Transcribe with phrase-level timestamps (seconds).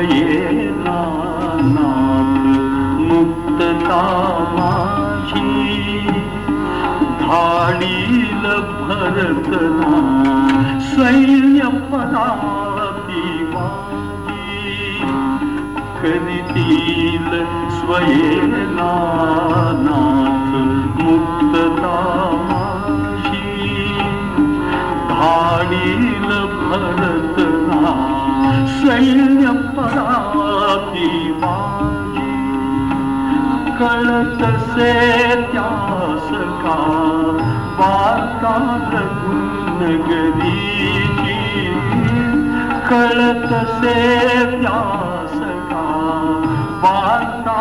[0.00, 2.36] ये रानात
[3.00, 4.00] मुक्तता
[4.56, 6.00] माझी
[7.20, 8.44] धाडील
[8.80, 9.90] भरतना
[10.90, 14.48] सैन्य पदाती माझी
[16.00, 17.30] करीतील
[17.80, 19.10] स्वयनानात
[21.02, 21.94] मुक्तता
[22.50, 23.44] माझी
[25.10, 26.30] धाडील
[26.62, 27.94] भरतना
[28.80, 29.52] सैन्य
[34.02, 34.92] तसे
[35.52, 36.28] त्यास
[36.62, 36.76] का
[37.78, 38.52] बाता
[38.92, 41.34] रघुन गदीची
[42.88, 43.94] कळतसे
[44.62, 45.38] त्यास
[45.70, 45.84] का
[46.82, 47.58] बाता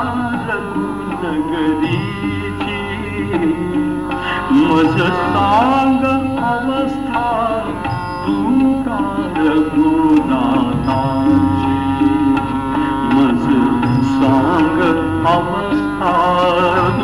[0.49, 2.79] रघुन गदीची
[4.51, 6.05] मज सांग
[6.43, 7.27] अवस्था
[8.25, 8.99] तुका
[9.37, 10.77] रघुनाथाची
[13.13, 13.45] मज
[14.13, 14.81] सांग
[15.27, 15.68] अवस्था
[16.67, 16.98] one.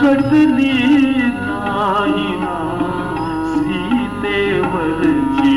[0.00, 0.72] झडकली
[1.36, 2.26] नाही
[3.54, 5.54] सीतेवरची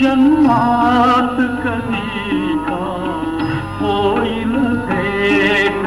[0.00, 2.76] जन्मात कधी का
[3.80, 4.54] होईल
[4.86, 5.82] भेट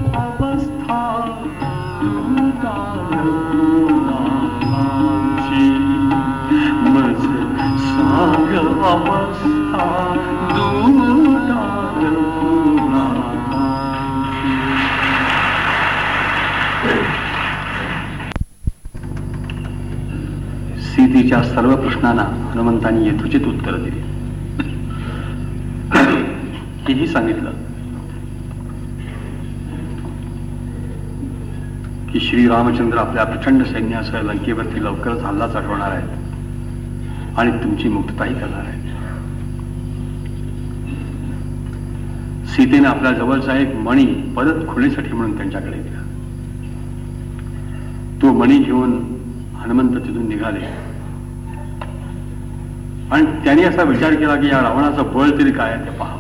[21.29, 24.01] सीतेच्या सर्व प्रश्नांना हनुमंतांनी यथोचित उत्तर दिली.
[26.87, 27.51] तेही सांगितलं
[32.13, 38.65] की श्री रामचंद्र आपल्या प्रचंड सैन्यासह लंकेवरती लवकरच हल्ला चढवणार आहेत आणि तुमची मुक्तताही करणार
[38.65, 38.87] आहेत.
[42.55, 46.03] सीतेने आपल्या जवळचा एक मणी परत खुणेसाठी म्हणून त्यांच्याकडे दिला
[48.23, 49.01] तो मणी घेऊन
[49.57, 50.78] हनुमंत तिथून निघाले.
[53.13, 56.19] आणि त्यांनी असा विचार केला की या रावणाचं बळ तरी काय ते पाहावं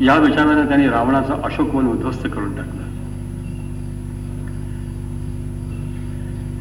[0.00, 2.84] या विचाराने त्यांनी रावणाचं अशोकवन उद्ध्वस्त करून टाकलं.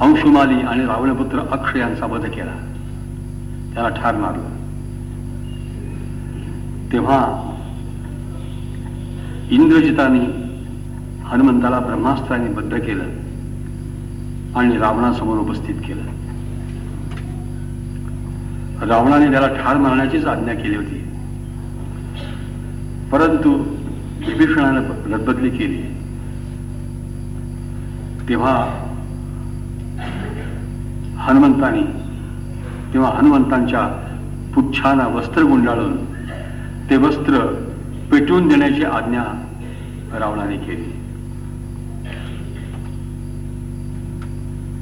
[0.02, 2.70] अंशुमाली आणि रावणपुत्र अक्ष यांचा वध केला.
[3.74, 4.50] त्याला ठार मारलं.
[6.92, 7.50] तेव्हा
[9.52, 10.26] इंद्रजिताने
[11.26, 13.04] हनुमंताला ब्रह्मास्त्राने बद्ध केलं
[14.56, 16.12] आणि रावणासमोर उपस्थित केलं.
[18.88, 21.00] रावणाने त्याला ठार मारण्याचीच आज्ञा केली होती.
[23.12, 23.54] परंतु
[24.28, 25.82] विभीषणानं रदबदली केली.
[28.30, 28.80] तेव्हा
[31.18, 31.82] हनुमंतानी
[32.94, 33.88] तेव्हा हनुमंतांच्या
[34.56, 36.06] पुच्छाला वस्त्र गुंडाळून
[36.90, 37.40] ते वस्त्र
[38.12, 39.24] पेटवून देण्याची आज्ञा
[40.20, 40.90] रावणाने केली.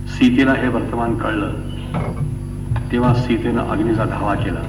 [0.08, 1.54] सीतेला हे वर्तमान कळलं.
[2.92, 4.60] तेव्हा सीतेनं अग्नीचा धावा केला.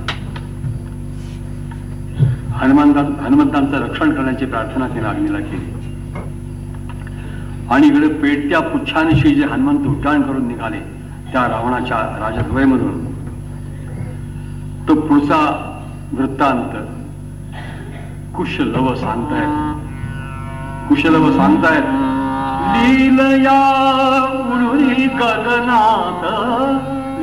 [2.53, 5.73] हनुमंता हनुमंतांचं रक्षण करण्याची प्रार्थना तिने अग्नीला केली.
[7.71, 10.79] आणि इकडे पेटत्या पुच्छानिशी जे हनुमंत उड्डाण करून निघाले
[11.33, 13.05] त्या रावणाच्या राजद्वयमधून.
[14.89, 15.69] तो पुढचा
[16.13, 16.87] वृत्तांत
[18.37, 19.83] कुशलव सांगतायत.
[20.89, 21.85] कुशलव सांगतायत
[22.77, 23.61] लीलया
[24.33, 26.23] उडुनी गगनात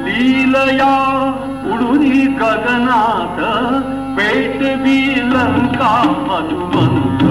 [0.10, 0.94] लीलया
[1.74, 3.40] उडुनी गगनात.
[4.20, 5.92] पेट बी लंका
[6.30, 7.22] हनुमंत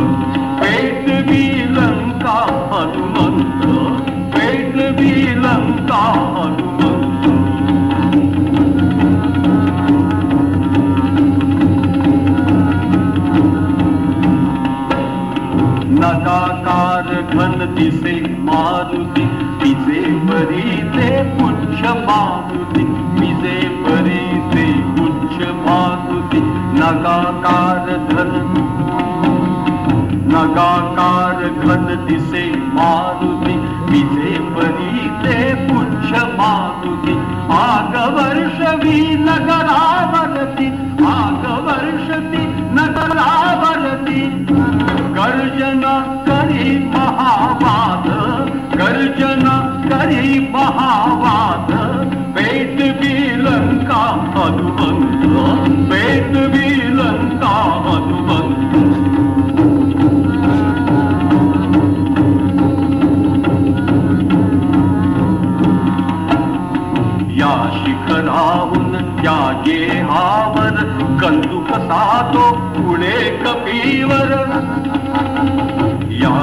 [0.60, 2.36] पेट बी लंका
[2.72, 3.64] हनुमंत
[4.34, 6.00] पेट बी लंका
[6.36, 7.26] हनुमंत
[15.98, 16.97] नदाता
[17.32, 19.24] घन दिसे मारुती
[19.60, 20.62] तिचे परी
[20.94, 21.08] ते
[21.38, 22.84] पुच्छ मारुती
[23.18, 24.20] तिचे परी
[24.52, 24.64] ते
[24.96, 26.40] पुच्छ मारुती
[26.80, 28.32] नगाकार धन.
[30.32, 32.44] नगाकार घन दिसे
[32.74, 33.56] मारुती
[33.90, 37.16] तिचे परी ते पुच्छ मारुती
[37.58, 40.66] आग वर्षवी नगरावरती
[41.04, 44.44] आग वर्षती नगरावरती.
[45.18, 45.94] गर्जना
[46.26, 48.04] करी महावाद
[48.74, 49.44] गर्जन
[49.86, 51.72] करी महावाद.
[52.36, 54.02] पेट विलंका
[54.34, 55.24] हनुमंत
[55.90, 57.56] पेट विलंका
[57.86, 58.72] हनुमंत
[67.40, 70.74] या शिखराहून त्या गेहावर
[71.20, 74.48] कंदुक सातो पुढे कपीवर.
[76.20, 76.36] या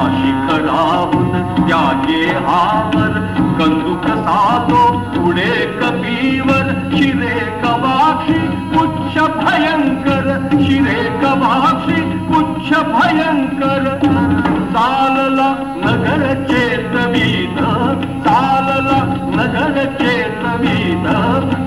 [0.76, 1.30] जाऊन
[1.68, 3.14] त्याचे हावर
[3.60, 4.82] कंदुक साधो
[5.14, 8.40] पुढे कपीवर शिरे कवाक्षी
[8.74, 10.28] पुच्छ भयंकर
[10.64, 13.88] शिरे कवाक्षी पुच्छ भयंकर.
[14.76, 15.50] चालला
[15.86, 17.56] नगर चेतवीन
[18.26, 19.00] चालला
[19.38, 21.06] नगर चेतवीन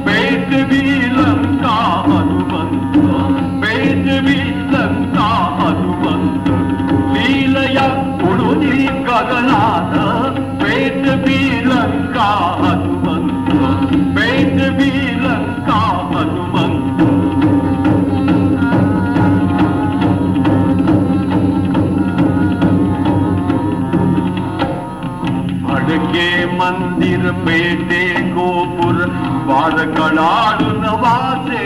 [0.06, 0.82] पेटवी
[1.16, 2.98] लंका हनुमंत
[3.62, 4.40] पेटवी
[4.74, 6.57] लंका हनुमंत
[7.28, 7.78] ಲೀಲೆಯ
[8.28, 8.74] ಉಳುದಿ
[9.06, 9.94] ಗಗನಾದ
[10.60, 12.16] ಪೇಟ ಬೀಲಂಕ
[12.60, 13.50] ಹನುಮಂತ
[14.16, 15.68] ಪೇಟ ಬೀಲಂಕ
[16.10, 16.98] ಹನುಮಂತ
[25.72, 26.26] ಅಡಕೆ
[26.58, 28.02] ಮಂದಿರ ಪೇಟೆ
[28.34, 28.98] ಗೋಪುರ
[29.48, 31.62] ವಾದಗಳಾಡುವ ವಾಸೆ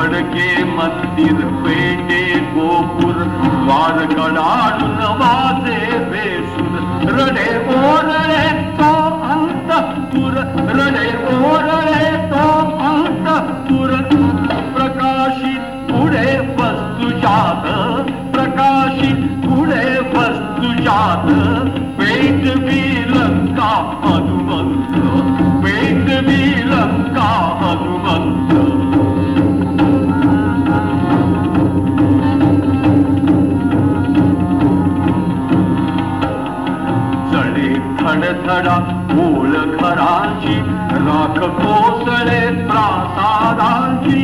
[0.00, 2.20] खडके मंदिर पेटे
[2.52, 6.76] गोपूर द्वारकडाळून वाजे बेसून
[7.08, 8.46] रडे ओरळे
[8.78, 8.92] तो
[9.34, 10.38] अंतपूर
[10.78, 12.48] रडे ओरळे तो
[12.88, 13.94] अंतपूर
[14.76, 17.68] प्रकाशित पुढे वस्तू जात
[38.50, 38.76] खडा
[39.10, 40.54] मूळ खराची
[40.92, 44.22] राख कोसळे प्रासादाची.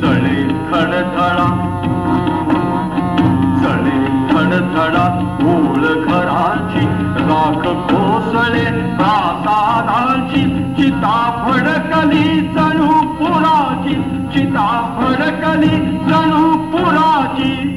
[0.00, 1.48] चळे खडथळा
[3.62, 3.98] चळे
[4.30, 5.08] खडथळा
[5.40, 6.86] मूळ खराची
[7.30, 10.44] राख कोसळे प्रासादाची.
[10.78, 13.94] चिता फडकली जणू पुराची
[14.34, 14.68] चिता
[14.98, 15.76] फडकली
[16.08, 17.76] जणू पुराची.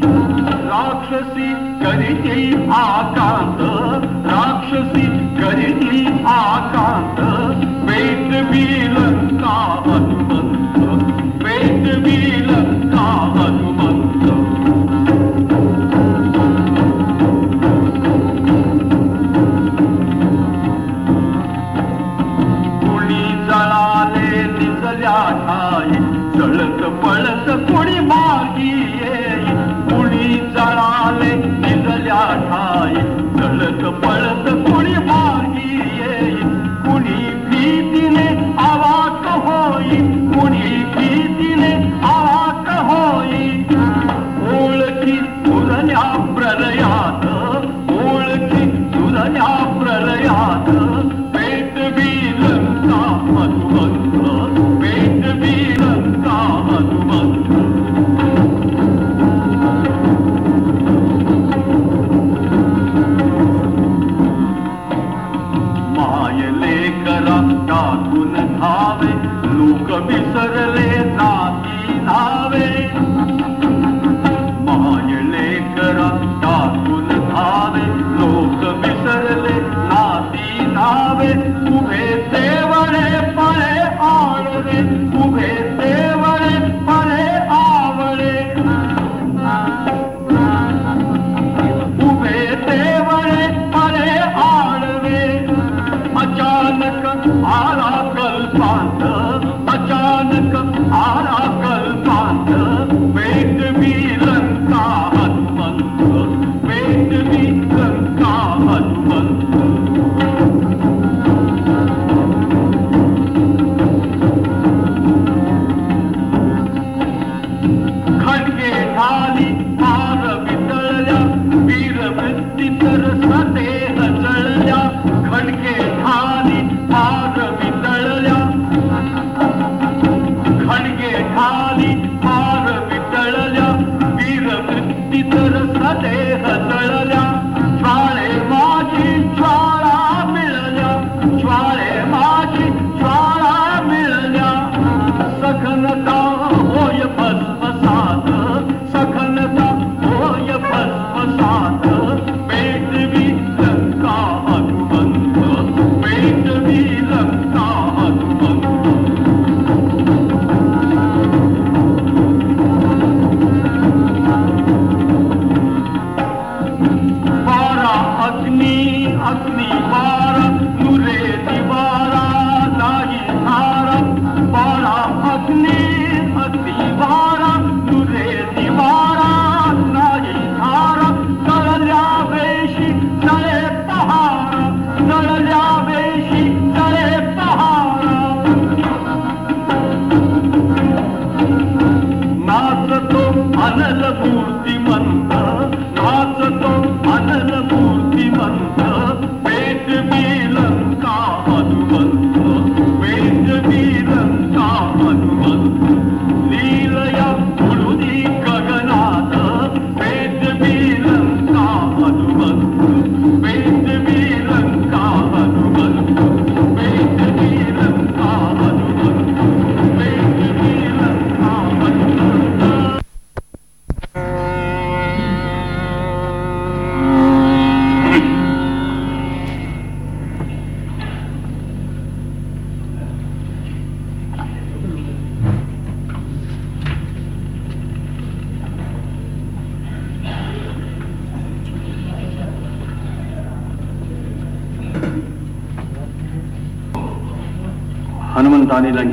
[0.65, 3.32] राक्षसी करीती आका
[6.33, 7.55] Hakan'ı
[7.87, 8.95] Beyt bile
[9.41, 10.12] sağdı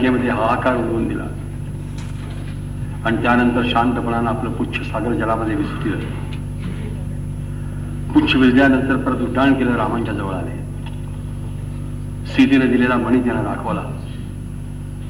[0.00, 1.23] लंकेमध्ये हाहाकार उडवून दिला.
[3.04, 5.97] आणि त्यानंतर शांतपणानं आपलं पुच्छ सागर जलामध्ये विसरलं
[8.12, 10.57] पुच्छ विजल्यानंतर परत उड्डाण केलं रामांच्या जवळ आले.
[12.26, 13.80] सीतेने दिलेला मणी त्यांना दाखवला.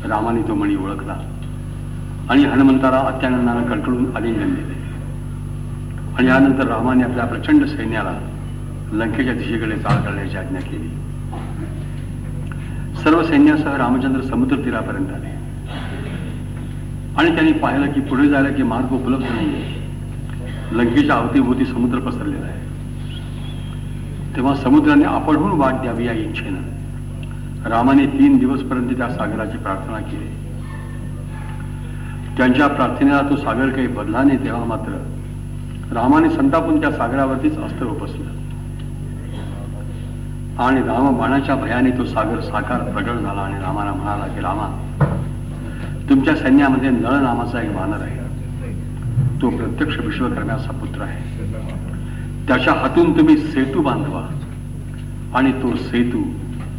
[0.08, 1.16] रामाने तो मणी ओळखला.
[2.30, 4.74] आणि हनुमंताला अत्यानंदानं कंटाळून आलिंगन दिले.
[6.18, 8.12] आणि यानंतर रामाने आपल्या प्रचंड सैन्याला
[8.92, 10.99] लंकेच्या दिशेकडे चाल करण्याची आज्ञा केली.
[13.60, 15.38] सर्व रामचंद्र समुद्र तीरापर्यंत आले.
[17.18, 19.78] आणि त्यांनी पाहिलं की पुढे जायला की मार्ग उपलब्ध नाही
[20.72, 22.58] लंकेच्या अवतीभोवती समुद्र पसरलेला आहे.
[24.36, 30.28] तेव्हा समुद्राने आपणहून वाट द्यावी या इच्छेनं रामाने तीन दिवसपर्यंत त्या सागराची प्रार्थना केली.
[32.36, 34.92] त्यांच्या प्रार्थनेला तो सागर काही बदला नाही तेव्हा मात्र
[35.92, 38.39] रामाने संतापून त्या सागरावरतीच अस्त्र उपसलं.
[40.60, 44.66] आणि राम बाणाच्या भयाने तो सागर साकार प्रगट झाला आणि रामाला म्हणाला की रामा
[46.10, 48.18] तुमच्या सैन्यामध्ये नळ नामाचा एक वानर आहे.
[49.42, 51.20] तो प्रत्यक्ष विश्वकर्म्याचा पुत्र आहे.
[52.48, 54.22] त्याच्या हातून तुम्ही सेतू बांधवा
[55.38, 56.22] आणि तो सेतू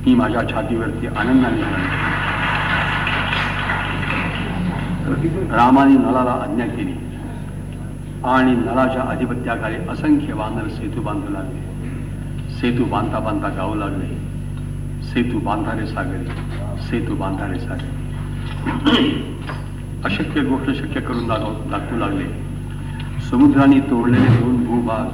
[0.06, 1.62] मी माझ्या छातीवरती आनंदाने
[5.56, 6.94] रामाने नळाला आज्ञा केली
[8.26, 11.70] आणि नळाच्या अधिपत्याखाली असंख्य वानर सेतू बांधू लागले.
[12.62, 14.08] सेतू बांधता बांधता गाऊ लागले.
[15.04, 16.26] सेतू बांधारे सागरे
[16.82, 17.90] सेतू बांधारे सागरे.
[20.06, 22.24] अशक्य गोष्ट शक्य करून दाखव दाखवू लागले.
[23.32, 25.06] समुद्राने तोडलेले दोन भूभाग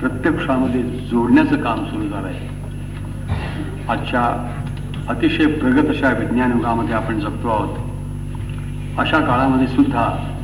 [0.00, 2.48] प्रत्यक्षामध्ये जोडण्याचं काम सुरू झालं आहे.
[3.88, 4.54] आजच्या
[5.08, 7.78] अतिशय प्रगत अशा विज्ञान युगामध्ये आपण जगतो आहोत.
[8.98, 10.34] अशा काळामध्ये सुद्धा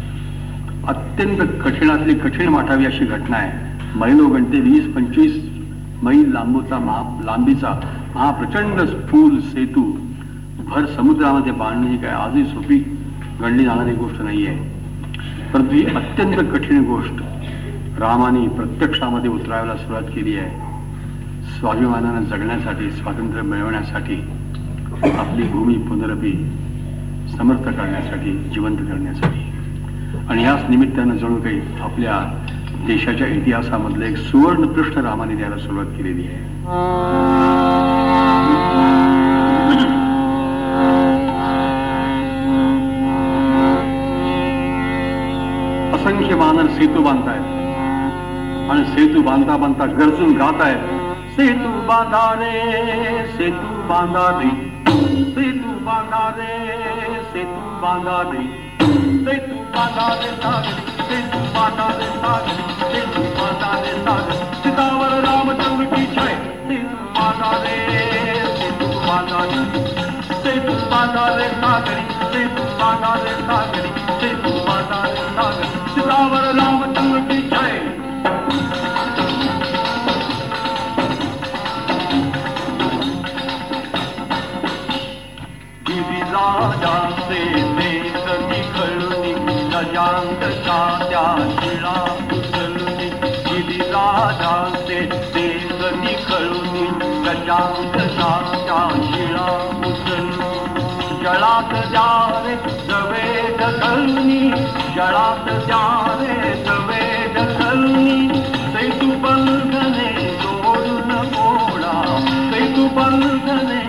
[0.89, 3.53] अत्यंत कठीणातली कठीण वाटावी अशी घटना आहे.
[3.99, 5.44] मैलोगंटे वीस पंचवीस
[6.05, 7.69] मैल लांबूचा महा लांबीचा
[8.15, 9.83] हा प्रचंड स्थूल सेतू.
[10.67, 12.79] भर समुद्रामध्ये बांधणे ही काय आजही सोपी
[13.41, 17.23] गणली जाणारी गोष्ट नाही आहे परंतु ही अत्यंत कठीण गोष्ट.
[18.01, 20.63] रामाने प्रत्यक्षामध्ये उतरायला सुरुवात केली आहे.
[21.59, 24.21] स्वाभिमानानं जगण्यासाठी स्वातंत्र्य मिळवण्यासाठी
[25.19, 26.33] आपली भूमी पुनरपी
[27.37, 29.41] समर्थ करण्यासाठी जिवंत करण्यासाठी.
[30.29, 32.15] आणि याच निमित्तानं जणू काही आपल्या
[32.87, 36.43] देशाच्या इतिहासामधलं एक सुवर्ण पृष्ठ रामाने द्यायला सुरुवात केलेली आहे.
[45.95, 47.53] असंख्य मानर सेतू बांधतायत.
[48.71, 54.51] आणि सेतू बांधता बांधता गरजून गात आहेत सेतू बांधा रे सेतू बांधा रे.
[55.31, 58.47] सेतू बांधा रे सेतू बांधा रे.
[59.25, 64.37] सेतू बांधा रे सागरी सेतू बांधा रे सागरी सेतू बांधा रे सागरी
[65.27, 66.35] रामचंद्र की जय
[68.59, 71.49] सेतू बांधा रे सेतू बांधा रे
[72.33, 73.94] सेतू बांधा सागरी सागरी
[91.01, 91.25] त्या
[91.57, 91.95] शिळा
[92.37, 93.09] उचलुनी
[93.47, 95.01] गिरिराजाचे
[95.35, 95.65] देश
[95.97, 96.87] निखळुनी
[97.27, 98.33] गजांगच्या
[98.67, 99.47] त्या शिळा
[99.89, 102.09] उचलुनी जळात जा
[102.47, 102.57] रे
[102.89, 103.29] जवे
[103.61, 104.41] ढकलुनी
[104.97, 105.85] जळात जा
[106.21, 107.03] रे जवे
[107.35, 108.43] ढकलुनी
[108.75, 110.11] सेतू बंधने
[110.43, 111.13] सोडून
[111.45, 111.97] ओढा
[112.51, 113.84] सेतू बंधने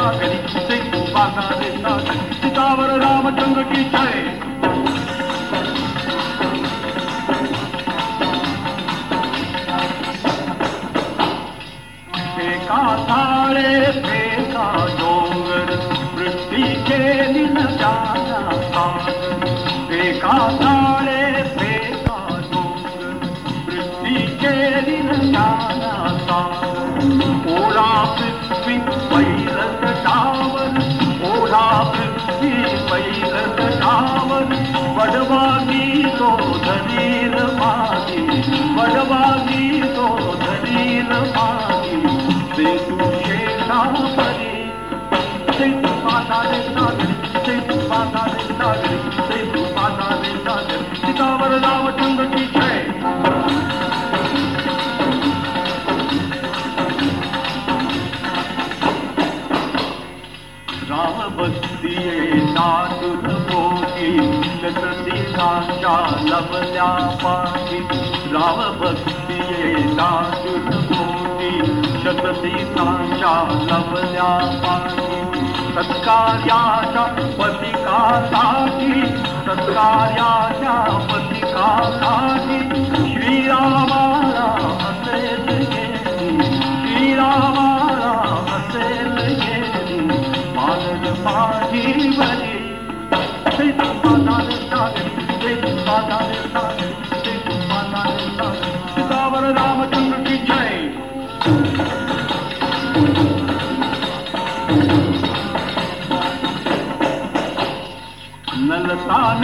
[1.13, 2.33] सागरी सागरी.
[2.33, 4.39] सीतावर रामचंद्र की जय.
[12.37, 15.75] फेका थाळे फेका डोंगर
[16.13, 19.45] वृत्ती केली न जाना सागर
[19.89, 21.18] फेका थाळे
[49.27, 50.29] सेतू पाताले
[50.95, 51.51] सीतावर
[52.45, 52.85] जय.
[60.89, 61.27] राम
[63.47, 64.17] भोगी
[66.29, 67.79] लभल्या पाठी
[68.31, 69.39] राम भक्ती
[69.73, 70.69] दासुर
[73.71, 75.08] लवल्या पाठी
[75.69, 77.03] सत्कार्याच्या
[77.39, 79.01] पथिकासाठी
[79.45, 80.73] सत्कार्याच्या
[81.09, 82.59] पथिकासाठी
[83.11, 84.45] श्रीरामाला
[84.89, 86.37] असेल गेली
[86.87, 88.11] श्रीरामाला
[88.55, 89.99] असेल गेली
[90.55, 92.57] मानद माझी बरी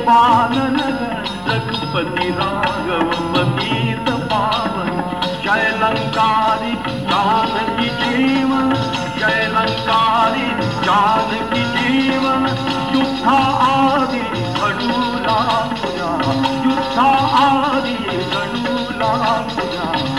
[0.06, 0.78] पालन
[1.48, 4.90] रघुपती राघव पतीत पावन।
[5.44, 6.74] जय लंकारी
[7.10, 8.72] जानकी जीवन
[9.18, 10.48] जय लंकारी
[10.86, 12.46] जानकी जीवन।
[12.94, 14.22] युद्धा आदि
[14.60, 16.10] घडू लागल्या
[16.64, 17.08] युद्धा
[17.42, 20.13] आदि घडू लागल्या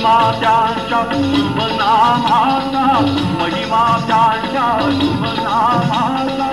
[0.00, 2.84] महिमा त्यांच्या शुभ नामाचा
[3.40, 6.48] महिमा त्यांच्या शुभ नामाचा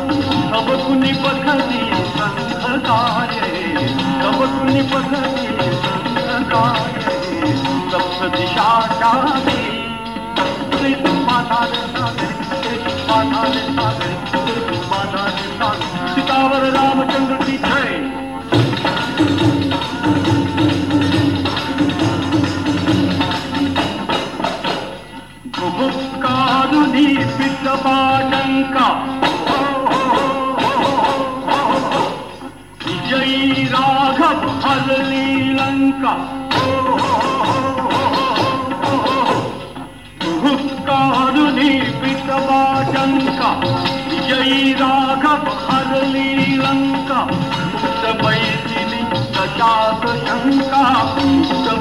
[0.49, 1.79] सब कुणी पखती
[2.17, 3.87] संघकार्य
[4.21, 5.47] सब कुणी पखती
[7.91, 9.13] सप्त दिशाच्या
[16.07, 17.46] सीतावर रामचंद्र
[32.85, 36.13] विजयी राघव हरली लंका
[40.87, 43.61] कारुणी पितपाटंका
[44.11, 47.27] विजयी राघव हरली लंका
[48.25, 51.03] मैथिली कशात शंका।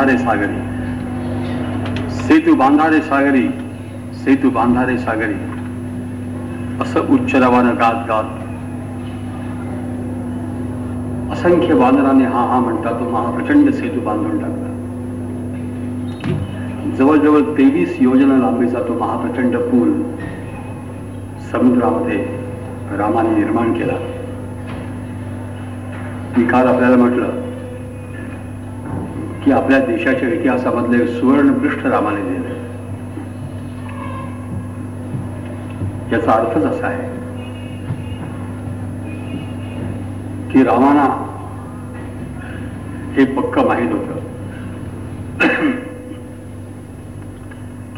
[0.00, 0.54] बांधारे सागरी
[2.18, 3.42] सेतू बांधारे सागरी
[4.14, 5.34] सेतू बांधारे सागरी
[6.82, 8.38] असं उच्च रवानं गात गात
[11.32, 14.68] असंख्य बांधराने हा हा म्हणता तो महाप्रचंड सेतू बांधून टाकला
[16.96, 19.92] जवळजवळ तेवीस योजना लांबीचा तो महाप्रचंड पूल
[21.52, 22.24] समुद्रामध्ये
[22.96, 23.98] रामाने निर्माण केला
[26.36, 27.19] मी काल आपल्याला म्हटलं
[29.44, 32.58] की आपल्या देशाच्या इतिहासामधले सुवर्णपृष्ठ रामाने दिले.
[36.12, 37.08] याचा अर्थच असा आहे
[40.52, 41.06] की रामाना
[43.16, 44.08] हे पक्क माहीत होत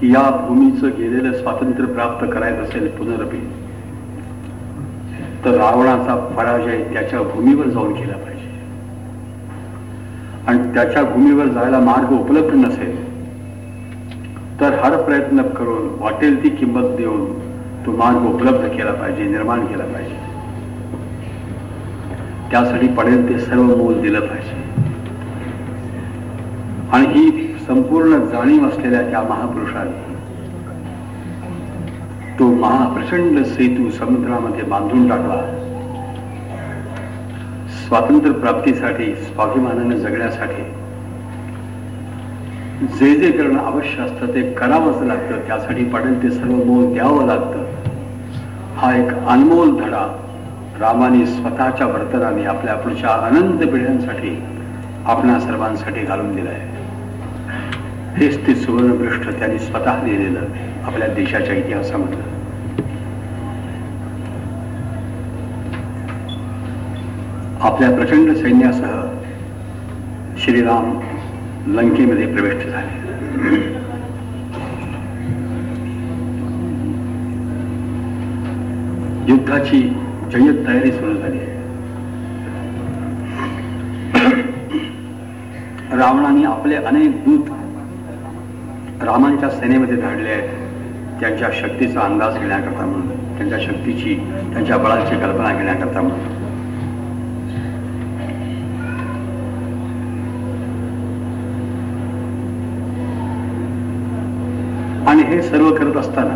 [0.01, 3.41] की या भूमीचं गेलेलं स्वातंत्र्य प्राप्त करायचं असेल पुनरपी
[5.45, 8.32] तर रावणाचा पराजय त्याच्या भूमीवर जाऊन केला पाहिजे.
[10.75, 12.97] त्याच्या भूमीवर जायला मार्ग उपलब्ध नसेल
[14.61, 17.25] तर हर प्रयत्न करून वाटेल ती किंमत देऊन
[17.87, 20.17] तो मार्ग उपलब्ध केला पाहिजे निर्माण केला पाहिजे.
[22.51, 24.61] त्यासाठी पडेल ते सर्व मोल दिलं पाहिजे.
[26.93, 30.11] आणि ही संपूर्ण जाणीव असलेल्या त्या महापुरुषाने
[32.39, 35.62] तो महाप्रचंड सेतू समुद्रामध्ये बांधून टाकला.
[37.93, 40.63] स्वातंत्र्य प्राप्तीसाठी स्वाभिमानाने जगण्यासाठी.
[42.99, 45.41] जे जे करणं आवश्यक असतं ते करावंच लागतं.
[45.49, 47.65] त्यासाठी पडेल ते सर्व मोल द्यावं लागतं.
[48.77, 50.07] हा एक अनमोल धडा
[50.81, 54.35] रामाने स्वतःच्या वर्तनाने आपल्या पुढच्या अनंत पिढ्यांसाठी
[55.07, 60.47] आपणा सर्वांसाठी घालून दिलं आहे हेच ते सुवर्णपृष्ठ त्यांनी स्वतः लिहिलेलं
[60.85, 62.32] आपल्या देशाच्या इतिहासामधलं.
[67.63, 68.95] आपल्या प्रचंड सैन्यासह
[70.39, 70.87] श्रीराम
[71.67, 73.61] लंकेमध्ये प्रविष्ट झाले.
[79.29, 79.81] युद्धाची
[80.33, 81.39] जय्यत तयारी सुरू झाली.
[85.97, 87.45] रावणाने आपले अनेक दूत
[89.03, 90.51] रामांच्या सेनेमध्ये धाडले आहेत.
[91.21, 93.09] त्यांच्या शक्तीचा अंदाज घेण्याकरता म्हणून
[93.39, 94.15] त्यांच्या शक्तीची
[94.53, 96.42] त्यांच्या बळाची कल्पना घेण्याकरता म्हणून.
[105.33, 106.35] हे सर्व करत असताना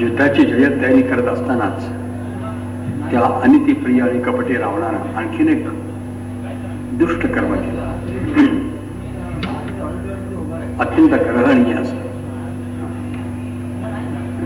[0.00, 1.88] युद्धाची जयत तयारी करत असतानाच
[3.10, 5.66] त्या अनितीप्रिय आणि कपटी रावणानं आणखीन एक
[6.98, 7.90] दुष्ट कर्म केला.
[10.80, 11.92] अत्यंत ग्रहणीय अस.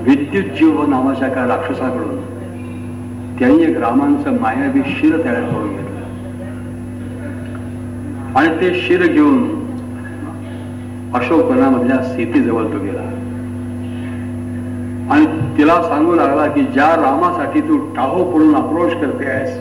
[0.06, 2.16] विद्युत जीव नावाच्या का राक्षसाकडून
[3.38, 5.88] त्यांनी एक रामांचं मायावी शिर तयार करून घेतलं.
[8.38, 9.57] आणि ते शिर घेऊन
[11.14, 13.02] अशोकवनामधल्या सीतेजवळ तो गेला.
[15.14, 15.26] आणि
[15.58, 19.58] तिला सांगू लागला की ज्या रामासाठी तू टाहो पडून अप्रोच करते आहेस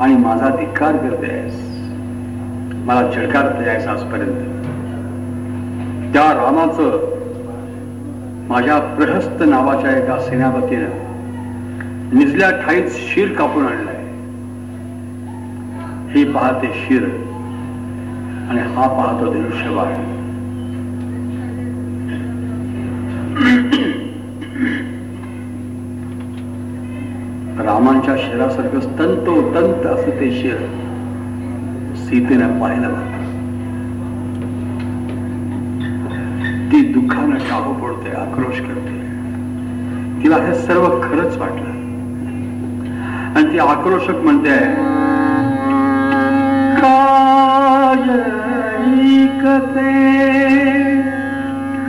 [0.00, 1.54] आणि माझा धिक्कार करते आहेस
[2.86, 4.54] मला झडकारते आहेस आजपर्यंत.
[6.12, 7.14] त्या रामाचं
[8.48, 10.88] माझ्या प्रहस्त नावाच्या एका सेनापतीनं
[12.18, 13.94] निजल्या ठाईत शिर कापून आणलाय.
[16.10, 17.04] हे पाहते शिर
[18.50, 20.15] आणि हा पाहतो धनुष्यबाण.
[27.58, 30.56] रामांच्या शिरासारखं तंतो तंत असं ते शेर
[31.96, 32.94] सीतेनं पाहिलं
[36.72, 38.94] ती दुःखानं शाहू पडते आक्रोश करते.
[40.22, 41.70] तिला हे सर्व खरंच वाटलं.
[43.36, 44.58] आणि ती आक्रोशक म्हणते
[46.80, 48.10] काय
[49.22, 50.75] ऐकते?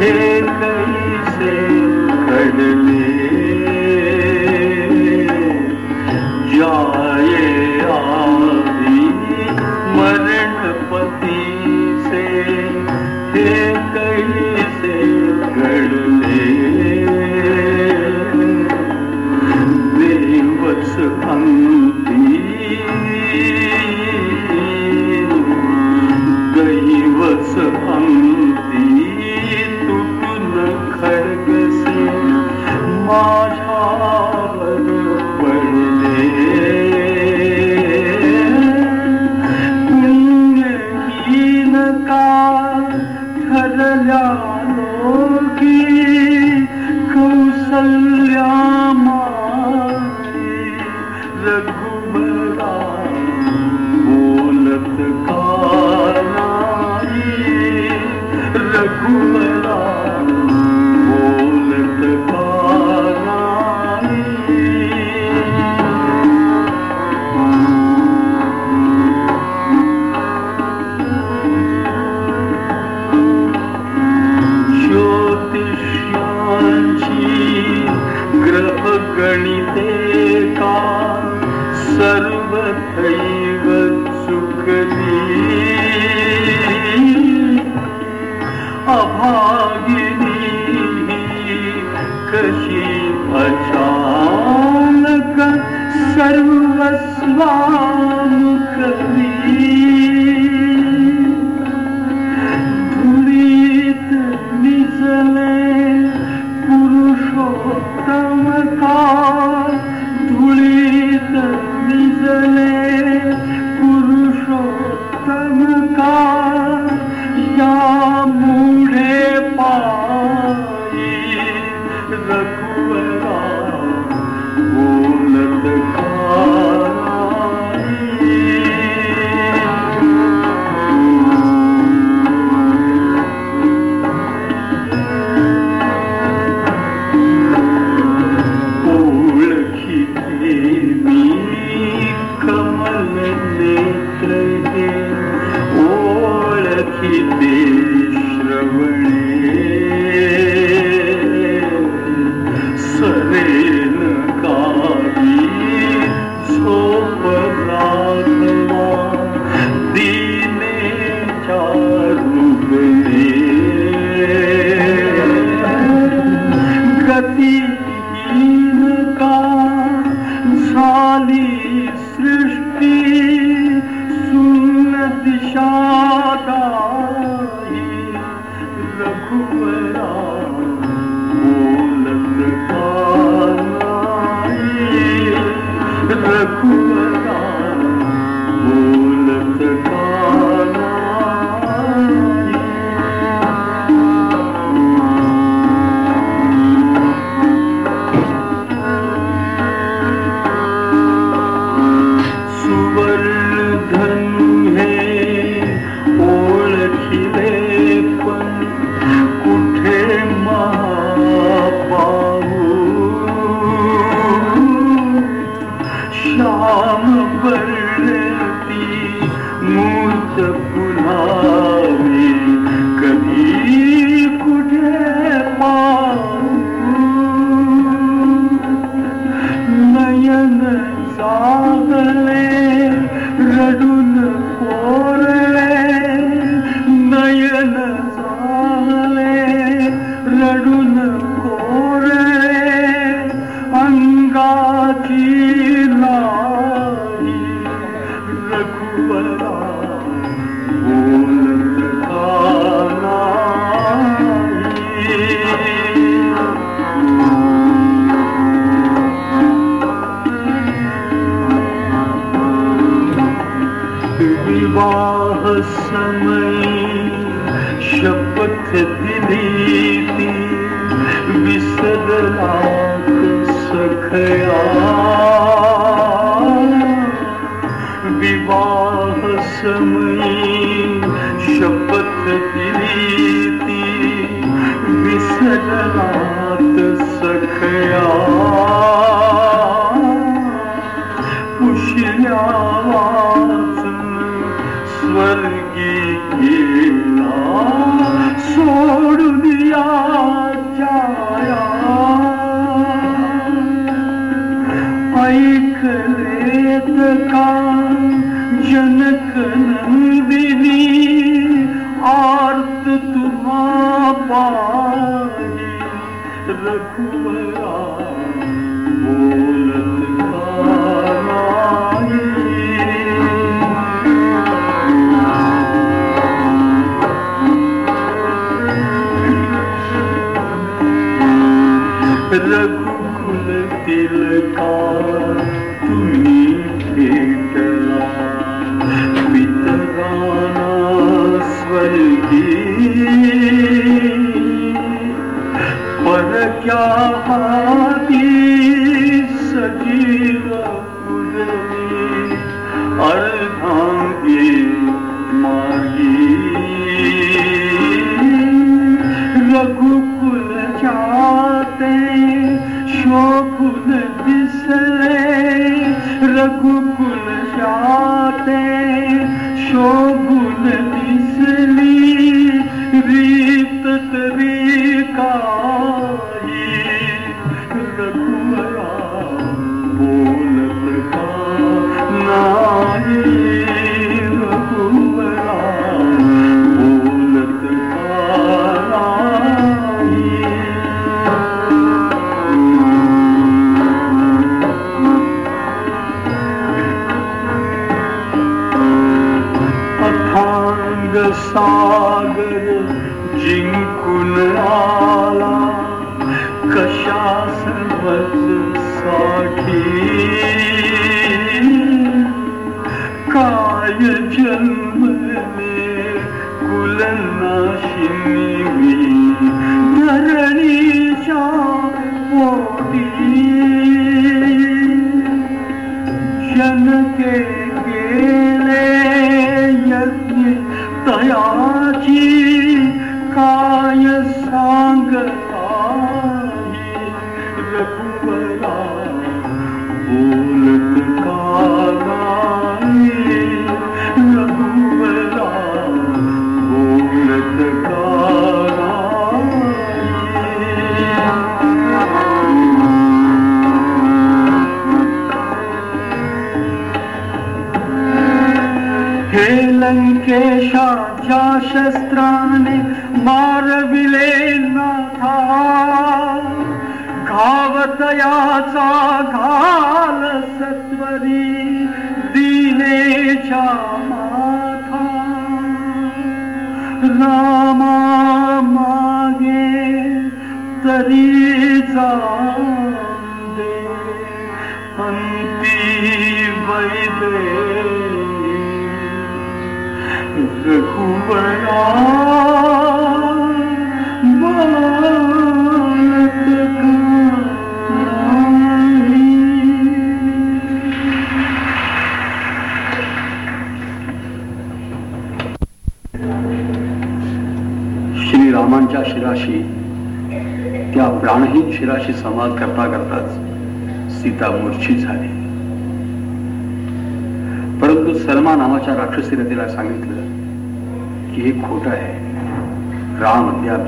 [0.00, 0.29] हे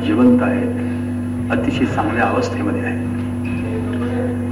[0.07, 1.51] जिवंत आहेत.
[1.53, 3.09] अतिशय चांगल्या अवस्थेमध्ये आहेत.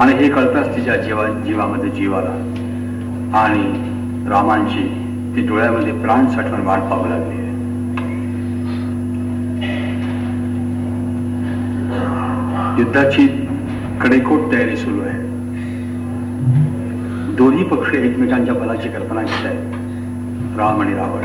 [0.00, 2.30] आणि हे कळताच तिच्या जीवा जीवामध्ये जीवाला
[3.38, 3.62] आणि
[4.30, 4.82] रामांची
[5.36, 7.34] ती डोळ्यामध्ये प्राण साठवून वाट पाहू लागली.
[7.34, 7.48] आहे
[12.78, 13.26] युद्धाची
[14.02, 15.18] कडेकोट तयारी सुरू आहे.
[17.36, 19.74] दोन्ही पक्ष एकमेकांच्या बलाची कल्पना घेत आहेत.
[20.58, 21.22] राम आणि रावण.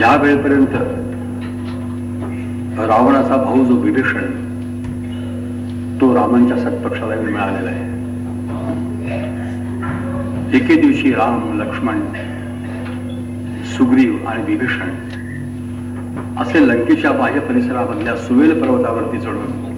[0.00, 0.74] या वेळपर्यंत
[2.80, 4.30] रावणाचा भाऊ जो विभीषण
[6.00, 7.88] तो रामांच्या सत्पक्षाला मिळालेला आहे.
[10.56, 12.00] एके दिवशी राम लक्ष्मण
[13.76, 14.88] सुग्रीव आणि विभीषण
[16.38, 19.68] असे लंकेच्या बाह्य परिसरामधल्या सुवेल पर्वतावरती चढून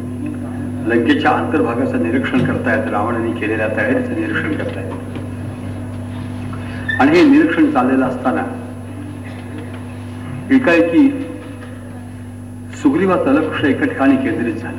[0.87, 4.93] लंकेच्या अंतर्भागाचं निरीक्षण करतायत रावणाने केलेल्या तयारीचं निरीक्षण करतायत.
[7.01, 8.61] आणि हे निरीक्षण चाललेलं असताना
[10.51, 11.09] एकाएकी
[12.82, 14.78] सुग्रीवा लक्ष एका ठिकाणी केंद्रित झालं.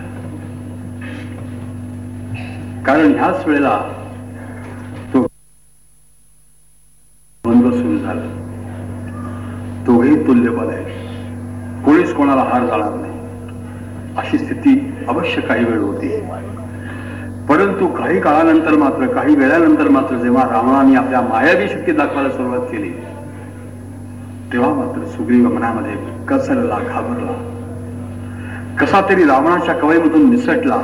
[2.84, 3.78] कारण ह्याच वेळेला
[5.14, 5.28] तो
[7.46, 8.22] बंद सुरू झाला.
[9.88, 10.84] तोही तुल्यबल आहे.
[11.86, 13.14] कोणीच कोणाला हार जाणार नाही.
[14.18, 16.20] अशी स्थिती अवश्य काही वेळ होती.
[17.50, 22.94] परंतु काही काळानंतर मात्र काही वेळानंतर मात्र जेव्हा रावणाने आपल्या मायावी शक्ती दाखवायला सुरुवात केली
[24.54, 27.50] तेव्हा मात्र सुग्रीव मनामध्ये कसरला घाबरला.
[28.80, 30.76] कसा तरी रावणाच्या कवयमधून निसटला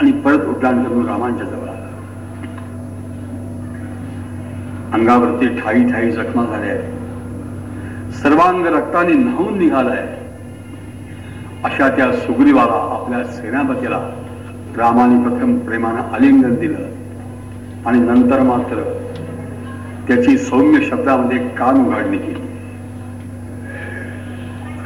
[0.00, 1.88] आणि परत उड्डाण करून रामांच्या जवळ आला.
[4.92, 6.74] अंगावरती ठाई ठाई जखमा झाल्या.
[8.10, 10.06] सर्वांग रक्ताने न्हावून निघालाय.
[11.64, 13.98] अशा त्या सुग्रीवाला आपल्या सेनापतीला
[14.76, 16.78] रामाने प्रथम प्रेमानं आलिंगन दिलं
[17.86, 19.00] आणि नंतर मात्र
[20.08, 22.40] त्याची सौम्य शब्दामध्ये कान उघडणी केली.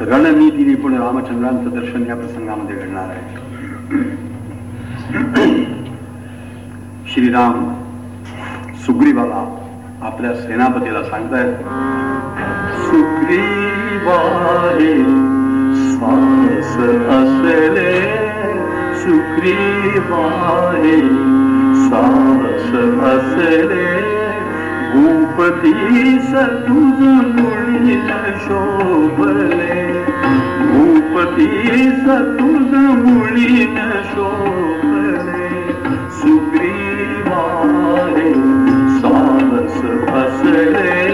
[0.01, 3.47] रणनीतीने पण रामचंद्रांचं दर्शन या प्रसंगामध्ये घडणार आहे.
[7.13, 7.73] श्रीराम
[8.85, 9.45] सुग्रीवाला
[10.01, 11.53] आपल्या सेनापतीला सांगतायत
[12.85, 14.93] सुग्रीवाहे
[15.91, 16.77] सास
[17.09, 18.01] असले
[18.95, 20.99] सुग्रीवाहे
[21.89, 24.28] सास असले
[24.93, 26.33] भूपतीस
[26.67, 26.99] तुझ
[27.39, 30.05] मुळीन शोभले.
[30.61, 32.07] भूपतीस
[32.39, 35.49] तुझ मुळीन शोभले.
[36.09, 38.33] सुग्रीवाहे
[38.99, 41.08] सास असले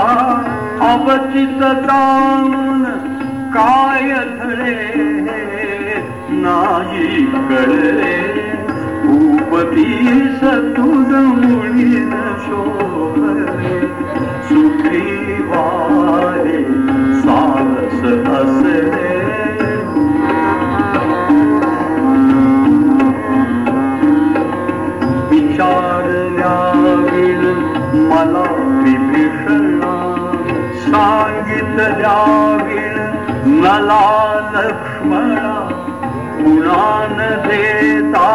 [0.81, 2.85] अवचित जाऊन
[3.55, 4.77] काय धरे
[6.31, 8.17] नाही कळले.
[9.05, 10.43] भूपतीस
[10.77, 12.11] तुझ मुळीन
[12.45, 13.49] शोभले
[15.43, 16.63] वारे
[17.21, 19.68] सारस असले.
[27.95, 28.43] मला
[28.83, 29.81] विभीषण
[30.81, 32.17] सांगितल्या
[32.63, 34.01] विण मला
[34.55, 35.53] लक्ष्मणा
[36.39, 37.17] पुराण
[37.47, 38.27] देता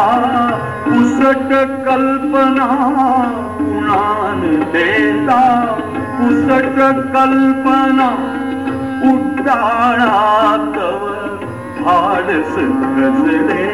[0.84, 1.52] पुसट
[1.86, 2.66] कल्पना
[3.58, 4.40] पुराण
[4.72, 5.40] देता
[6.18, 6.80] पुसट
[7.14, 8.08] कल्पना
[9.10, 10.78] उड्डाणात
[11.78, 12.56] धाडस
[12.96, 13.68] गजले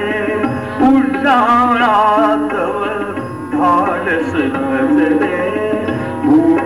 [0.89, 2.55] उड्डाणात
[3.55, 5.60] धाडस भजले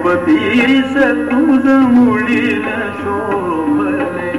[0.04, 0.96] भूपतीस
[1.28, 2.66] तुझ मुळीन
[2.98, 4.32] शोभले.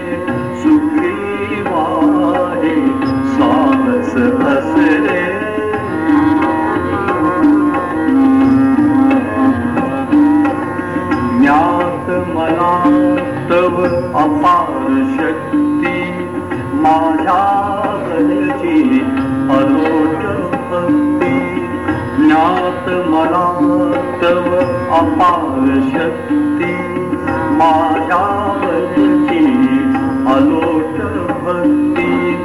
[0.61, 2.75] सुग्रीवाहे
[3.37, 4.15] साहस
[4.47, 5.25] असले
[11.39, 12.75] ज्ञात मला
[13.49, 13.83] तव
[14.17, 16.27] अपार शक्ती
[16.73, 17.43] माझ्या
[22.25, 23.45] ज्ञात मला
[24.21, 24.55] तव
[24.95, 26.75] अपार शक्ती
[27.51, 28.41] माझ्या
[30.27, 30.99] अलोट
[31.29, 32.35] भक्ती.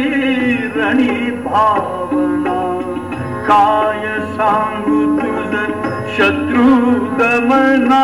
[0.75, 2.79] रणी भावना.
[3.47, 5.55] काय सांगू तुझ
[6.17, 8.03] शत्रू दमना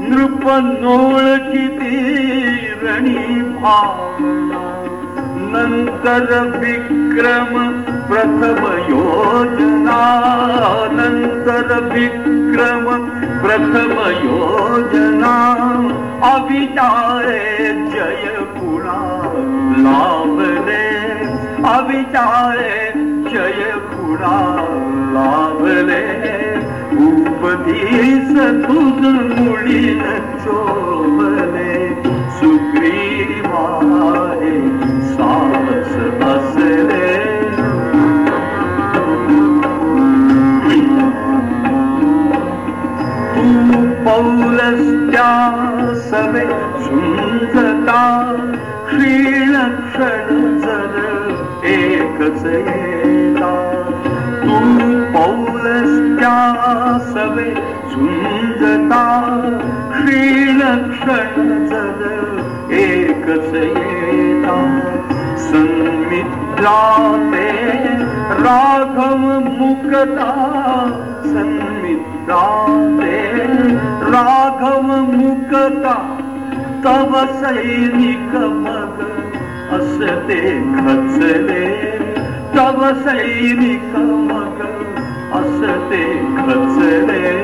[0.00, 0.48] नृप
[1.52, 2.06] किती
[2.82, 4.86] रणी भावना.
[5.36, 10.00] नंतर विक्रम प्रथम योजना.
[10.92, 13.08] नंतर विक्रम
[13.42, 13.92] प्रथम
[14.28, 15.56] योजना.
[16.22, 18.36] अविचारे जय
[19.80, 20.88] पुणा लाभले
[21.68, 22.92] अविचारे
[23.30, 24.36] जय पुणा
[25.14, 26.04] लाभले
[27.06, 28.30] उपधीस
[28.66, 29.06] तुझ
[29.40, 30.00] मुळी
[30.44, 33.08] शोभले सुग्रीवाहे
[35.12, 37.10] साहस बसले.
[43.34, 45.00] तू पौलस
[46.10, 46.46] सवे
[46.84, 48.00] सुंदता
[48.90, 49.52] क्षीण
[50.58, 51.26] जर
[51.64, 53.82] एकच येता.
[54.42, 54.58] तू
[55.12, 57.54] पौलस त्या सवे
[57.94, 59.04] झुंजता
[59.94, 62.36] श्रीलक्षण जर
[62.70, 64.80] एकच येता.
[65.38, 67.48] सन्मित्रा ते
[68.42, 69.16] राघव
[69.60, 70.30] मुकता.
[71.24, 72.66] संमित्रा
[73.00, 73.38] ते
[74.12, 74.82] राघव
[75.16, 76.16] मुकता.
[76.84, 79.00] तव सैनिक मग
[79.78, 81.66] असते खचले
[82.56, 84.62] तव सैनिक मग
[85.32, 86.04] असते
[86.36, 87.42] खचले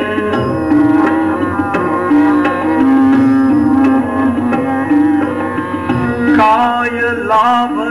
[6.35, 7.90] काय लाभ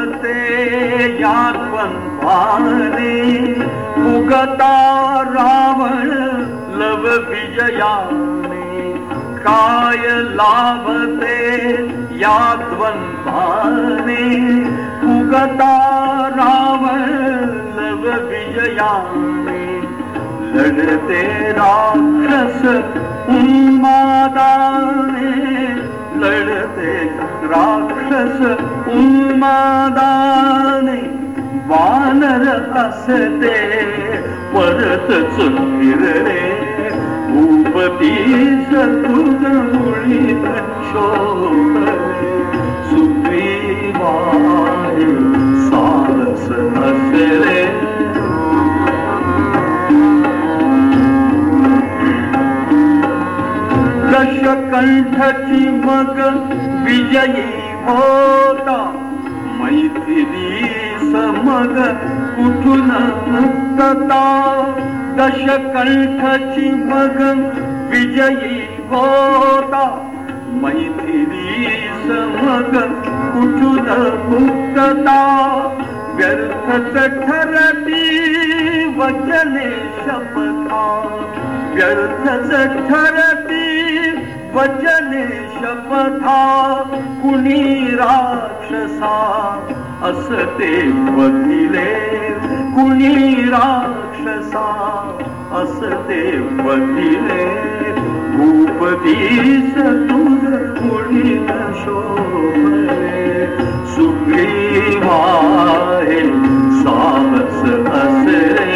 [1.01, 3.43] यात्वन पाने
[4.19, 6.11] उगता रावण
[6.81, 8.95] लव विजयाने.
[9.39, 11.67] काय लाभते
[12.19, 14.25] या द्वंद्वाने
[15.21, 15.89] उगता
[16.29, 17.11] रावण
[17.79, 19.81] लव विजयाने.
[20.55, 22.67] लढते राक्षस
[23.29, 24.21] उन्मादाने.
[26.23, 26.95] लढते
[27.53, 28.41] राक्षस
[28.95, 30.97] उन्मादाने
[31.71, 32.45] वानर
[32.81, 33.55] असते
[34.55, 36.43] परतच फिरले
[37.31, 38.13] भूपती
[38.71, 40.45] तुझ मुळीत
[40.91, 41.95] शोभले
[42.91, 45.01] सुग्रीवाय
[45.69, 46.47] सारस
[54.21, 56.21] असले दशकंठची मग
[56.85, 57.43] विजयी
[57.85, 59.07] होता.
[59.61, 60.67] मैथिली
[61.01, 61.83] समग
[62.37, 62.91] कुठून
[63.27, 64.55] मुक्तता?
[65.19, 67.45] दशकंठची मग
[67.91, 68.61] विजयी
[68.91, 70.13] होता.
[70.49, 71.67] मैथिली
[72.05, 72.77] समग
[73.35, 73.89] कुठून
[74.29, 75.21] मुक्तता?
[76.15, 76.95] व्यर्थच
[77.27, 78.25] ठरती
[78.97, 79.71] वचने
[80.05, 81.07] शपथा.
[81.75, 82.51] व्यर्थच
[82.89, 83.69] ठरती
[84.55, 86.41] वचने शपथा
[87.23, 87.63] कुणी
[87.97, 89.17] राक्षसा
[90.09, 90.73] असते
[91.17, 91.93] बघिले
[92.75, 94.67] कुणी राक्षसा
[95.61, 96.23] असते
[96.63, 97.45] बघिले
[98.37, 99.75] भूपतीस
[100.11, 100.43] तुझ
[100.79, 103.47] कुणी न शोभले.
[103.95, 104.91] सुग्रीवाहे
[106.83, 107.63] साहस
[108.03, 108.70] असले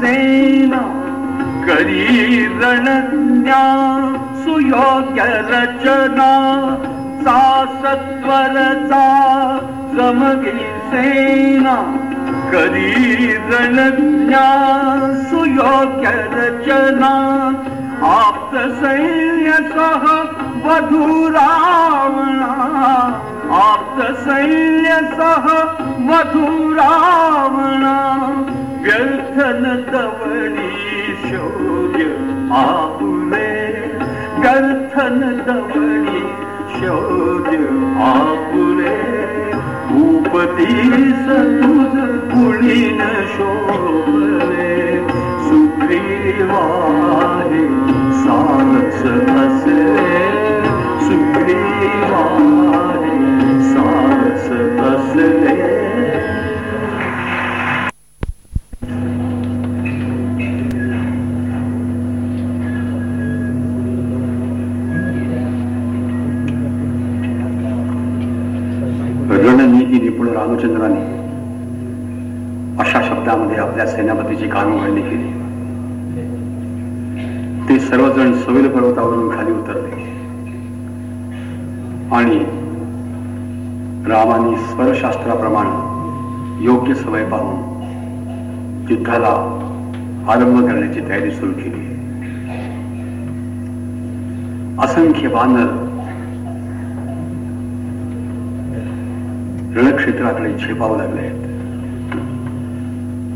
[0.00, 0.80] सेना
[1.66, 2.04] करी
[2.60, 3.62] रणज्ञा
[4.44, 6.28] सुयोग्य रचना
[7.24, 7.40] सा
[7.82, 9.06] सत्वरचा
[9.94, 10.54] जमगी
[10.90, 11.76] सेना
[12.52, 14.44] करी रणज्ञा
[15.30, 17.12] सुयोग्य रचना
[18.08, 20.06] आप्त सैन्य सह
[20.66, 22.52] वधू रावणा
[23.64, 25.52] आप्त सैन्य सह
[26.10, 26.46] वधू
[28.88, 30.68] रावणा दवणी
[31.22, 32.04] शौर्य
[32.58, 33.50] आपुले
[34.38, 36.20] व्यर्थन दवणी
[36.78, 37.58] शौर्य
[38.04, 38.94] आपुले
[39.88, 41.26] भूपतीस
[41.62, 41.96] तुझ
[43.00, 44.72] न शोभले
[45.48, 46.44] सुग्रीवाहे
[48.22, 49.02] सारस
[49.36, 49.84] असले
[51.08, 52.38] सुग्रीवाहे
[53.72, 54.50] सारस
[54.92, 55.87] असले
[70.48, 71.00] रामचंद्राने
[72.82, 75.32] अशा शब्दामध्ये आपल्या सेनापतीची कानोघडणी केली.
[77.68, 79.90] ते सर्वजण सैल पर्वतावरून खाली उतरले.
[82.16, 82.44] आणि
[84.10, 87.56] रामाने स्वरशास्त्राप्रमाणे योग्य सवय पाहून
[88.90, 89.64] युद्धाला
[90.28, 91.88] आरंभ करण्याची तयारी सुरू केली.
[94.78, 95.87] असंख्य बांधर
[99.78, 101.46] रणक्षेत्राकडे झेपावू लागले आहेत.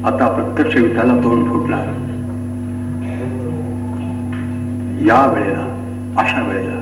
[0.07, 1.87] आता प्रत्यक्ष युद्धाला तोंड फुटणार
[5.07, 5.67] या वेळेला
[6.21, 6.81] अशा वेळेला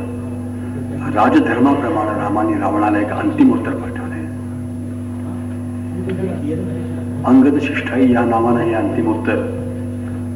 [1.14, 4.20] राजधर्माप्रमाणे रामाने रावणाला एक अंतिम उत्तर पाठवले.
[7.26, 9.36] अंगद शिष्ठाई या नावानं हे अंतिम उत्तर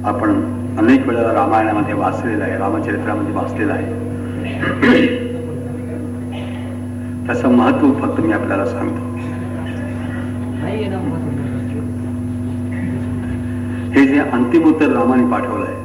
[0.09, 0.31] आपण
[0.79, 5.23] अनेक वेळेला रामायणामध्ये वाचलेलं आहे रामचरित्रामध्ये वाचलेलं आहे.
[7.27, 9.14] त्याचं महत्त्व फक्त मी आपल्याला सांगतो.
[13.95, 15.85] हे जे अंतिम उत्तर रामाने पाठवलंय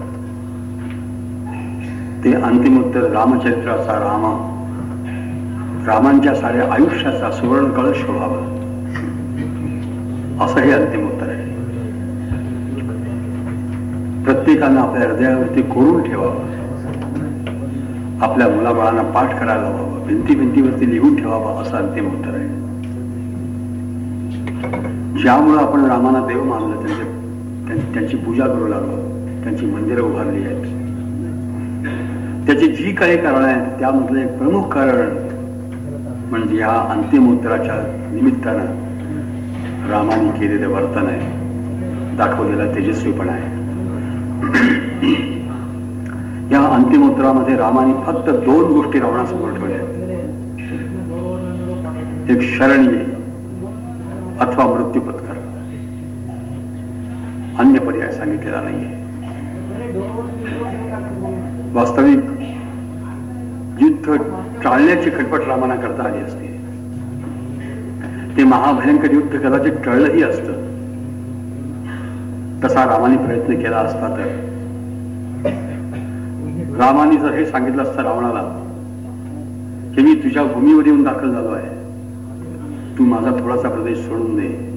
[2.23, 4.55] ते अंतिम उत्तर रामचरित्राचा रामा
[5.85, 8.55] रामांच्या साऱ्या आयुष्याचा सुवर्ण कळश शोभावा.
[10.45, 11.49] असं हे अंतिम उत्तर आहे.
[14.23, 16.59] प्रत्येकानं आपल्या हृदयावरती कोरून ठेवावं.
[18.21, 22.68] आपल्या मुलाबाळांना पाठ करायला हवं भिंती भिंतीवरती लिहून ठेवावं असं अंतिम उत्तर आहे.
[25.21, 27.03] ज्यामुळं आपण रामाना देव मानलं त्यांचे
[27.93, 28.95] त्यांची पूजा करू लागलो
[29.43, 30.77] त्यांची मंदिरं उभारली आहेत
[32.45, 35.09] त्याची जी काही कारण आहेत त्यामधलं एक प्रमुख कारण
[36.29, 37.75] म्हणजे या अंतिमोत्तराच्या
[38.13, 38.65] निमित्तानं
[39.91, 43.57] रामाने केलेलं वर्तन आहे दाखवलेला तेजस्वीपणा आहे
[46.51, 49.89] या अंतिमोत्तरामध्ये रामाने फक्त दोन गोष्टी रावणासमोर ठेवल्या आहेत.
[52.29, 52.87] एक शरणी
[54.41, 55.37] अथवा मृत्यू पत्कर
[57.59, 58.97] अन्य पर्याय सांगितलेला नाहीये.
[61.73, 62.19] वास्तविक
[63.81, 64.15] युद्ध
[64.63, 66.47] टाळण्याची खटपट रामाना करता आली असते.
[68.37, 70.67] ते महाभयंकर युद्ध कदाचित टळलंही असतं.
[72.63, 74.27] तसा रामाने प्रयत्न केला असता तर.
[76.79, 78.41] रामाने जर हे सांगितलं असतं रावणाला
[79.95, 81.78] की मी तुझ्या भूमीवर येऊन दाखल झालो आहे
[82.99, 84.69] तू माझा थोडासा प्रदेश सोडून दे.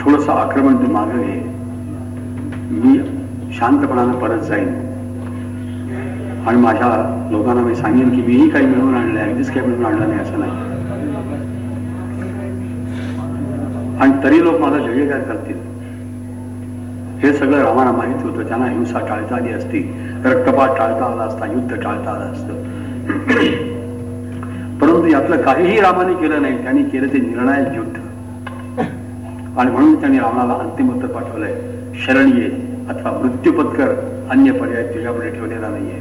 [0.00, 1.52] थोडस आक्रमण तू मागे घे.
[2.70, 2.98] मी
[3.52, 4.68] शांतपणानं परत जाईन.
[6.46, 10.20] आणि माझ्या लोकांना मी सांगेन की मीही काही मिळवून आणलं अगदीच काही मिळवून आणलं नाही
[10.20, 10.50] असं नाही.
[14.00, 15.56] आणि तरी लोक माझा जयकार करतील.
[17.18, 18.48] हे सगळं रामाला माहीत होतं.
[18.48, 19.94] त्यांना हिंसा टाळता आली असती.
[20.24, 21.52] रक्तपात टाळता आला असता.
[21.52, 23.71] युद्ध टाळता आलं असतं.
[24.82, 28.00] परंतु यातलं काहीही रामाने केलं नाही त्यांनी केलं ते निर्णायक युद्ध.
[29.58, 31.54] आणि म्हणून त्यांनी रावणाला अंतिम उत्तर पाठवलंय.
[31.94, 32.48] शरण ये
[32.88, 33.88] अथवा मृत्यू पत्कर
[34.30, 36.00] अन्य पर्याय तुझ्यापुढे ठेवलेला नाहीये.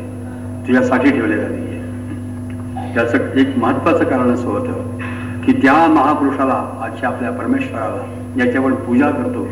[0.68, 2.94] तुझ्यासाठी ठेवलेला नाहीये.
[2.96, 4.98] त्याचं एक महत्वाचं कारण असं होतं
[5.46, 6.54] की त्या महापुरुषाला
[6.84, 8.04] आजच्या आपल्या परमेश्वराला
[8.36, 9.48] ज्याची आपण पूजा करतो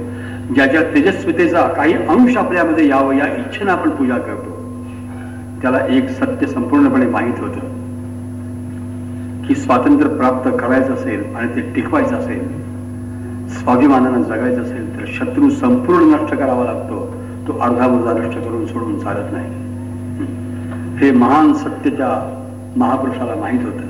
[0.54, 4.58] ज्याच्या तेजस्वितेचा काही अंश आपल्यामध्ये यावं या इच्छेनं आपण पूजा करतो
[5.62, 7.79] त्याला एक सत्य संपूर्णपणे माहीत होतं.
[9.50, 12.42] की स्वातंत्र्य प्राप्त करायचं असेल आणि ते टिकवायचं असेल
[13.50, 17.16] स्वाभिमानानं जगायचं असेल तर शत्रू संपूर्ण नष्ट करावा लागतो.
[17.48, 19.48] तो अर्धा मुर्धा नष्ट करून सोडून चालत नाही.
[20.98, 22.10] हे महान सत्य त्या
[22.78, 23.88] महापुरुषाला माहीत होतं.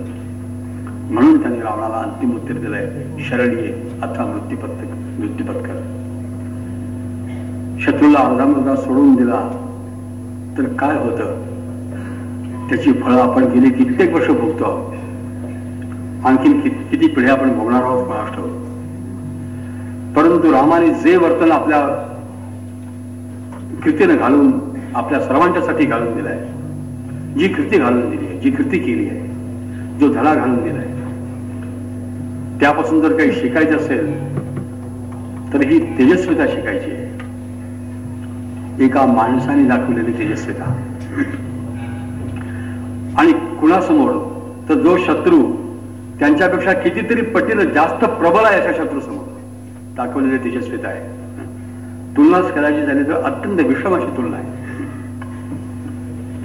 [1.14, 2.90] म्हणून त्यांनी रावणाला अंतिम उत्तर दिलंय
[3.30, 4.86] शरण ये अथवा मृत्यूपत्क
[5.20, 5.76] मृत्यूपत्कर.
[7.80, 9.42] शत्रूला अर्धा मुर्धा सोडून दिला
[10.58, 11.36] तर काय होतं?
[12.70, 14.99] त्याची फळं आपण गेली कित्येक वर्ष भोगतो आहोत.
[16.26, 18.58] आणखीन किती पिढ्या आपण भोगणार आहोत महाराष्ट्रावर
[20.16, 21.80] परंतु रामाने जे वर्तन आपल्या
[23.84, 24.52] कृतीनं घालून
[24.96, 26.38] आपल्या सर्वांच्यासाठी घालून दिलाय.
[27.40, 30.88] जी कृती घालून दिली आहे जी कृती केली आहे जो धडा घालून दिलाय.
[32.60, 34.08] त्यापासून जर काही शिकायचं असेल
[35.54, 37.08] तर ही तेजस्विता शिकायची आहे.
[38.86, 40.66] एका माणसाने दाखवलेली तेजस्विता.
[43.18, 44.12] आणि कुणासमोर
[44.70, 45.42] तर जो शत्रू
[46.20, 49.28] त्यांच्यापेक्षा कितीतरी पटीनं जास्त प्रबल आहे अशा शत्रू समोर
[49.98, 51.18] दाखवलेली तेजस्विता आहे
[52.18, 54.58] तुलनाच करायची झाली तर अत्यंत विषम अशी तुलना आहे.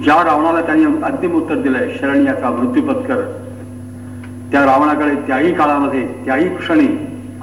[0.03, 3.21] ज्या रावणाला त्यांनी अंतिम उत्तर दिलंय शरण याचा मृत्यू पत्कर
[4.51, 6.87] त्या रावणाकडे त्याही काळामध्ये त्याही क्षणी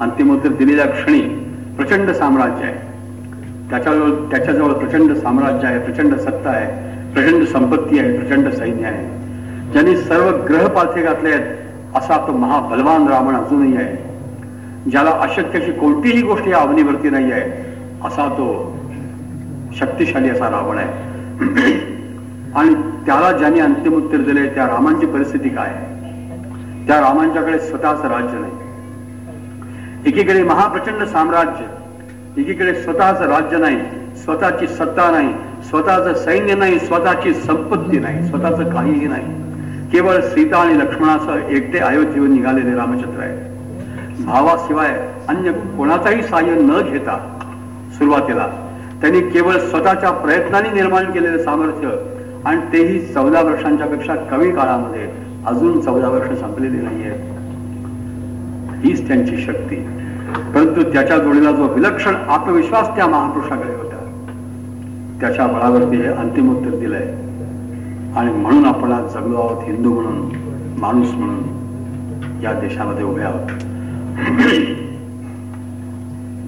[0.01, 1.19] अंतिम उत्तर दिलेल्या क्षणी
[1.77, 2.75] प्रचंड साम्राज्य आहे.
[3.69, 9.71] त्याच्याजवळ त्याच्याजवळ प्रचंड साम्राज्य आहे प्रचंड सत्ता आहे प्रचंड संपत्ती आहे प्रचंड सैन्य आहे.
[9.73, 11.61] ज्यांनी सर्व ग्रह पालथे घातले आहेत
[11.95, 13.95] असा तो महाबलवान रावण अजूनही आहे.
[14.89, 17.41] ज्याला अशक्य अशी कोणतीही गोष्ट या अवनीवरती नाही आहे
[18.05, 18.75] असा तो
[19.79, 21.11] शक्तिशाली असा रावण आहे.
[22.55, 22.73] आणि
[23.05, 25.93] त्याला ज्यांनी अंतिम उत्तर दिले त्या रामांची परिस्थिती काय आहे?
[26.87, 28.51] त्या रामांच्याकडे स्वतःच राज्य नाही.
[30.05, 31.65] एकीकडे महाप्रचंड साम्राज्य
[32.41, 33.77] एकीकडे स्वतःच राज्य नाही
[34.23, 35.33] स्वतःची सत्ता नाही
[35.69, 39.42] स्वतःच सैन्य नाही स्वतःची संपत्ती नाही स्वतःच काहीही नाही.
[39.93, 44.89] केवळ सीता आणि लक्ष्मणासह एकटे अयोध्येवर निघालेले रामचंद्र आहे भावाशिवाय
[45.27, 47.17] अन्य कोणाचाही सहाय्य न घेता
[47.97, 48.47] सुरुवातीला
[49.01, 51.89] त्यांनी केवळ स्वतःच्या प्रयत्नांनी निर्माण केलेले सामर्थ्य
[52.45, 55.07] आणि तेही चौदा वर्षांच्या पेक्षा कमी काळामध्ये
[55.45, 57.11] अजून चौदा वर्ष संपलेली नाहीये.
[58.83, 59.75] हीच त्यांची शक्ती.
[60.55, 63.97] परंतु त्याच्या जोडीला जो विलक्षण आत्मविश्वास त्या महापुरुषाकडे होता
[65.21, 67.32] त्याच्या बळावरती हे अंतिम उत्तर दिलंय.
[68.17, 70.31] आणि म्हणून आपण आज जगलो आहोत हिंदू म्हणून
[70.79, 73.47] माणूस म्हणून या देशामध्ये उभे आहोत.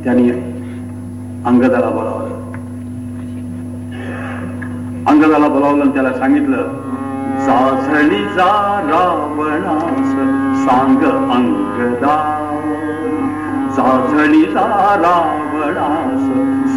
[0.03, 0.29] त्यांनी
[1.45, 2.33] अंगदाला बोलावलं.
[5.07, 6.61] अंगदाला बोलावलं आणि त्याला सांगितलं
[7.45, 10.11] चाचणी जा रावणास
[10.65, 12.15] सांग अंगदा.
[13.75, 16.27] चाचणी जा रावणास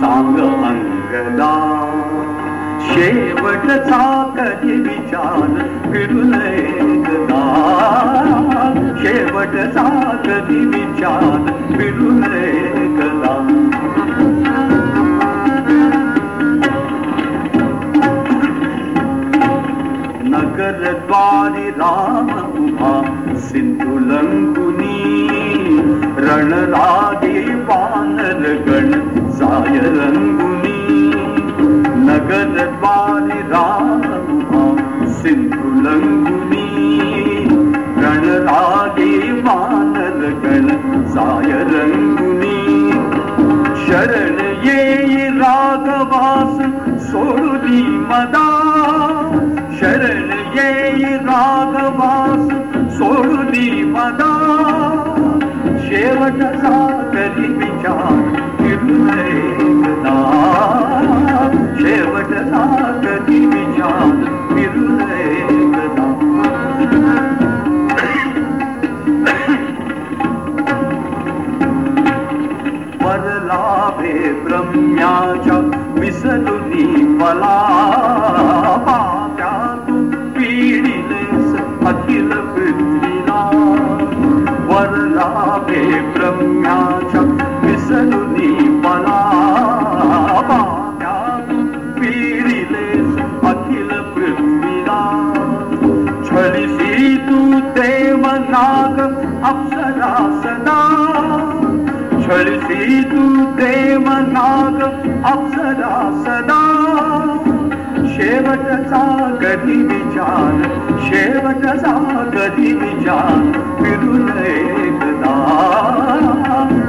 [0.00, 1.87] सांग अंगदा.
[2.88, 4.02] शेवटचा
[4.36, 5.50] कधी विचार
[5.92, 7.42] फिरून एकदा.
[9.02, 9.88] शेवटचा
[10.24, 13.34] कधी विचार फिरून एकदा.
[20.30, 22.28] नगर द्वारी राम
[22.64, 22.92] उभा
[23.38, 25.28] सिंधू लंकुनी
[26.18, 28.90] रणरागे वानर गण
[29.38, 30.57] जाय रंगुनी
[32.28, 36.66] नगर द्वारी राम सिंधु सिंधू लंकुनी
[38.02, 40.68] रणरागे मानल गण
[41.08, 42.58] साय रंगुनी
[43.86, 46.60] शरण ये राघवास
[47.06, 48.46] सोडुनी मदा।
[49.80, 52.46] शरण ये राघवास
[52.98, 54.32] सोडुनी मदा।
[55.88, 58.22] शेवट सागरी विचार
[58.58, 60.16] फिरुनयदा
[61.78, 65.26] शेवट आगती विचार फिरले
[73.02, 74.12] परलाभे
[74.44, 75.58] ब्रह्म्याच्या
[76.00, 77.56] विसरुनी मला
[78.86, 79.52] पात्या
[79.88, 80.02] तू
[80.34, 81.54] पिढीलेस
[81.88, 82.87] अखिल पृथ्वी
[104.38, 104.82] नाग
[105.24, 106.58] अप्सरा सदा.
[108.08, 109.02] शेवटचा
[109.42, 110.62] कधी विचार
[110.98, 111.92] शेवटचा
[112.32, 115.34] कधी विचार फिरून एकदा.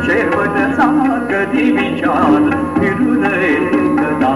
[0.05, 4.33] शेवटचा कधी विचार फिरून एकदा.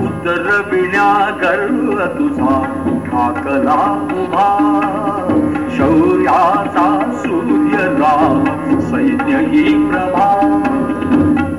[0.00, 2.62] उतरविण्या गर्व तुझा
[3.06, 5.13] ठाकला उभा.
[6.24, 8.44] शौर्याचा सूर्य राम
[8.80, 10.40] सैन्य ही प्रभा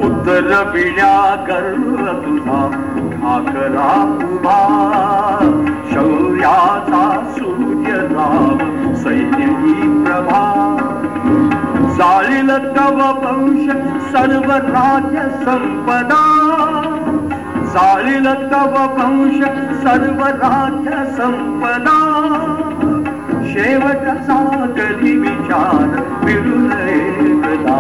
[0.05, 2.70] उतरविण्या गर्व तुझा
[3.11, 4.03] ठाकरा
[4.34, 4.57] उभा.
[5.93, 8.57] शौर्याचा सूर्य राम
[8.93, 10.78] सैन्य ही प्रभा.
[11.80, 13.72] जाळील तव वंश
[14.11, 16.24] सर्व राज्य संपदा.
[17.61, 19.43] जाळील तव वंश
[19.84, 22.22] सर्व राज्य संपदा.
[23.56, 24.38] शेवटचा
[24.78, 25.91] कधी विचार
[26.24, 27.76] फिरून एकदा.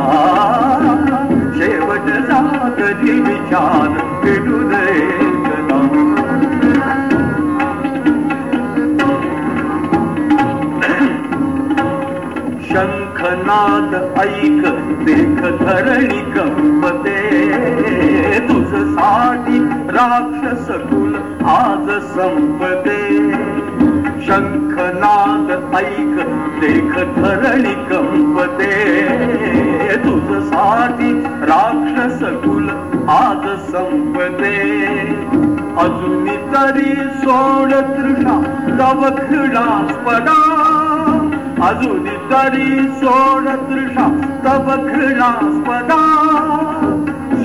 [1.55, 2.39] शेवटचा
[2.77, 5.79] कधी विचार फिरून एकदा.
[12.69, 14.63] शंखनाद ऐक
[15.05, 17.19] देख धरणी कंपते
[18.47, 19.59] तुझसाठी
[19.97, 21.15] राक्षस कुल
[21.49, 23.64] आज संपते.
[24.27, 26.15] शंखनाद ऐक
[26.61, 28.69] देख धरणी कंपते.
[30.05, 31.11] तुझसाठी
[31.49, 32.69] राक्षस कुल
[33.09, 34.55] आज संपते.
[35.83, 38.35] अजून तरी सोड तृषा
[38.79, 40.37] तव क्रीडास्पदा
[41.67, 44.07] अजून तरी सोड तृषा
[44.45, 46.01] तव क्रीडास्पदा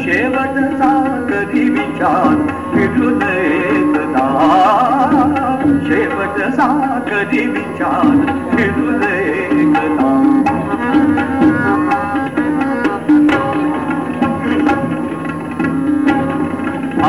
[0.00, 0.92] शेवटचा
[1.30, 2.34] कधी विचार
[2.74, 4.26] फिरून एकदा
[5.90, 6.66] शेवटचा
[7.06, 8.04] कधी विचार
[8.50, 10.10] फिरून एकदा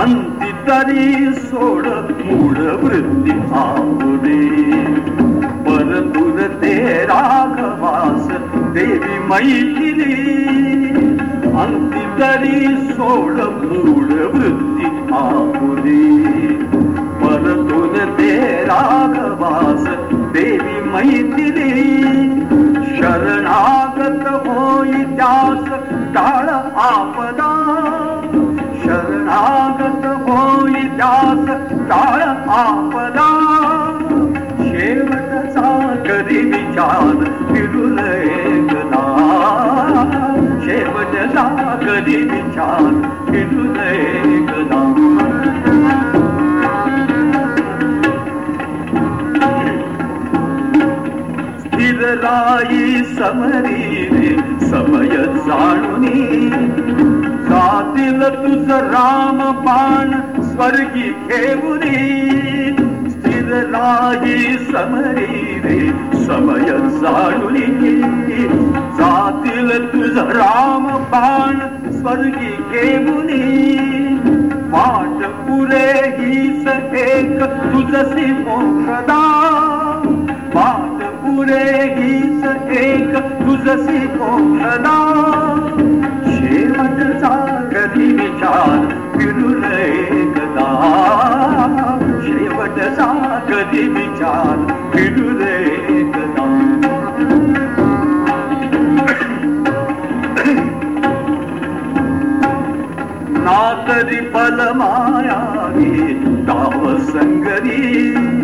[0.02, 1.88] अंती तरी सोड
[2.22, 4.40] मूळ वृत्ती आवडे
[5.68, 8.28] परतुर ते राघवास
[8.74, 10.16] देवी मैथिली.
[11.62, 16.00] अंती तरी सोड मूळ वृत्ती आवडे
[17.42, 19.88] परतुर ते राघवास
[20.34, 22.02] देवी मैथिली.
[22.98, 25.70] शरणागत होई त्यास
[26.16, 27.52] टाळ आपदा.
[28.84, 33.30] शरणागत होई त्यास टाळ आपदा.
[34.60, 37.24] शेवटचा कधी विचार
[37.54, 39.04] फिरून एकदा
[40.64, 42.92] शेवटचा कधी विचार
[43.28, 44.81] फिरून एकदा
[52.16, 54.30] लाई समरी रे
[54.68, 55.08] समय
[55.48, 56.50] जाणुनी.
[57.50, 60.12] जातील तुझ राम बाण
[60.52, 62.00] स्वर्गी घेऊनी
[63.10, 65.80] स्थिर राई समरी रे
[66.26, 66.70] समय
[67.00, 67.66] जाणुनी.
[69.00, 71.60] जातील तुझ राम बाण
[72.00, 73.44] स्वर्गी घेऊनी
[74.74, 76.68] वाट पुरे हीच
[76.98, 79.22] एक तुझसी मोक्षदा
[80.56, 80.91] वाट
[81.32, 82.44] पुरे हीच
[82.78, 84.96] एक तुझसी मोक्षदा
[86.26, 87.32] शेवटचा
[87.74, 90.68] कधी विचार फिरून एकदा.
[92.24, 94.58] शेवटचा कधी विचार
[94.94, 96.46] फिरून एकदा.
[103.38, 105.40] नातरी पल माया
[106.48, 108.41] ताव संगरी.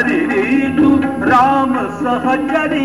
[0.00, 0.98] हरिरी
[1.30, 2.84] राम सहचरी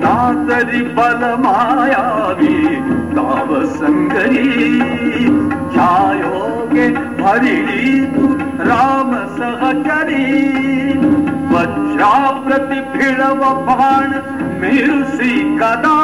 [0.00, 2.56] नातरी बल मायावी
[3.12, 4.80] ताव संगरी
[5.74, 6.86] छायोगे
[7.22, 7.94] हरिरी
[8.70, 10.26] राम सहचरी
[11.54, 12.14] वज्रा
[12.46, 14.10] प्रति भिड़व बाण
[14.60, 15.96] मिळसी कदा।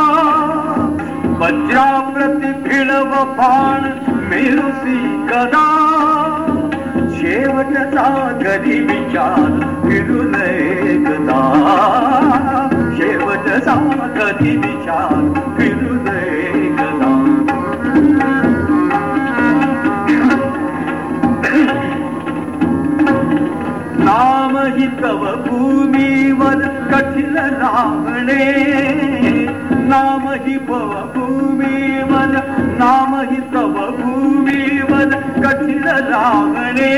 [1.43, 3.91] वज्रा प्रति भिड़व बाण
[4.31, 5.82] मिळसी कदा।
[7.23, 8.05] शेवटचा
[8.43, 9.51] कधी विचार
[9.83, 11.43] फिरून एकदा.
[12.97, 13.75] शेवटचा
[14.17, 15.15] कधी विचार
[15.59, 17.11] फिरून एकदा.
[24.05, 29.12] नाम हि तव भूमीवर कठीण राहणे
[29.93, 32.31] नाम हि भव भूमीवर
[32.79, 35.11] नाम ही तव भूमीवर
[35.45, 36.93] कठीण राहणे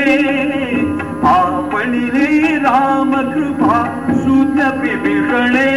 [1.31, 3.81] आपणिले राम कृपा
[4.21, 5.67] सूत्य विभीषणे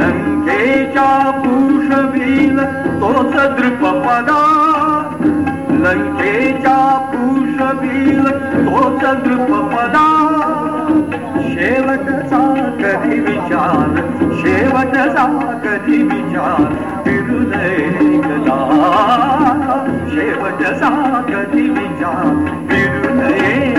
[0.00, 1.10] लंकेच्या
[1.44, 2.58] पुरुषवील
[3.02, 4.40] तोच दृपपदा
[5.84, 6.78] लंकेच्या
[7.12, 8.24] पुरुषवील
[8.56, 10.29] तोच दृपपदा
[11.50, 12.40] शेवटचा
[12.80, 14.00] कधी विचार
[14.40, 15.26] शेवटचा
[15.64, 16.64] कधी विचार
[17.04, 17.76] फिरुनय
[18.24, 18.58] कदा
[20.10, 20.90] शेवटचा
[21.28, 22.34] कधी विचार
[22.70, 23.74] फिरुनय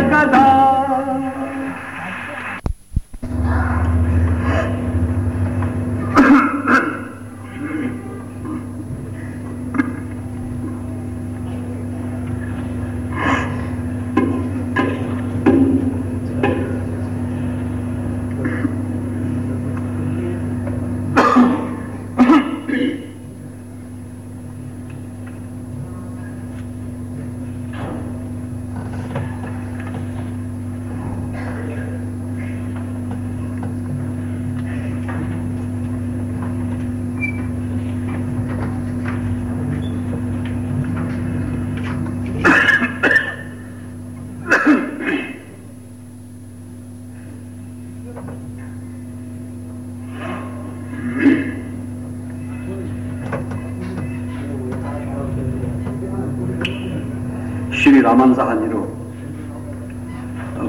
[58.01, 58.87] रामांचा हा निरोप.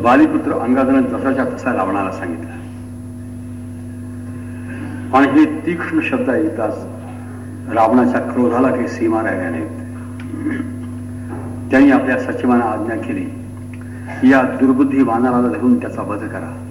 [0.02, 2.52] बालीपुत्र अंगाधन जसाच्या तसा रावणाला सांगितला.
[5.18, 6.78] आणि हे तीक्ष्ण शब्द ऐकताच
[7.74, 9.82] रावणाच्या क्रोधाला काही सीमा राहिल्या नाहीत.
[11.70, 13.26] त्यांनी आपल्या सचिवांना आज्ञा केली
[14.30, 16.68] या दुर्बुद्धी वानराला धरून त्याचा वध करा.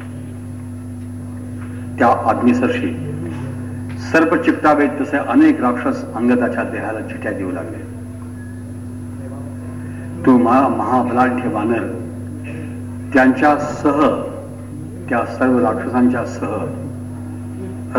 [1.99, 3.07] त्या आज्ञेसरशी
[4.11, 8.00] सर्प चिकटावेत तसे अनेक राक्षस अंगदाच्या देहाला चिट्या देऊ लागले.
[10.25, 11.83] तो महा महाबलाढ्य वानर
[13.13, 14.01] त्यांच्या सह
[15.09, 16.55] त्या सर्व राक्षसांच्या सह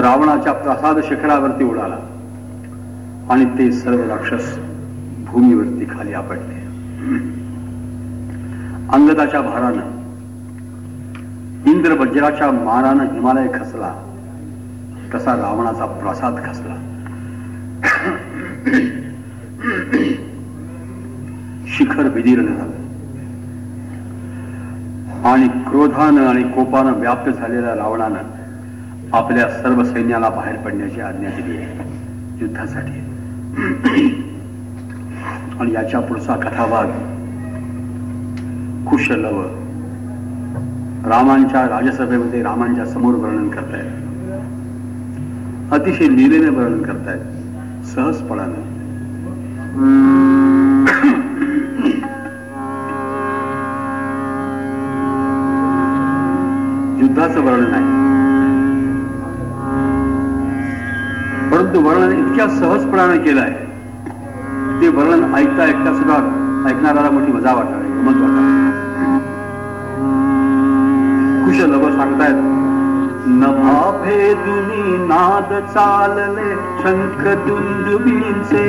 [0.01, 1.97] रावणाच्या प्रसाद शिखरावरती उडाला
[3.31, 4.55] आणि ते सर्व राक्षस
[5.27, 6.61] भूमीवरती खाली आपटले.
[8.93, 9.91] अंगदाच्या भारानं
[11.71, 13.93] इंद्र वज्राच्या मारानं हिमालय खसला
[15.15, 16.75] तसा रावणाचा प्रसाद खसला
[21.73, 22.81] शिखर विदीर्ण झालं.
[25.29, 28.31] आणि क्रोधानं आणि कोपानं व्याप्त झालेल्या रावणानं
[29.13, 31.79] आपल्या सर्व सैन्याला बाहेर पडण्याची आज्ञा दिली आहे
[32.41, 32.99] युद्धासाठी.
[35.61, 36.89] आणि याच्या पुढचा कथावाद
[38.89, 39.43] कुशलव
[41.09, 43.91] रामांच्या राजसभेमध्ये रामांच्या समोर वर्णन करतायत.
[45.73, 48.61] अतिशय लिलेने वर्णन करतायत सहजपणानं.
[57.23, 57.91] सुखाचं वर्णन आहे.
[61.51, 66.15] परंतु वर्णन इतक्या सहजपणाने केलं आहे ते वर्णन ऐकता ऐकता सुद्धा
[66.71, 68.61] ऐकणाऱ्याला मोठी मजा वाटणार गमत वाटणार
[71.45, 72.41] कुशल सांगतायत
[73.27, 73.81] नभा
[74.45, 76.51] दुनी नाद चालले
[76.83, 78.67] शंख दुंदुबींचे.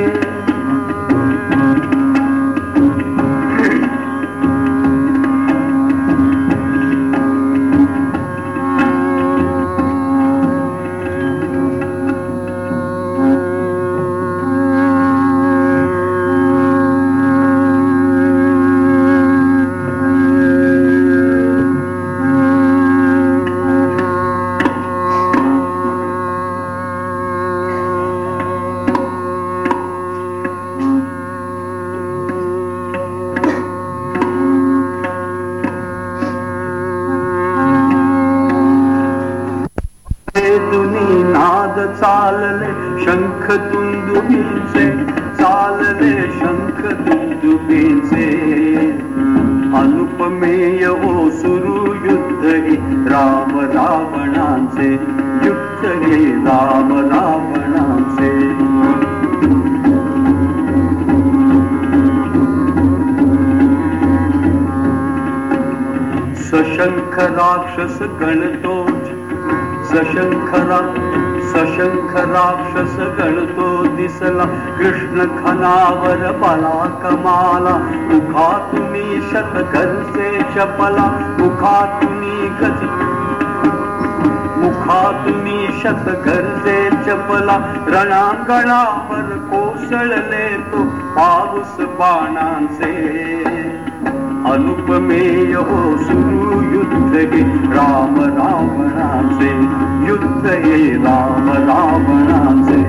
[66.74, 69.06] सशंख राक्षस गणतोच.
[69.88, 70.78] सशंखरा
[71.42, 74.44] सशंख राक्षस गणतो दिसला.
[74.78, 77.76] कृष्ण खनावर पला कमाला.
[78.12, 79.58] मुखा तुम्ही शत
[80.58, 81.36] चपला.
[81.38, 82.82] मुखा तुम्ही गज
[84.64, 86.10] मुखा तुम्ही शत
[87.08, 87.74] चपला.
[87.86, 90.84] रणांगणावर कोसळले तो
[91.16, 93.14] पाऊस बाणांचे.
[94.46, 97.40] अनुपमेय हो सुरू युद्ध हे
[97.74, 99.52] राम रावणाचे
[100.08, 102.82] युद्ध हे राम रावणाचे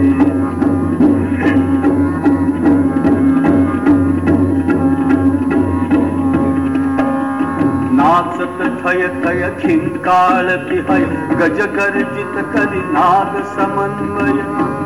[7.96, 11.06] नाचत थय थय खिंकाळ पिहय
[11.40, 14.85] गज गर्जित करी नाद समन्वय।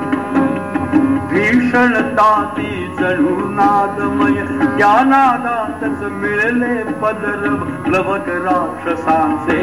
[1.30, 4.42] भीषण ताती जणू नादमय
[4.78, 9.60] त्या नादातच मिळले पदर प्लवत राक्षसांचे.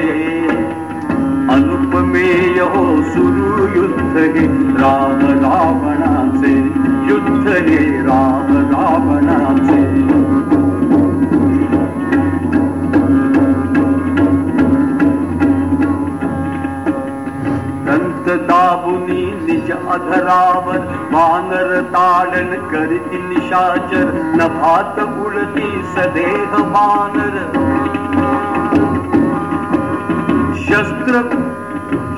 [1.51, 4.47] अनुपमेय हो सुरू युद्ध हे
[4.83, 6.55] राम रावणाचे
[7.13, 10.07] युद्ध हे राम रावणाचे
[18.37, 20.79] दाबुनी निज अधरावर
[21.13, 27.37] वानर ताडन करीती निशाचर नभात उडती सदेह वानर.
[30.57, 31.21] शस्त्र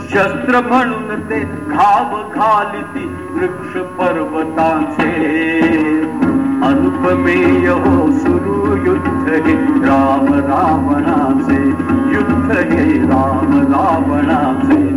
[0.08, 5.32] शस्त्र म्हणून ते घाव घालिती वृक्ष पर्वतांचे.
[6.62, 9.54] अनुपमेय हो सुरू युद्ध हे
[9.86, 11.68] राम रावणाचे
[12.14, 14.88] युद्ध हे राम रावणाचे.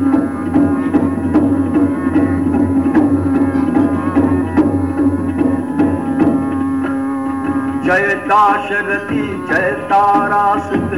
[7.92, 10.92] जय दाशरथी जय तारासुत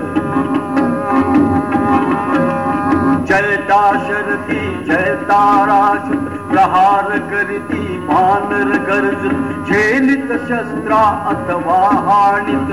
[3.30, 9.26] जय दाशरथी जय तारासुत प्रहार करीती मानर गर्ज
[9.70, 11.02] झेलित शस्त्रा
[11.32, 11.80] अथवा
[12.10, 12.70] हाणित।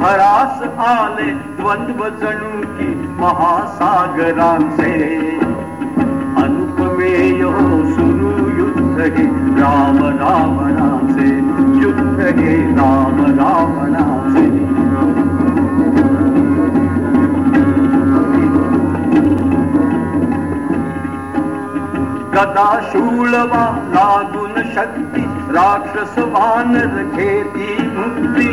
[0.00, 1.30] भरास आले
[1.60, 4.92] द्वंद्व जणू की महासागरांचे।
[6.44, 8.57] अनुपमेय हो सुरू
[8.98, 9.24] युद्ध हे
[9.60, 11.28] राम रावणाचे
[11.82, 14.48] युद्ध हे राम रावणाचे.
[22.32, 28.48] कदा शूलवा लागून शक्ती राक्षस वानर घेती मुक्ती.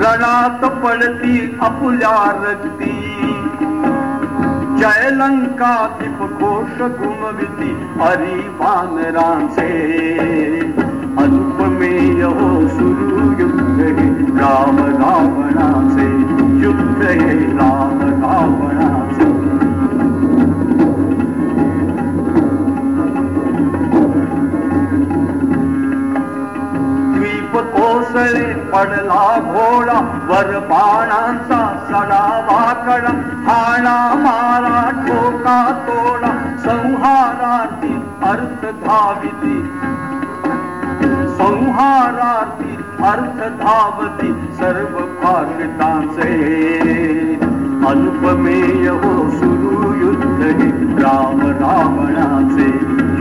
[0.00, 3.13] रणात पडती अपुल्या रक्ती.
[4.78, 7.70] जय लंका दीप घोष गुणविती
[8.00, 9.68] हरी वानरांचे
[11.22, 16.08] अनुपमेय हो सुरू युद्ध हे राम रावणाचे
[16.64, 19.32] युद्ध हे राम रावणाचे
[27.14, 31.64] द्वीप कोसळे पडला घोडा वर बाणांचा
[31.94, 33.10] सडा वाकडा
[33.46, 36.32] हाणा मारा ठोका तोडा
[36.64, 39.60] संहाराची अर्थ धाविती.
[41.36, 46.30] संहाराची अर्थ धावती सर्व भागतांचे
[47.86, 50.70] अल्पमेय हो सुरू युद्ध हे
[51.02, 52.70] राम रावणाचे.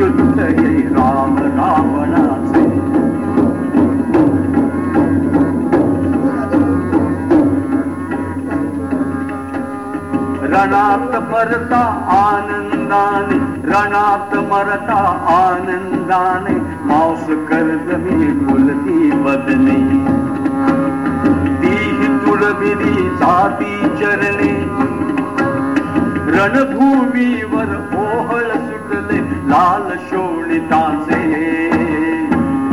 [0.04, 2.73] युद्ध हे राम रावणाचे.
[10.54, 14.98] रणात मरता आनंदाने रणात मरता
[15.28, 16.56] आनंदाने
[16.86, 19.80] मांस कर्ज मी बोलती बदने.
[21.62, 24.54] ती तुळबिरी जाती चरणे.
[26.38, 29.20] रणभूमीवर ओहळ सुटले
[29.50, 31.24] लाल शोणिताचे.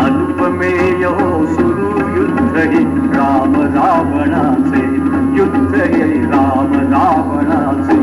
[0.04, 1.79] अनुपमेय हो सुर
[2.16, 2.84] युद्ध हे
[3.18, 4.84] राम रावणाचे
[5.38, 8.00] युद्ध हे राम रावणाचे.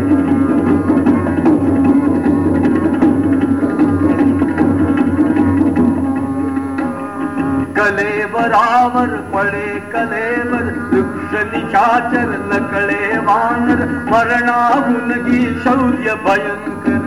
[7.78, 17.04] कलेवरावर पडे कलेवर वृक्ष निशाचर नकळे वानर मरणाहून गी शौर्य भयंकर.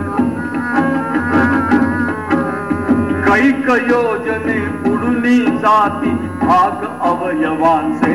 [3.27, 8.13] कैक योजने पुढुनी जाती भाग अवयवांचे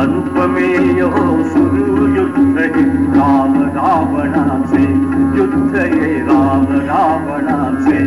[0.00, 2.84] अनुपमेय हो सुरू युद्ध हे
[3.16, 4.82] राम रावणाचे
[5.38, 8.00] युद्ध हे राम रावणाचे.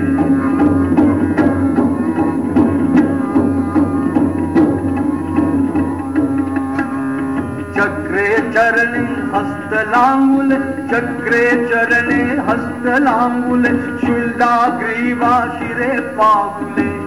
[7.76, 10.52] चक्रे चरणे हस्त लांगुल
[10.92, 13.66] चक्रे चरणे हस्त लांगुल
[14.02, 17.05] शुल्डा ग्रीवा शिरे पावले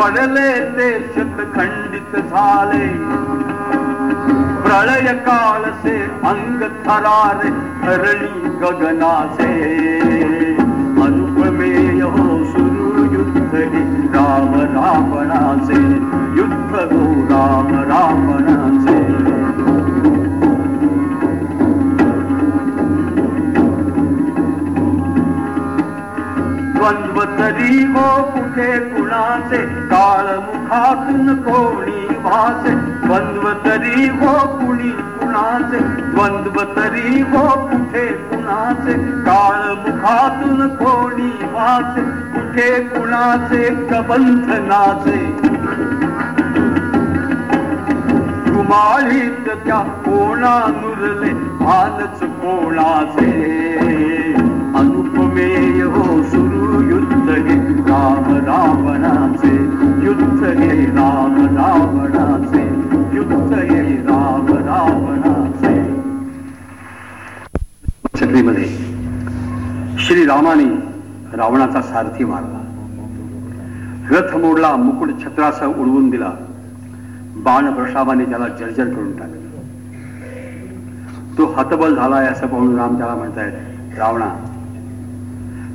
[0.00, 1.00] पडले ते
[1.56, 2.86] खंडित झाले.
[4.62, 7.48] प्रलय कालसे अंग थरारे
[7.86, 9.52] हरणी गगनाचे.
[11.02, 13.54] अनुपमेय हो सुरू युद्ध
[14.14, 15.82] राम रावणाचे.
[16.40, 18.89] युद्ध हो राम रावणाचे.
[27.24, 29.66] तरी हो कुठे कुणाचे?
[29.66, 35.78] काळ मुखातून कोणी भासे द्वंद्व तरी हो कुणी कुणाचे?
[36.02, 38.92] द्वंद्व तरी हो कुठे कुणाचे?
[38.98, 42.00] काळ मुखातून कोणी वाचे.
[42.32, 45.26] कुठे कुणाचे कबंधनाचे
[48.50, 53.60] कुमाळीत त्या कोणा नुरले भानच कोणाचे?
[54.76, 55.59] अनुपमे
[58.40, 59.56] राम रावणाचे
[60.06, 62.62] युद्ध हे राम रावणाचे
[63.16, 66.00] युद्ध हे राम रावणाचे.
[68.20, 68.64] छत्रीमध्ये
[69.98, 70.64] श्रीरामाने
[71.36, 72.56] रावणाचा सारथी मारला.
[74.10, 76.32] रथ मोडला मुकुट छत्रासह उडवून दिला.
[77.36, 79.36] बाण प्रशावाने त्याला जर्जर करून टाकला.
[81.38, 83.52] तो हतबल झालाय असं पाहून राम त्याला म्हणतायत
[83.98, 84.28] रावणा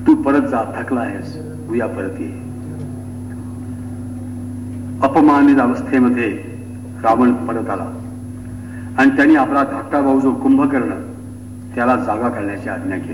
[0.08, 1.38] तू परत जा थकला आहेस.
[1.70, 2.45] उद्या परत ये.
[5.04, 6.30] अपमानित अवस्थेमध्ये
[7.04, 7.86] रावण परत आला.
[8.98, 10.90] आणि त्यांनी आपला धाकटा भाऊ जो कुंभकर्ण
[11.76, 13.14] त्याला जागा करण्याची आज्ञा केली.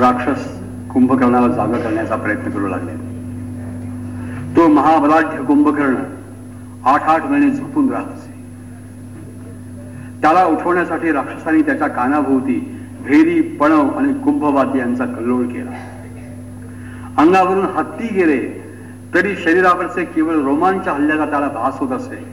[0.00, 0.60] राक्षस
[0.92, 2.92] कुंभकर्णाला जागा करण्याचा प्रयत्न करू लागले.
[4.56, 5.94] तो महाबलाढ्य कुंभकर्ण
[6.84, 8.30] आठ आठ महिने झोपून राहत असे.
[10.22, 15.89] त्याला उठवण्यासाठी राक्षसांनी त्याच्या कानाभोवती भेरी पणव आणि कुंभवाती यांचा कल्लोळ केला.
[17.20, 18.64] अंगावरून हत्ती गेले
[19.14, 22.24] तरी शरीरावरचे केवळ रोमांच्या हल्ल्याचा त्याला भास होत असे.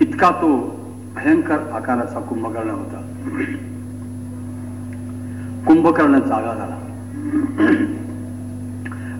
[0.00, 0.80] इतका तो
[1.16, 2.96] भयंकर आकाराचा कुंभकर्ण होता.
[5.66, 6.76] कुंभकर्ण जागा झाला.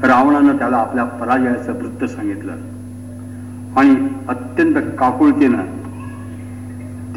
[0.03, 2.53] रावणानं त्याला आपल्या पराजयाचं वृत्त सांगितलं.
[3.77, 5.65] आणि अत्यंत काकुळतेनं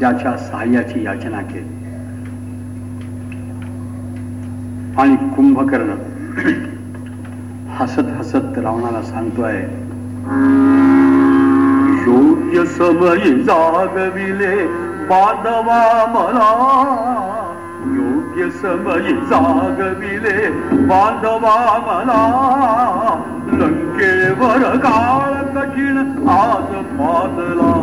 [0.00, 1.84] त्याच्या सहाय्याची याचना केली.
[5.00, 6.13] आणि कुंभकर्ण
[7.78, 9.58] हसत हसत रावणाला सांगतोय
[12.06, 14.56] योग्य समय जागविले
[15.08, 15.78] बांधवा
[16.14, 16.48] मला.
[17.96, 20.48] योग्य समय जागविले
[20.88, 21.56] बांधवा
[21.86, 22.20] मला.
[23.52, 25.98] लंकेवर काळ कठीण
[26.28, 27.74] आज पादला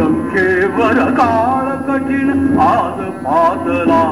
[0.00, 4.02] लंकेवर काळ कठीण आज पादला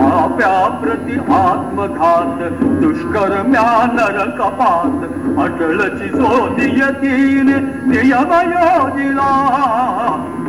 [0.00, 2.38] पाप्या प्रति आत्मघात
[2.82, 5.02] दुष्कर्म्या नरकपात
[5.44, 7.58] अटळची जोदियतीने
[7.90, 9.28] नियम योजिला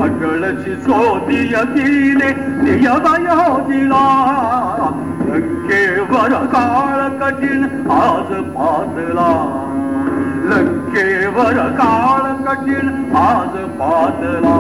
[0.04, 4.06] अटळची जोदियतीने नियम योजिला
[5.28, 9.30] लंकेवर काळ कठीण आज पातला
[10.50, 14.58] लंकेवर काळ कठीण आज पातला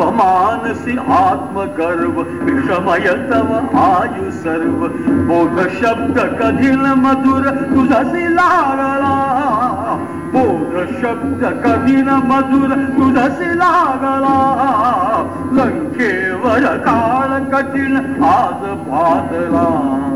[0.00, 4.88] मानसी आत्मगर्व विषमय तव आयु सर्व.
[5.08, 9.26] बोध शब्द कधील मधुर तुझसी लागला.
[10.34, 14.56] बोध शब्द कधील मधुर तुझसी लागला.
[15.52, 20.06] लंकेवर काळ कठीण आज पादला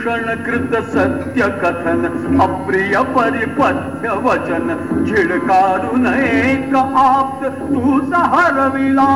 [0.00, 2.04] विभीषण कृत सत्य कथन
[2.40, 4.68] अप्रिय परिपथ्य वचन
[5.08, 9.08] छिडकारून एक आप्त तू हरविला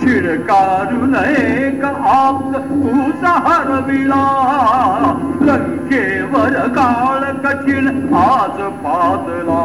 [0.00, 3.10] छिडकारून एक आप्त तू
[3.46, 4.24] हरविला
[5.42, 9.62] लंकेवर काळ कठीण आज पादला।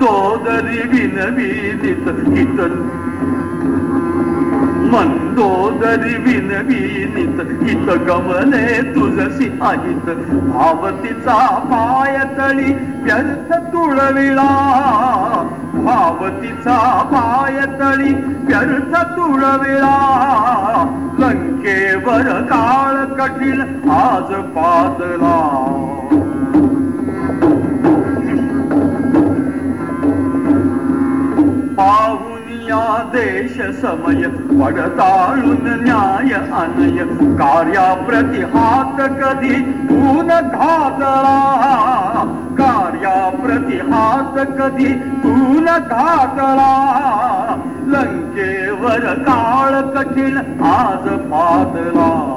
[0.00, 2.60] मंदोदरी विनवीदित हित
[4.92, 8.62] मंदोदरी विनवीदित हित गमने
[8.94, 10.08] तुझसी अहित
[10.46, 12.72] भावतीचा पाय तळी
[13.02, 14.48] व्यर्थ तुळविळा
[15.74, 16.78] भावतीचा
[17.12, 18.14] पायतळी
[18.48, 19.94] व्यर्थ तुळविला
[21.18, 23.60] लंकेवर काळ कठीण
[23.92, 25.36] आज पादला
[31.80, 36.98] पाहुनिया देश समय पडताळून न्याय अनय
[37.36, 41.38] कार्याप्रती हात कधी ऊन घातला?
[42.58, 44.94] कार्याप्रती हात कधी
[45.24, 46.76] ऊन घातला?
[47.86, 52.36] लंकेवर काळ कठीण आज पादला.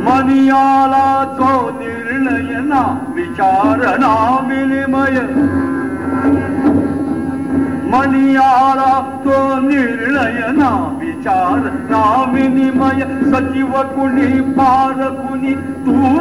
[0.00, 1.48] मनियाला तो
[1.78, 2.80] निर्णय ना
[3.14, 4.12] विचार ना
[4.48, 5.18] विनिमय.
[7.92, 8.92] मनियाला
[9.24, 10.70] तो निर्णय ना
[11.00, 11.58] विचार
[11.90, 12.02] ना
[12.32, 13.00] विनिमय.
[13.30, 15.54] सचिव कुणी पार कुणी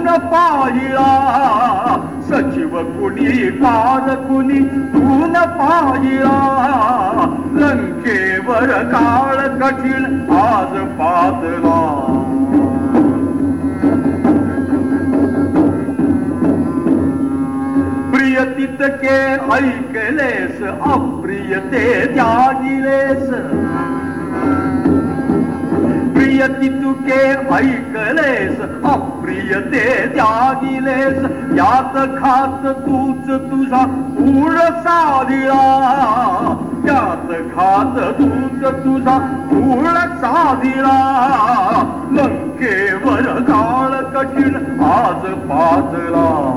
[0.06, 1.10] न पाहिला.
[2.30, 4.60] सचिव कुणी पार कुणी
[4.94, 6.38] तून पाहिला.
[7.54, 11.80] लंकेवर काळ कठीण आज पादला
[18.40, 23.30] प्रिय तितके ऐकलेस अप्रिय ते त्यागिलेस.
[26.14, 31.18] प्रिय तितुके ऐकलेस अप्रिय ते त्यागिलेस.
[31.58, 35.64] यात खात तूच तुझा पूर साधिला.
[36.86, 39.18] यात खात तूच तुझा
[39.52, 41.00] पूर साधिला.
[42.12, 46.56] लंकेवर काळ कठीण आज पाजला.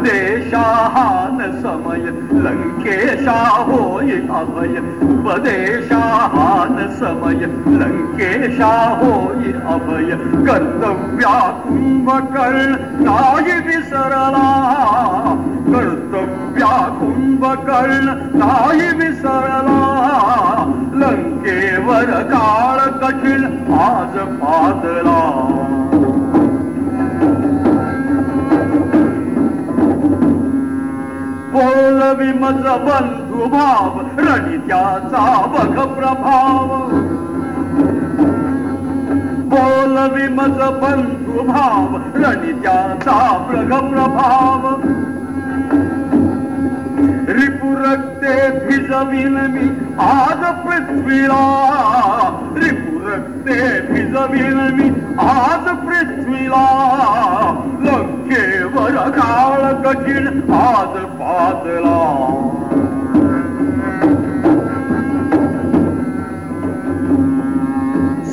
[0.00, 1.98] उपदेशाहान समय
[2.44, 3.32] लंकेशा
[3.66, 7.44] होय अभय उपदेशाहान समय
[7.80, 8.70] लंकेशा
[9.00, 10.10] होय अभय
[10.46, 14.46] कर्तव्या कुंभकर्ण नाही विसरला।
[15.68, 19.78] कर्तव्या कुंभकर्ण नाही विसरला।
[20.94, 23.44] लंकेवर काळ कठीण
[23.74, 25.20] आज पादला
[31.50, 36.66] बोलवी मज बंधू भाव रणित्याचा बघ प्रभाव.
[39.48, 44.74] बोलवी मज बंधू भाव रणित्याचा बघ प्रभाव.
[47.28, 51.44] रिपुरक्ते भिजविन मी आज पृथ्वीला.
[52.56, 56.66] रिपुरक्ते भिजविन मी आज पृथ्वीला.
[57.80, 58.19] लग
[59.86, 61.96] अठिन आद पादला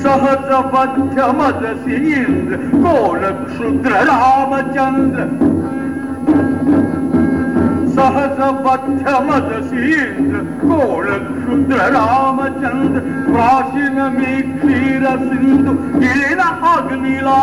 [0.01, 5.25] सह सध्य मद श्रींद्रोल क्षुद्र रामचंद्र
[11.57, 12.97] ष्र रामचंद
[13.27, 16.41] प्राचीन में क्षीर सिंधु किरण
[16.71, 17.37] अग्निा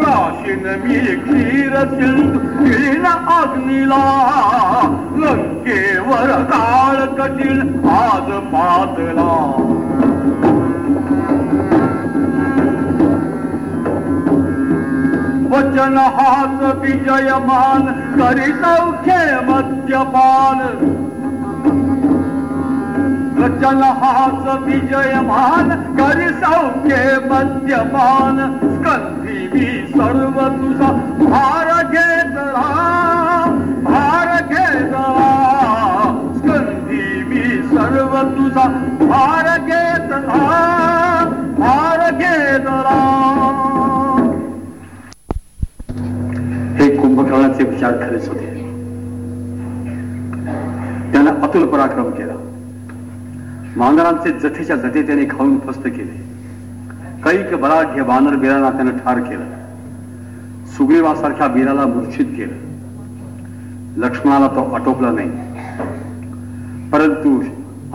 [0.00, 3.06] प्राचीन में क्षीर सिंधु किरण
[3.36, 4.02] अग्निा
[5.24, 7.60] लंकेवर काल कटिन
[7.96, 8.68] आदमा
[15.50, 17.86] वचन हात विजयमान
[18.18, 20.60] करी सौख्ये मद्यपान.
[23.38, 27.00] वचन हात विजयमान करी सौख्ये
[27.30, 28.38] मद्यपान.
[28.76, 30.92] स्कंधी मी सर्व तुझा
[31.24, 32.36] भार घेत
[33.88, 34.94] भार घेत
[36.38, 37.44] स्कंधी मी
[37.74, 38.68] सर्व तुझा
[39.04, 40.10] भार घेत
[41.60, 43.39] भार घेतला.
[47.32, 48.46] हे विचार खरेच होते.
[51.12, 52.32] त्यानं अतुल पराक्रम केला.
[53.76, 56.30] मांजरांचे जथेच्या जथे त्याने खाऊन फस्त केले.
[57.24, 59.44] कैक बलाढ्य वानर बिराला त्यानं ठार केलं.
[60.66, 62.70] सुग्रीवासारख्या बिराला मूर्छित केलं.
[63.96, 65.30] लक्ष्मणाला तो आटोपला नाही.
[66.90, 67.42] परंतु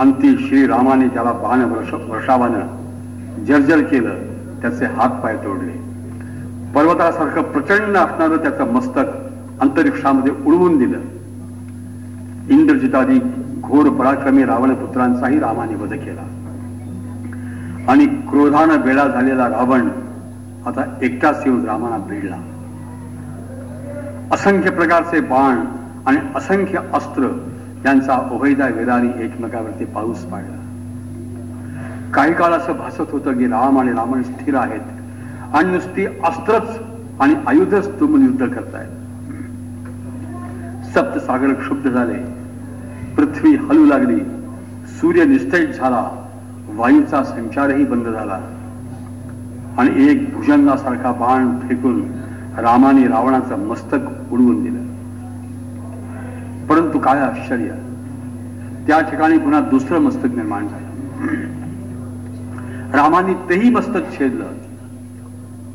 [0.00, 2.60] अंती श्रीरामाने त्याला बाण वर्ष वर्षावानं
[3.44, 4.14] जर्जर केलं
[4.62, 5.86] त्याचे हात पाय तोडले.
[6.74, 9.25] पर्वतासारखं प्रचंड असणारं त्याचं मस्तक
[9.60, 10.98] अंतरिक्षामध्ये उडवून दिलं.
[12.50, 13.18] इंद्रजितादी
[13.60, 16.22] घोर पराक्रमी रावणपुत्रांचाही रामाने वध केला.
[17.88, 19.88] आणि क्रोधानं बेडा झालेला रावण
[20.66, 22.36] आता एकटाच येऊन रामाना भिडला.
[24.32, 25.58] असंख्य प्रकारचे बाण
[26.06, 27.22] आणि असंख्य अस्त्र
[27.84, 30.62] यांचा उभयदा वेदाने एकमेकावरती पाऊस पाडला.
[32.14, 34.80] काही काळ असं भासत होतं की राम आणि रावण स्थिर आहेत
[35.54, 36.78] आणि नुसती अस्त्रच
[37.20, 39.05] आणि आयुधच तुमून युद्ध करतायत.
[40.96, 42.14] सप्तसागर क्षुब्ध झाले.
[43.16, 44.20] पृथ्वी हलू लागली.
[44.86, 46.10] सूर्य निस्तेज झाला.
[46.68, 48.40] वायूचा संचारही बंद झाला.
[49.78, 52.02] आणि एक भुजंगासारखा बाण फेकून
[52.58, 54.82] रामाने रावणाचं मस्तक उडवून दिलं.
[56.66, 57.68] परंतु काय आश्चर्य.
[58.86, 60.86] त्या ठिकाणी पुन्हा दुसरं मस्तक निर्माण झालं.
[62.96, 64.46] रामाने तेही मस्तक छेदलं.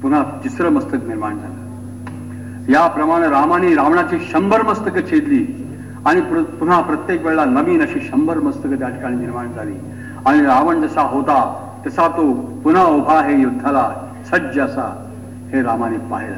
[0.02, 1.61] पुन्हा तिसरं मस्तक निर्माण झालं.
[2.70, 5.68] याप्रमाणे रामाने रावणाची शंभर मस्तकं छेदली.
[6.06, 9.74] आणि पुन्हा प्रत्येक वेळेला नवीन अशी शंभर मस्तकं त्या ठिकाणी निर्माण झाली.
[10.26, 13.92] आणि रावण जसा होता तसा तो पुन्हा उभा आहे युद्धाला
[14.26, 15.10] सज्ज असा
[15.52, 16.36] हे रामाने पाहिलं.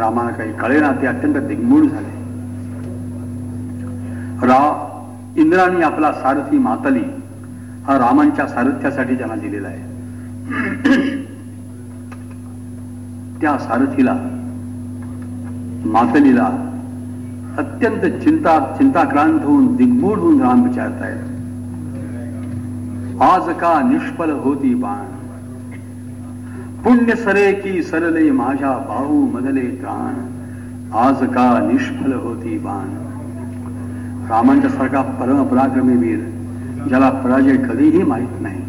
[0.00, 2.16] रामाला काही कळेना ते अत्यंत दिग्मूळ झाले.
[4.46, 4.88] रा
[5.36, 7.02] इंद्राने आपला सारथी मातली.
[7.86, 9.76] हा रामांच्या सारथ्यासाठी त्यांना दिलेला आहे.
[13.40, 14.16] त्या सारथीला
[15.92, 16.46] मातलीला
[17.58, 21.22] अत्यंत चिंता चिंताक्रांत होऊन दिग्मूढ होऊन राम विचारतायत.
[23.22, 25.04] आज का निष्फल होती बाण?
[26.82, 30.14] पुण्य सरे की सरले माझ्या बाहू मदले प्राण
[30.94, 33.06] आज का निष्फल होती बाण?
[34.30, 36.18] रामांच्या सारखा परमपराक्रमी वीर
[36.88, 38.62] ज्याला पराजय कधीही माहीत नाही.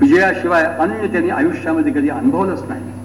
[0.00, 2.99] विजयाशिवाय अन्य त्यांनी आयुष्यामध्ये कधी अनुभवलंच नाही.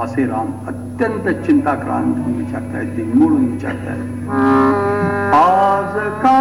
[0.00, 4.30] असे राम अत्यंत चिंताक्रांत होऊन विचारतायत दिग्मूडून विचारतायत
[5.34, 6.38] आज का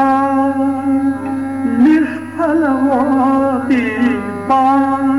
[1.79, 2.63] निष्फल
[4.49, 5.11] बाण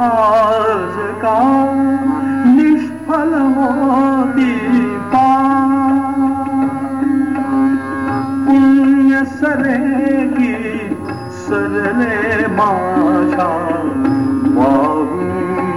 [0.00, 1.38] आज का
[2.54, 4.50] निष्फल होती
[8.46, 10.54] पुण्य सरेगी
[11.40, 13.48] सरले माझा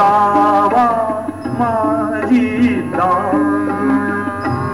[0.00, 0.84] शरवर्षावा
[1.46, 3.68] माझी दारुण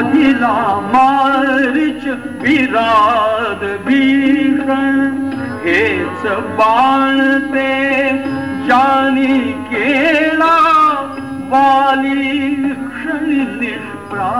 [0.00, 0.52] वधिला
[0.92, 2.04] मारिच
[2.42, 4.96] विराद भीषण
[5.64, 6.22] हेच
[6.58, 7.18] बाण
[7.52, 7.68] ते
[8.68, 9.38] जानी
[9.72, 10.54] केला
[11.50, 14.30] वाली क्षणी निष्प्रा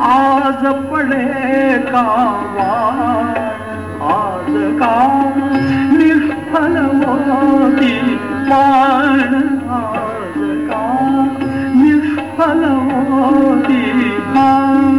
[0.00, 0.66] आज
[1.04, 2.02] पडे का
[2.56, 3.26] वाण
[4.12, 4.94] आज का
[5.96, 7.92] निष्फल होती
[8.48, 9.34] पाण
[9.78, 10.80] आज का
[11.80, 12.64] निष्फल
[13.00, 14.92] मोदी पाण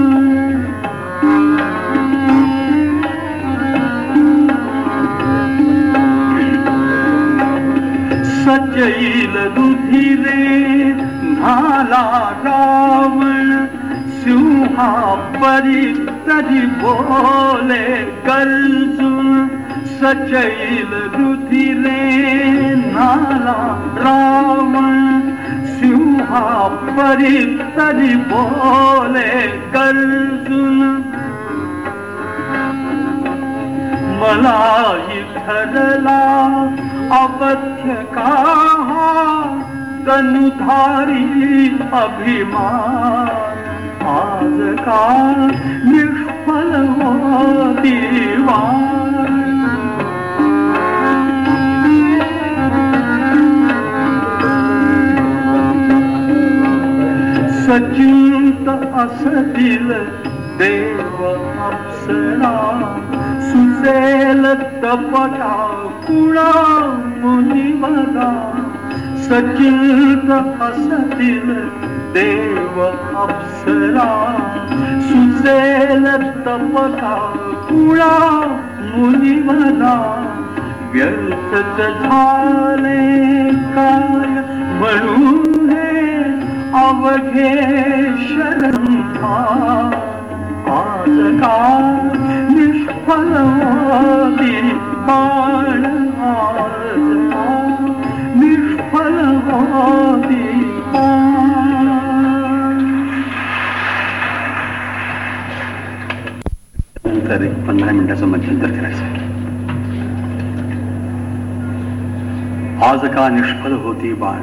[8.36, 10.92] सजईल रुधिरे
[11.36, 12.04] झाला
[12.46, 13.22] काम
[14.76, 15.84] सिंहा परी
[16.28, 17.86] तरी बोले
[18.26, 19.48] गर्जून
[20.00, 23.56] सजईल रुधिरे नाला
[24.00, 25.22] रावण
[25.76, 26.44] सिंहा
[26.98, 27.40] परी
[27.78, 29.32] तरी बोले
[29.76, 30.84] गर्जून
[34.20, 34.60] मला
[35.38, 36.22] ठरला
[37.24, 38.36] अवध्य का
[40.08, 41.68] तनुधारी
[42.04, 43.45] अभिमान।
[44.08, 45.02] आज का
[45.86, 47.12] निष्फल हो
[47.82, 49.14] दिवान
[57.66, 58.68] सचिंत
[59.00, 59.92] असतील
[60.60, 62.52] देव अप्सरा
[63.48, 64.46] सुचेल
[64.84, 65.56] तपटा
[66.08, 66.52] कुणा
[67.24, 68.30] मुनिवरा
[69.26, 71.54] सचिंत असतील
[72.14, 73.45] देव अप्सरा
[75.08, 76.06] सुचेल
[76.46, 77.14] तपटा
[77.70, 78.10] कुणा
[78.96, 79.96] मुनिवरा
[80.94, 83.00] व्यर्थच झाले
[83.76, 84.28] काय?
[84.80, 86.24] म्हणून हे
[86.82, 87.54] अवघे
[88.28, 88.86] शरण
[90.76, 91.58] आज का
[92.50, 93.34] निष्फल
[99.06, 100.45] निष्फलवादी
[107.26, 109.24] नंतर पंधरा मिनिटाचं मध्यंतर करायचं.
[112.86, 114.42] आज का निष्फल होती बाण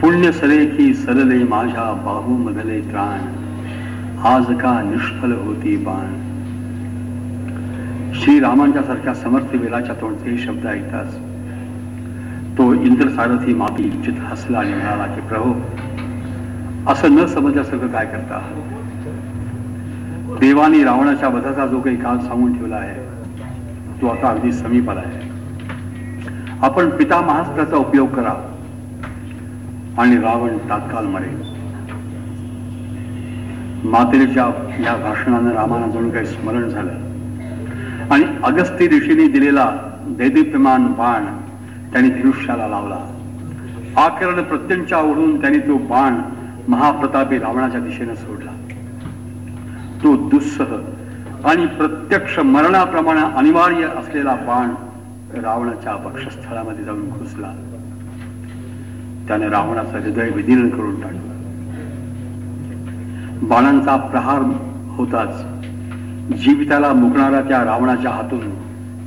[0.00, 3.26] पुण्य सरे की सरले माझ्या बाहू मधले त्राण
[4.26, 6.14] आज का निष्फल होती बाण
[8.14, 11.14] श्रीरामांच्या सारख्या समर्थ वेलाच्या तोंडचे शब्द ऐकताच
[12.58, 15.52] तो इंद्रसारथी माती चित हसला आणि म्हणाला की प्रभो
[16.92, 18.40] असं न समजल्यासारखं काय करता?
[20.40, 22.98] देवानी रावणाच्या वधाचा जो काही काल सांगून ठेवला आहे
[24.00, 25.30] तो आता अगदी समीपाला आहे.
[26.62, 28.32] आपण पितामहास्त्राचा उपयोग करा
[29.98, 31.40] आणि रावण तात्काळ मरेल.
[33.84, 34.46] मातेच्या
[34.80, 36.92] या भाषणानं रामाना जणू काही स्मरण झालं.
[38.10, 39.70] आणि अगस्ती ऋषीने दिलेला
[40.08, 41.24] दैदिप्यमान बाण
[41.92, 42.98] त्यांनी धनुष्याला लावला.
[43.96, 46.20] आकरण प्रत्यंच्या ओढून त्यांनी तो बाण
[46.68, 48.50] महाप्रतापी रावणाच्या दिशेनं सोडला.
[50.04, 50.74] तो दुस्सह
[51.44, 54.70] आणि प्रत्यक्ष मरणाप्रमाणे अनिवार्य असलेला बाण
[55.42, 57.52] रावणाच्या पक्षस्थळामध्ये जाऊन घुसला.
[59.28, 61.28] त्याने रावणाचं हृदय विदीर्ण करून टाकलं.
[63.48, 64.42] बाणांचा प्रहार
[64.88, 65.42] होताच
[66.42, 68.50] जीविताला मुकणारा त्या रावणाच्या हातून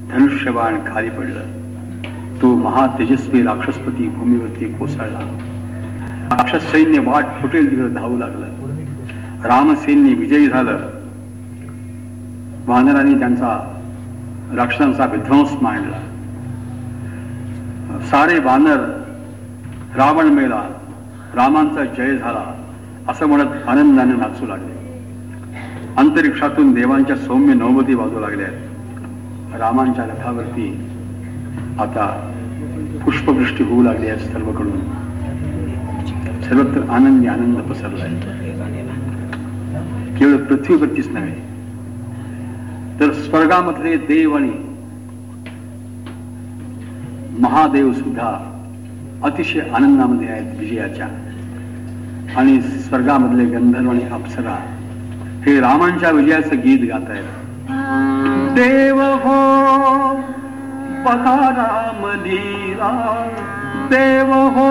[0.10, 1.62] धनुष्यबाण खाली पडलं.
[2.42, 5.38] तो महातेजस्वी राक्षसपती भूमीवरती कोसळला.
[6.32, 8.51] राक्षस सैन्य वाट फुटेल तिकडे धावू लागलं.
[9.46, 10.80] रामसेननी विजयी झालं.
[12.66, 13.78] वानरांनी त्यांचा
[14.56, 15.98] राक्षसांचा विध्वंस मांडला.
[18.02, 18.78] सारे वानर
[19.96, 20.64] रावण मेला
[21.36, 22.64] रामांचा जय झाला
[23.08, 24.72] असं म्हणत आनंदाने नाचू लागले.
[25.98, 28.48] अंतरिक्षातून देवांच्या सौम्य नवमती वाजू लागल्या.
[29.58, 30.88] रामांच्या रथावरती
[31.80, 32.32] आता
[33.06, 34.80] पुष्पवृष्टी होऊ लागली आहे सर्वकडून.
[36.42, 38.41] सर्वत्र आनंदी आनंद पसरला आहे
[40.22, 41.34] केवळ पृथ्वीवरतीच नव्हे
[43.00, 44.52] तर स्वर्गामधले देव आणि
[47.40, 48.28] महादेव सुद्धा
[49.24, 51.08] अतिशय आनंदामध्ये आहेत विजयाच्या.
[52.38, 54.56] आणि स्वर्गामधले गंधर्व आणि अप्सरा
[55.46, 57.24] हे रामांच्या विजयाचं गीत गात आहेत
[58.56, 59.38] देव हो
[61.06, 62.92] बघा राम लीला.
[63.92, 64.70] देव हो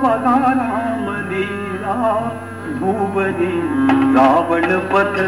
[0.00, 1.96] बघा राम लीला.
[2.80, 3.52] भूवनी
[4.14, 5.18] रावण पथ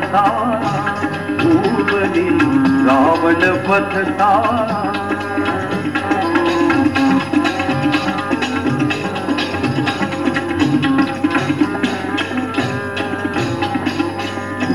[1.43, 2.29] भूवनी
[2.87, 3.97] रावण पथ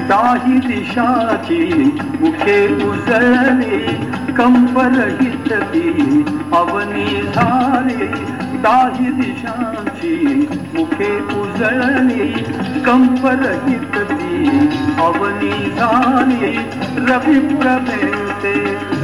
[0.10, 1.62] दाही दिशाची
[2.20, 3.80] मुखे उजळली
[4.38, 6.24] कंपरहित ती
[6.58, 8.08] अवनी झाली
[8.64, 10.14] दाही दिशाची
[10.76, 11.12] मुखे
[11.42, 12.30] उजळली
[12.86, 14.60] कंपरहित ती
[15.00, 16.58] अवनी झाली
[16.98, 18.56] रवी प्रभेते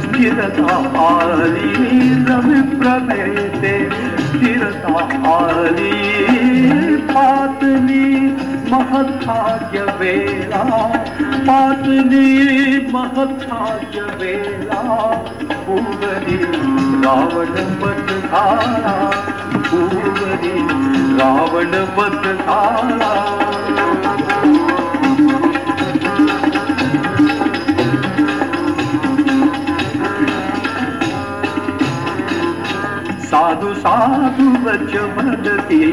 [0.02, 1.72] स्थिरता आली
[2.28, 3.74] रवी प्रभेते
[4.18, 4.94] स्थिरता
[5.34, 8.43] आली पातली.
[8.70, 10.62] महत्भाग्य वेला
[11.46, 14.80] पातली महत्भाग्य वेला
[15.66, 16.38] भूवरी
[17.04, 18.94] रावण पथ झाला
[19.68, 20.58] भूवरी
[21.18, 23.12] रावण पथ झाला
[33.30, 35.84] साधू साधू वच भदती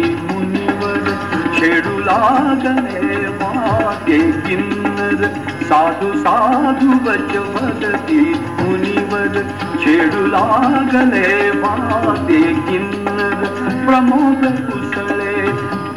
[2.02, 5.26] लागले मागे किन्नर।
[5.64, 8.22] साधू साधू वच भदती
[8.60, 9.38] मुनिवर
[9.84, 11.28] छेडू लागले
[11.62, 13.46] मागे किन्नर।
[13.86, 15.36] प्रमोद कुसळे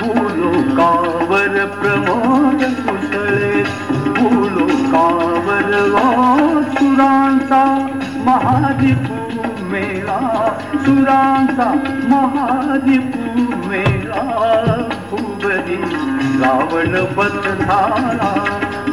[0.01, 3.63] फुलो कावर प्रमोद कुसळे
[4.17, 5.73] फुलो कावर
[6.75, 7.65] सुरांचा
[8.27, 9.24] महादिपू
[9.71, 10.19] मेला
[10.85, 11.71] सुरांचा
[12.09, 14.23] महादीपू मेला
[15.11, 15.77] भूवरी
[16.41, 18.33] रावण पथ झाला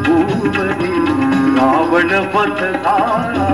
[0.06, 0.94] भूवरी
[1.58, 3.50] रावण पथ झाला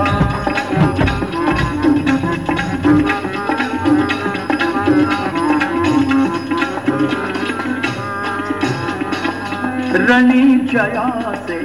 [9.98, 10.42] रणी
[10.72, 11.58] जयासे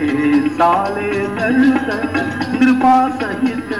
[0.50, 2.08] साले दर्शन
[2.54, 3.74] कृपा सहित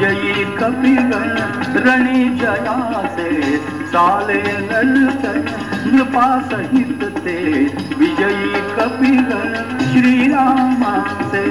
[0.00, 1.30] विजयी कपिगण
[1.74, 3.56] रणी जयासे
[3.86, 5.40] साले दर्शन
[5.84, 7.64] कृपा सहित ते.
[7.98, 9.52] विजयी कपिगण
[9.92, 11.44] श्रीरामासे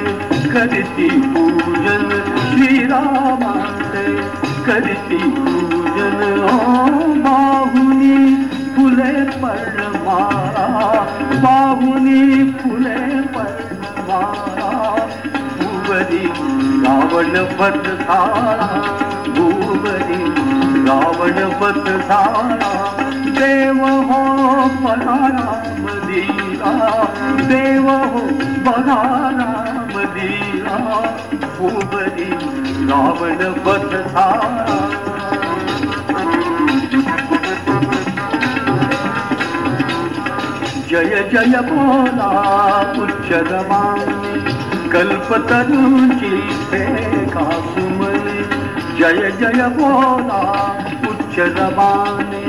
[0.50, 2.10] करती पूजन
[2.50, 4.16] श्रीरामासे
[4.66, 6.42] करती पूजन.
[6.44, 8.36] ओ बाहुनी
[8.76, 10.20] फुले परमा
[11.44, 14.50] बाहुनी फुले परमा
[15.90, 16.26] भूवरी
[16.84, 18.68] रावण पथ सारा
[19.38, 20.20] भूवरी
[20.88, 22.70] रावण पथ सारा
[23.40, 24.20] देव हो
[24.84, 26.74] बघा राम लीला
[27.50, 28.22] देव हो
[28.68, 29.02] बघा
[29.40, 30.78] राम लीला
[31.58, 32.30] भूवरी
[32.92, 34.78] रावण पथ सारा।
[40.92, 42.30] जय जय बोला
[43.04, 44.19] उच्चरमाने
[44.94, 46.30] कल्पतरूची
[46.70, 47.44] फेका
[49.00, 50.40] जय जय बोला
[51.10, 52.42] उच्चरमाने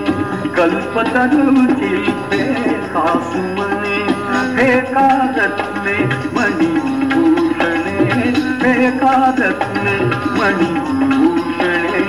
[0.57, 1.91] कल्पतरूची
[2.31, 3.99] फेका सुमने?
[4.57, 5.07] फेका
[5.37, 5.97] रत्ने
[6.37, 6.67] मणी
[7.11, 9.97] भूषणे फेका रत्ने
[10.39, 12.03] मणी भूषणे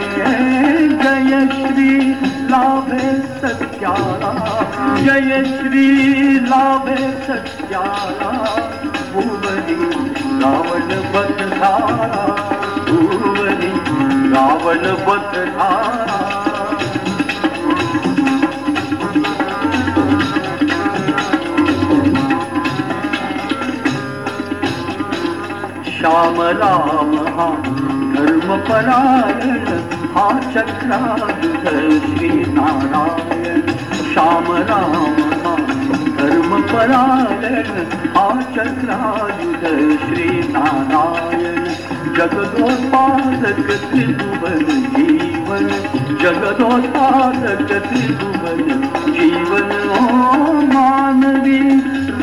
[1.03, 1.99] जय श्री
[2.51, 4.33] लाभे सत्यारा
[5.05, 5.87] जय श्री
[6.45, 8.31] लाभे सत्यारा
[9.13, 10.10] भुवनी
[10.41, 12.25] रावण बदधारा
[12.89, 13.71] भुवनी
[14.33, 16.19] रावण बदधारा
[25.97, 27.47] श्याम राम हा
[28.13, 29.67] धर्मपरायण
[30.15, 33.61] हा चक्राधर श्री नारायण.
[34.13, 35.20] श्याम राम
[36.71, 37.67] परायण
[38.19, 39.63] आचक्रायुध
[40.03, 41.63] श्री नारायण
[42.17, 44.65] जगदोत्पादक त्रिभुवन
[44.95, 45.67] जीवन
[46.23, 48.67] जगदोत्पादक त्रिभुवन
[49.15, 51.59] जीवन। ओ मानवी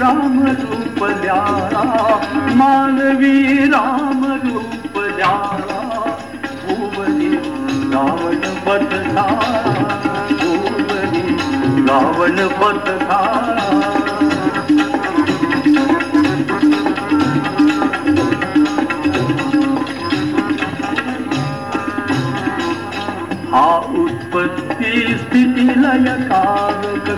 [0.01, 1.85] राम रूप द्यारा
[2.61, 3.37] मानवी
[3.75, 5.81] राम रूप द्यारा
[6.67, 7.33] भुवनी
[7.93, 9.63] रावण बदधारा
[10.41, 11.27] भुवनी
[11.89, 13.38] रावण बदधारा
[25.83, 27.09] लय तारक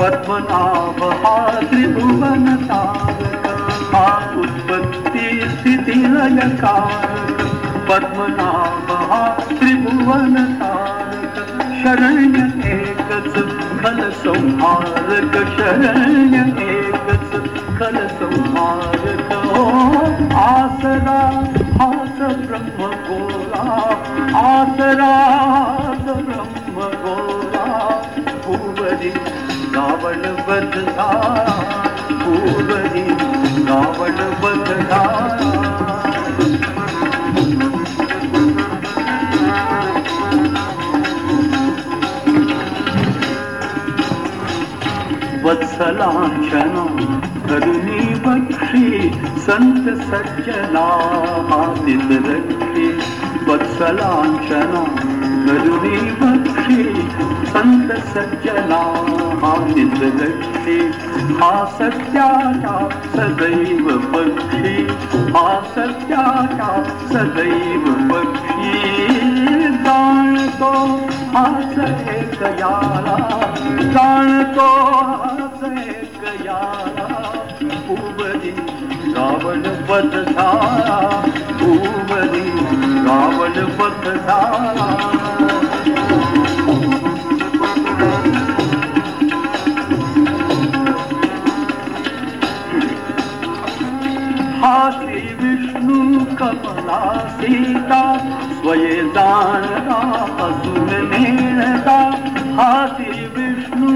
[0.00, 3.46] पद्मनाभ हा त्रिभुवन तारक
[3.94, 4.04] हा
[4.42, 7.42] उत्पत्ती स्थिती लय कारक
[7.90, 11.38] पद्मनाभ हा त्रिभुवन तारक
[11.82, 12.42] शरण्य
[12.72, 13.34] एकच
[13.82, 17.32] खल संहारक शरण्य एकच
[17.78, 19.32] खल संहारक
[20.40, 21.20] आसरा
[21.80, 23.62] हास ब्रह्म गोरा
[24.40, 25.12] आसरा
[26.04, 27.49] ब्रह्म गोरा
[32.22, 33.08] भुवनी
[33.64, 35.46] रावण बदधारा
[46.08, 46.86] रावण
[47.48, 50.88] करुणी बक्षी संत सज्जना
[51.50, 53.00] हातीत रक्षी.
[53.46, 54.84] वत्सलांशन
[55.46, 57.08] करुणी बक्षी
[57.60, 58.76] संत सज्जना
[59.40, 60.76] हातीत रक्षी
[61.40, 62.76] हा सत्याचा
[63.14, 64.72] सदैव पक्षी
[65.34, 65.42] हा
[65.74, 66.68] सत्याचा
[67.10, 68.72] सदैव पक्षी
[69.84, 70.72] जाणतो
[71.34, 71.78] हास
[72.14, 73.18] एक याला
[73.92, 74.68] जाणतो
[75.12, 77.08] हास एक याला
[77.86, 78.54] भुवनी
[79.12, 80.98] रावण बदधारा
[81.60, 82.48] भुवनी
[83.06, 84.99] रावण पथ हा
[96.40, 96.98] कमला
[97.30, 98.02] सीता
[98.60, 99.96] स्वये जाणता
[100.44, 101.96] अजून नेणता
[102.56, 102.70] हा
[103.36, 103.90] विष्णू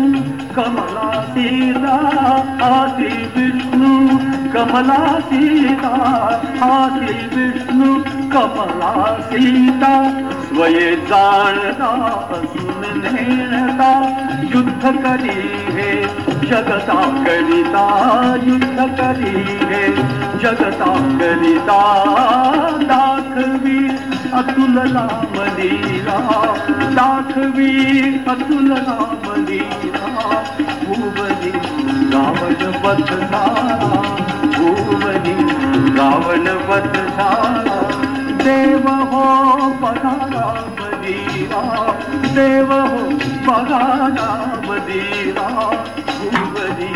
[0.57, 1.95] कमला सीता
[2.61, 4.19] हाती विष्णू
[4.55, 5.93] कमला सीता
[6.61, 7.95] हाती विष्णू
[8.33, 8.93] कमला
[9.23, 9.93] सीता
[10.49, 11.91] स्वये जाणता
[13.05, 13.91] नेणता
[14.55, 15.41] युद्ध करी
[15.77, 15.93] हे
[16.51, 17.87] जगता करिता
[18.47, 19.35] युद्ध करी
[19.65, 20.14] हे
[20.45, 20.91] जगता
[21.21, 21.79] करिता
[22.91, 23.79] दाखवी
[24.41, 26.19] अतुल राम लीला
[26.99, 27.71] दाखवी
[28.33, 30.07] अतुल राम लीला
[30.85, 31.53] भुवनी
[32.15, 33.77] रावण बदधारा
[34.57, 35.37] भुवनी
[35.99, 37.79] रावण बदधारा
[38.45, 39.25] देव हो
[39.83, 41.63] बघा राम लीला
[42.39, 43.09] देव हो
[43.49, 43.83] बघा
[44.19, 45.49] राम लीला
[46.11, 46.93] भुवनी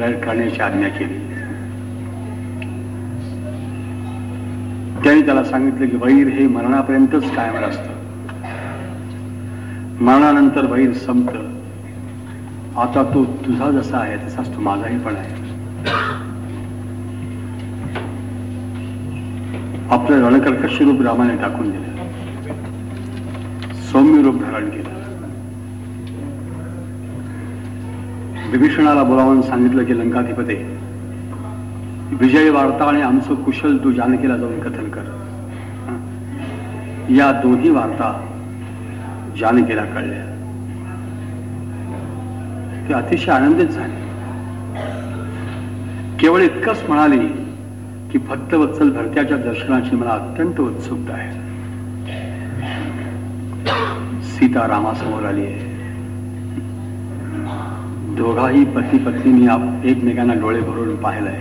[0.03, 1.33] अवृत्ती करण्याची आज्ञा केली.
[5.03, 7.87] त्याने त्याला सांगितलं की वैर हे मरणापर्यंतच कायम असत.
[10.01, 11.37] मरणानंतर वैर संपत.
[12.77, 15.43] आता तो तुझा जसा आहे तसाच तो माझाही पण आहे.
[19.91, 21.83] आपलं रणकर्कश रूप रामाने टाकून दिलं.
[23.73, 25.02] सौम्य रूप धारण केलं.
[28.53, 30.77] विभीषणाला बोलावून सांगितलं की लंकाधिपते
[32.11, 35.01] विजय वार्ता आणि आमचं कुशल तू जानकीला जाऊन कथन कर.
[37.09, 38.27] या दोन्ही वार्ता
[39.39, 40.29] जानकीला कळल्या.
[42.87, 43.95] ते अतिशय आनंदित झाले.
[46.19, 47.27] केवळ इतकंच म्हणाले
[48.11, 51.31] की भक्तवत्सल भरत्याच्या दर्शनाची मला अत्यंत उत्सुकता आहे.
[54.21, 55.72] सीता रामासमोर आली आहे.
[58.23, 61.35] दोघाही पती आप एकमेकांना डोळे भरून पाहिलंय.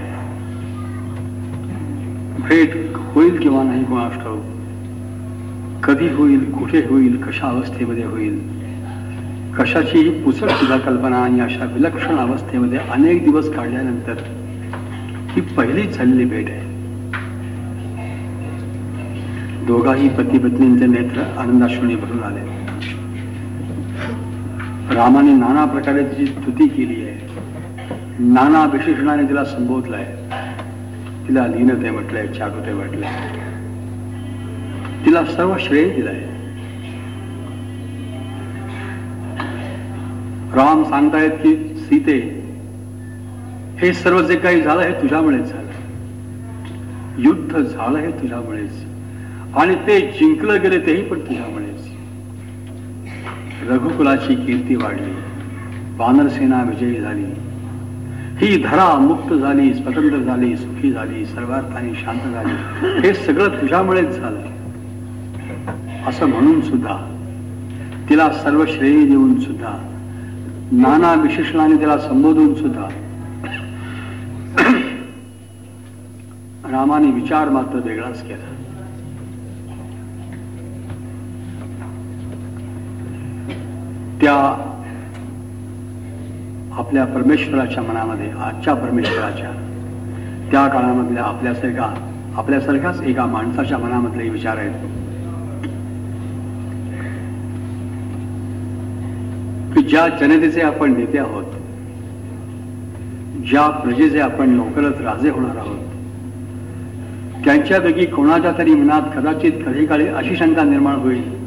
[2.38, 4.12] भेट होईल किंवा नाही कोणास
[5.84, 8.38] कधी होईल कुठे होईल कशा अवस्थेमध्ये होईल?
[9.58, 14.14] कशाचीही पुसट सुद्धा कल्पना आणि अशा विलक्षण अवस्थेमध्ये अनेक दिवस काढल्यानंतर
[15.30, 16.60] ही पहिलीच झालेली भेट आहे.
[19.66, 22.71] दोघाही पती पत्नींचे नेत्र आनंदाश्रुणी भरून आले.
[24.94, 27.18] रामाने नाना प्रकारे तिची स्तुती केली आहे.
[28.18, 30.04] नाना विशेषणाने तिला संबोधलंय.
[31.28, 33.08] तिला लीनते म्हटलंय चारुते म्हटलंय.
[35.04, 36.20] तिला सर्व श्रेय दिलाय.
[40.54, 42.44] राम सांगतायत की सीते
[43.78, 45.62] हे सर्व जे काही झालं हे तुझ्यामुळेच झालं.
[47.18, 48.84] युद्ध झालं हे तुझ्यामुळेच.
[49.56, 51.61] आणि ते जिंकलं गेले तेही पण तुझ्यामुळे
[53.68, 55.14] रघुकुलाची कीर्ती वाढली.
[55.96, 57.24] वानरसेना विजयी झाली.
[58.36, 62.52] ही धरा मुक्त झाली स्वतंत्र झाली सुखी झाली सर्वार्थाने शांत झाली.
[63.00, 64.42] हे सगळं तुझ्यामुळेच झालं.
[66.06, 67.10] असं म्हणून सुद्धा
[68.08, 69.78] तिला सर्व श्रेय देऊन सुद्धा
[70.72, 72.88] नाना विशेषणाने तिला संबोधून सुद्धा
[76.70, 78.71] रामाने विचार मात्र वेगळाच केला.
[84.22, 84.34] त्या
[86.78, 89.50] आपल्या परमेश्वराच्या मनामध्ये आजच्या परमेश्वराच्या
[90.50, 91.94] त्या काळामधल्या आपल्यासारखा
[92.36, 94.72] आपल्यासारख्याच एका माणसाच्या मनामधले विचार आहेत.
[99.74, 101.52] की ज्या जनतेचे आपण नेते आहोत
[103.50, 105.78] ज्या प्रजेचे आपण लवकरच राजे होणार आहोत
[107.44, 111.41] त्यांच्यापैकी कोणाच्या तरी मनात कदाचित कधी काळी अशी शंका निर्माण होईल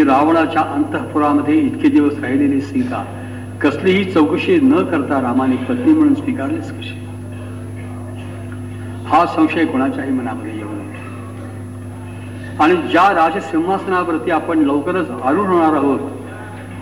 [0.00, 3.04] की रावणाच्या अंतःपुरामध्ये इतके दिवस राहिलेली सीता
[3.60, 6.94] कसलीही चौकशी न करता रामाने पत्नी म्हणून स्वीकारलीच कशी?
[9.06, 10.94] हा संशय कोणाच्याही मनामध्ये येऊ नये.
[12.60, 16.00] आणि ज्या राजसिंहासनावरती आपण लवकरच आरूढ होणार आहोत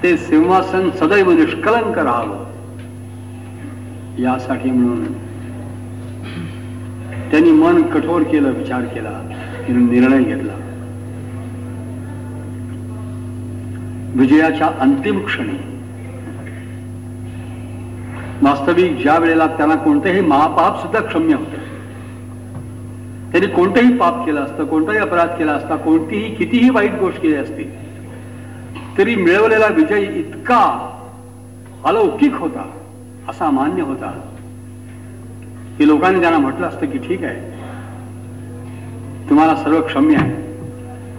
[0.03, 2.45] ते सिंहासन सदैव निष्कलंक राहावं.
[4.19, 5.13] यासाठी म्हणून
[7.31, 9.29] त्यांनी मन कठोर केलं विचार केला
[9.69, 10.58] निर्णय घेतला.
[14.19, 15.57] विजयाच्या अंतिम क्षणी.
[18.43, 21.47] वास्तविक ज्या वेळेला त्यांना कोणतेही महापाप सुद्धा क्षम्य होत.
[23.33, 27.63] त्यांनी कोणतंही पाप केलं असतं कोणताही अपराध केला असता कोणतीही कितीही वाईट गोष्ट केली असती
[28.99, 30.91] तरी मिळवलेला विजय इतका
[31.85, 32.71] अलौकिक होता
[33.29, 34.21] असा मान्य होता.
[35.79, 37.41] की लोकांनी त्यांना म्हटलं असतं की ठीक आहे.
[39.31, 40.33] तुम्हाला सर्व क्षम्य आहे.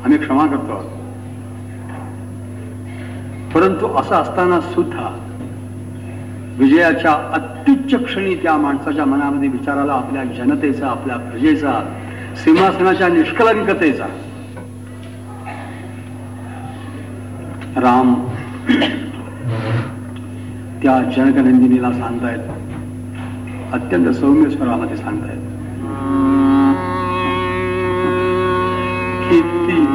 [0.03, 0.98] आम्ही क्षमा करतो.
[3.55, 5.25] परंतु असं असताना सुद्धा
[6.57, 11.97] विजयाच्या अत्युच्च क्षणी त्या माणसाच्या मनामध्ये विचाराला आपल्या जनतेचा आपल्या प्रजेचा
[12.35, 14.05] सिंहासनाच्या निष्कलंकतेचा.
[17.77, 18.13] राम
[20.83, 22.39] त्या जनकनंदिनीला सांगतायत.
[23.73, 25.39] अत्यंत सौम्य स्वरामध्ये सांगतायत.
[29.29, 29.85] किती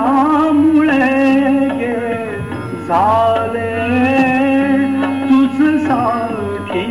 [0.00, 0.98] तुझ्यामुळे
[2.88, 3.68] झाले
[5.24, 6.84] तुझसाठी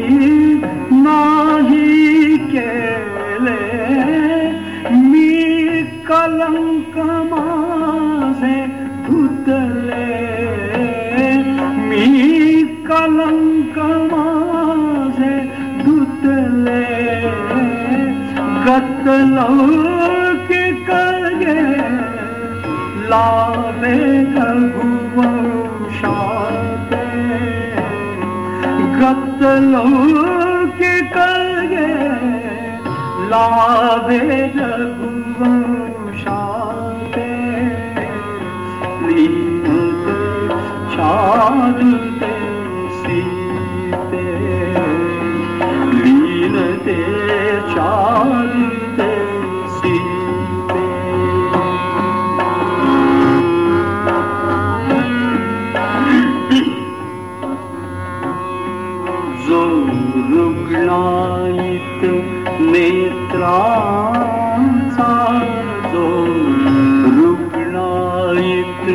[1.03, 3.55] नाही केले।
[4.91, 6.97] मी कलंक
[7.31, 8.61] माझे
[9.07, 10.05] धुतले।
[11.89, 13.79] मी कलंक
[14.13, 15.35] माझे
[15.83, 16.85] धुतले।
[18.65, 20.18] गतलव
[23.09, 24.25] लाले
[25.97, 27.05] शांते
[28.99, 29.41] गत
[30.77, 31.93] के करगे
[33.29, 34.19] लावे
[34.55, 37.31] रघुवर शांते
[39.07, 40.19] लीनते
[40.95, 42.33] शांते
[42.91, 44.25] सीते.
[45.93, 46.99] लीनते
[47.59, 48.68] शांते
[62.79, 63.95] नेत्रांचा
[65.91, 66.03] जो
[67.15, 68.85] रुग्णायत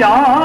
[0.00, 0.39] जा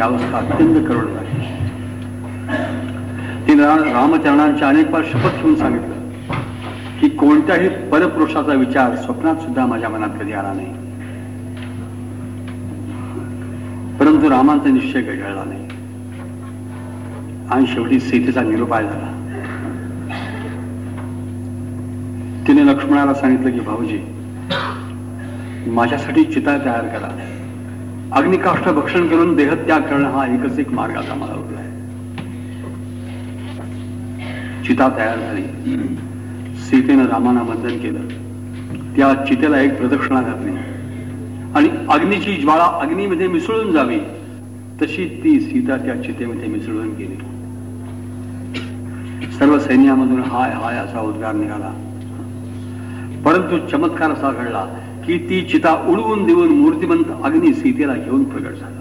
[0.00, 1.38] त्यांची अवस्था अत्यंत करून झाली
[3.46, 3.62] तिने
[3.92, 5.94] रामचरणांच्या अनेक बार शपथ घेऊन सांगितलं
[7.00, 10.66] की कोणत्याही परपुरुषाचा विचार स्वप्नात सुद्धा माझ्या मनात कधी आला नाही.
[13.98, 15.68] परंतु रामांचा निश्चय घडला नाही.
[17.50, 19.06] आणि शेवटी सीतेचा निरुपाय झाला.
[22.48, 23.98] तिने लक्ष्मणाला सांगितलं की भाऊजी
[25.70, 27.39] माझ्यासाठी चिता तयार करा.
[28.12, 31.64] अग्निकाष्ठ भक्षण करून देहत्याग करणं हा एकच एक मार्ग आता मला उरलाय
[34.66, 35.42] चिता तयार झाली.
[36.56, 38.00] सीतेनं रामाना बंधन केलं.
[38.96, 40.50] त्या चितेला एक प्रदक्षिणा घातली.
[41.54, 43.98] आणि अग्नीची ज्वाळा अग्नीमध्ये मिसळून जावी
[44.82, 47.16] तशी ती सीता त्या चितेमध्ये मिसळून गेली.
[49.32, 51.86] सर्व सैन्यामधून हाय हाय असा उद्गार निघाला.
[53.24, 54.79] परंतु चमत्कार असा घडला.
[55.06, 58.76] की ती चिता उडवून देऊन मूर्तिमंत अग्नी सीतेला घेऊन प्रगट झाला.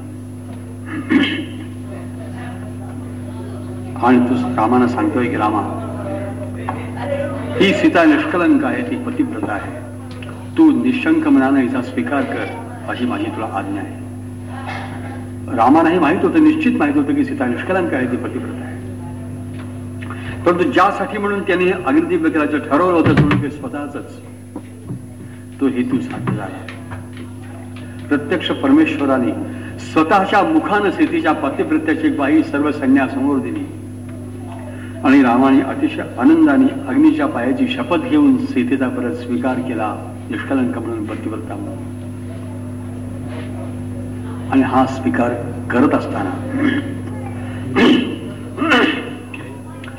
[4.07, 5.61] आणि तू रामानं सांगतोय की रामा
[7.59, 9.71] ही सीता निष्कलंक आहे ती पतिव्रता आहे.
[10.57, 12.45] तू निशंक मनानं हिचा स्वीकार कर
[12.87, 13.97] अशी माझी तुला आज्ञा आहे.
[15.57, 18.77] रामानाही माहीत होतं निश्चित माहीत होतं की सीता निष्कलंक आहे ती पतिव्रता आहे.
[20.43, 23.95] परंतु ज्यासाठी म्हणून त्याने अग्निदिव्य करायचं ठरवलं होतं म्हणजे स्वतःच
[25.59, 26.65] तो हेतू साध्य झाला
[28.07, 29.31] प्रत्यक्ष परमेश्वराने
[29.91, 33.63] स्वतःच्या मुखानं सीतेच्या पतिव्रत्याची बाई सर्व सैन्यासमोर दिली.
[35.05, 39.93] आणि रामाने अतिशय आनंदाने अग्नीच्या पायाची शपथ घेऊन सीतेचा परत स्वीकार केला
[40.29, 41.87] निष्कलंक म्हणून पतिव्रता म्हणून
[44.51, 45.33] आणि हा स्वीकार
[45.71, 46.31] करत असताना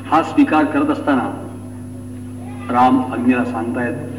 [0.09, 1.29] हा स्वीकार करत असताना
[2.71, 4.10] राम अग्नीला सांगतायत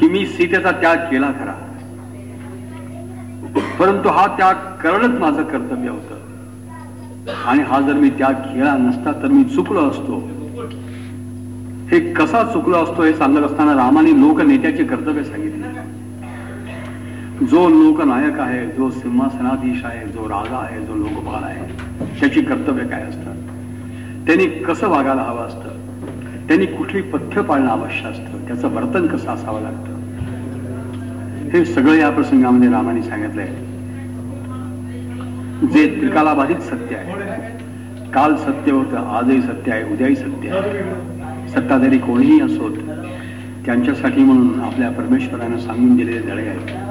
[0.00, 1.54] की मी सीतेचा त्याग केला खरा.
[3.80, 6.12] परंतु हा त्याग करणंच माझं कर्तव्य होत.
[7.46, 10.18] आणि हा जर मी त्याग केला नसता तर मी चुकलो असतो.
[11.90, 15.64] हे कसा चुकलो असतो हे सांगत असताना रामाने लोकनेत्याचे कर्तव्य सांगितले.
[17.46, 21.66] जो लोकनायक आहे जो सिंहासनाधीश आहे जो राजा आहे जो लोकपाल आहे
[22.20, 23.34] त्याची कर्तव्य काय असतात
[24.26, 25.75] त्यांनी कसं वागायला हवं असतं?
[26.48, 28.46] त्यांनी कुठली पथ्य पाळणं आवश्यक असतं?
[28.46, 29.96] त्याचं वर्तन कसं असावं लागतं?
[31.50, 33.46] हे सगळं या प्रसंगामध्ये रामाने सांगितलंय.
[35.66, 37.12] जे त्रिकालाबाधित सत्य आहे.
[38.10, 41.50] काल सत्य होतं आजही सत्य आहे उद्याही सत्य आहे.
[41.50, 42.76] सत्ताधारी कोणीही असोत
[43.66, 46.85] त्यांच्यासाठी म्हणून आपल्या परमेश्वरानं सांगून दिलेले धडे आहेत.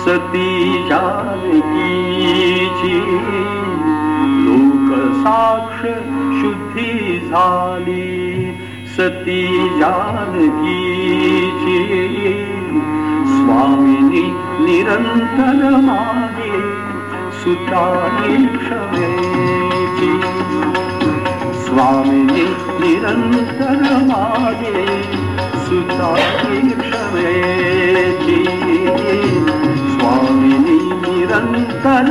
[0.04, 3.00] सती जानकीची.
[4.46, 5.80] लोक साक्ष
[6.40, 8.52] शुद्धी झाली
[8.96, 9.46] सती
[9.80, 12.44] जानकीची.
[13.26, 14.24] स्वामिनी
[14.64, 16.62] निरंतर मागे
[17.32, 20.20] सुतारी क्षमेची.
[21.70, 22.44] स्वामिनी
[22.80, 24.86] निरंतर मागे
[25.66, 28.38] स्वामिनि क्षमेची
[29.92, 32.10] स्वामिनी निरंतर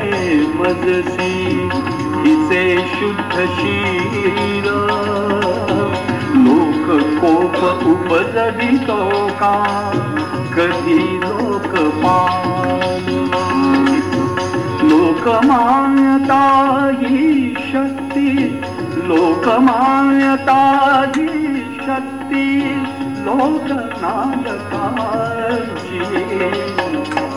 [0.55, 1.69] मजसी
[2.17, 4.69] हिचे शुद्ध शील?
[6.35, 9.89] लोक कोप उपजवितो का?
[10.55, 11.79] कधी लोक
[14.99, 16.43] लोकमान्यता
[16.99, 18.31] ही शक्ती
[19.07, 20.59] लोकमान्यता
[21.15, 21.27] ही
[21.85, 22.45] शक्ती
[23.25, 24.09] लोकनायकाची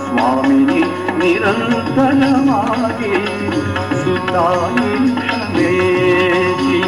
[0.02, 0.82] स्वामिनी
[1.20, 2.18] निरंतर
[2.48, 3.14] मागे
[4.02, 4.90] सुताई
[5.20, 6.82] क्षमेची.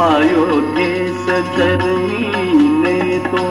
[0.00, 3.42] अयोध्येस जरमीने तो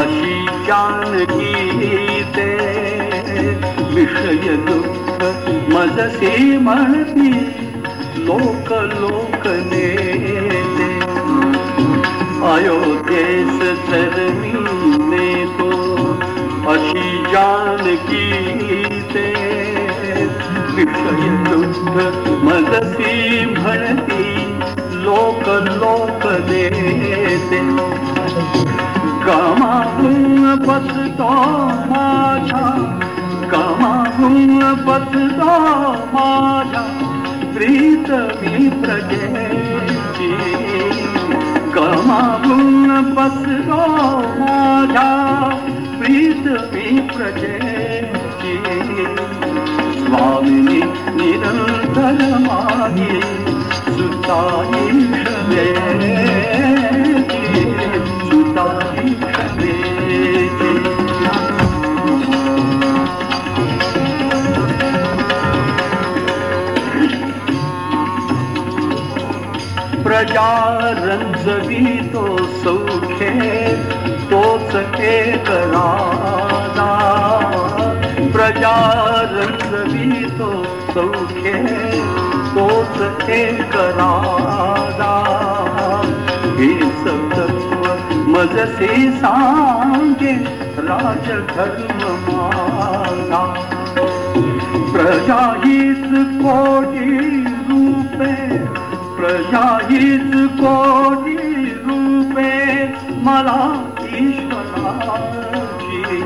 [0.00, 0.34] अशी
[0.66, 1.52] जानकी
[2.34, 2.48] ते
[3.94, 5.24] विषय दुःख
[5.72, 6.34] मजसे
[6.66, 7.30] म्हणती
[8.26, 10.90] लोक लोक नेते।
[12.52, 13.58] अयोध्येस
[13.88, 14.52] चरणी
[15.10, 15.70] नेतो
[16.72, 18.28] अशी जानकी
[19.14, 19.26] ते
[20.76, 24.15] विषय दुःख मदसी म्हणती
[25.06, 27.60] लोक लोक देते.
[29.26, 31.28] गमाहून बसतो
[31.66, 32.98] माझ्या.
[33.52, 35.50] गमाहून बसतो
[35.92, 36.82] माझ्या.
[37.54, 40.30] प्रीत मी प्रजेची
[41.74, 43.86] गमाहून बसतो
[44.18, 45.48] माझ्या.
[46.00, 48.62] प्रीत मी प्रजेची
[49.98, 53.55] स्वामिनी निरंतर मागे
[70.06, 70.50] प्रजा
[70.98, 72.22] रंजवी तो
[72.62, 73.30] सौखे
[74.30, 74.74] तोच
[75.08, 76.86] एक राजा
[78.36, 78.76] प्रजा
[79.32, 80.50] रंजवी तो
[80.92, 81.56] सौखे
[82.56, 85.12] तोच एक राजा.
[86.58, 87.96] हे सतत्व
[88.28, 90.44] मजसे सांगे
[90.78, 93.54] राजधर्म माझा.
[94.92, 98.64] प्रजा हीच कोटी रूपे
[99.16, 106.22] प्रजा हीच कोटी रूपे मला ईश्वराची.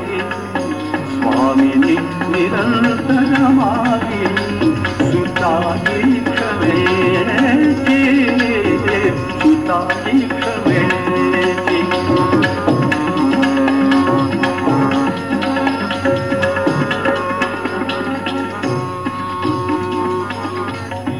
[1.11, 1.97] स्वामिनी
[2.29, 4.51] निरंतर मागे
[5.11, 6.20] सुताई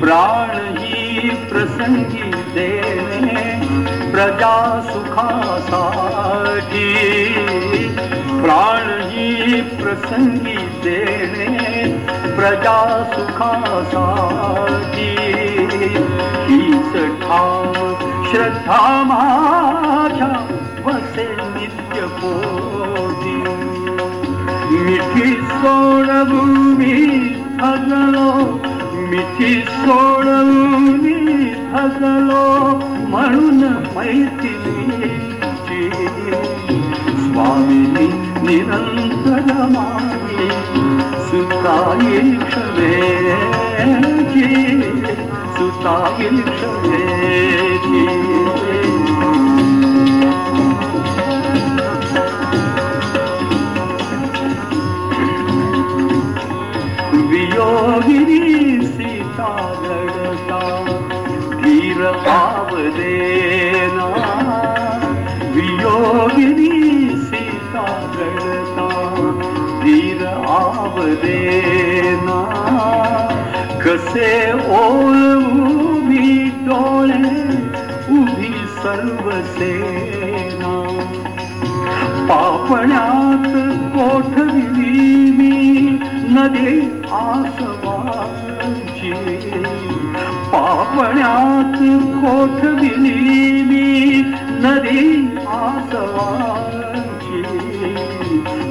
[0.04, 3.62] प्राण ही प्रसंगी देणे
[4.12, 6.94] प्रजा सुखासाठी.
[8.44, 15.16] प्राण ही प्रसंगी देणे प्रजा सुखासाठी.
[16.50, 17.91] हीच ठाव
[18.32, 20.28] श्रद्धा माझ्या
[20.86, 23.36] वसे नित्य पोटी
[24.78, 26.94] मिठी सोडभूमी
[27.62, 28.60] हजलो
[29.10, 31.14] मिठी सोडभूमी
[31.74, 32.46] हजलो
[33.08, 33.60] म्हणून
[33.96, 35.90] मैथिलीची.
[37.18, 38.08] स्वामिनी
[38.48, 40.50] निरंतर मागे
[41.28, 43.02] सुताई क्षमेची
[45.82, 48.02] सुताई क्षमेची
[57.30, 59.50] वियोगिनी सीता
[59.84, 60.60] लढता
[61.64, 62.02] धीर
[62.34, 64.08] आवदेना
[65.56, 66.70] वियोगिनी
[67.26, 67.86] सीता
[68.16, 68.88] लढता
[69.84, 70.24] धीर
[73.84, 74.51] कसे
[79.32, 81.00] सर्व सेना
[82.30, 83.48] पापण्यात
[83.96, 85.98] कोठविली मी
[86.30, 89.12] नदी आसमानची.
[90.52, 91.78] पापण्यात
[92.14, 97.44] कोठ दिली मी नदी आसमानची.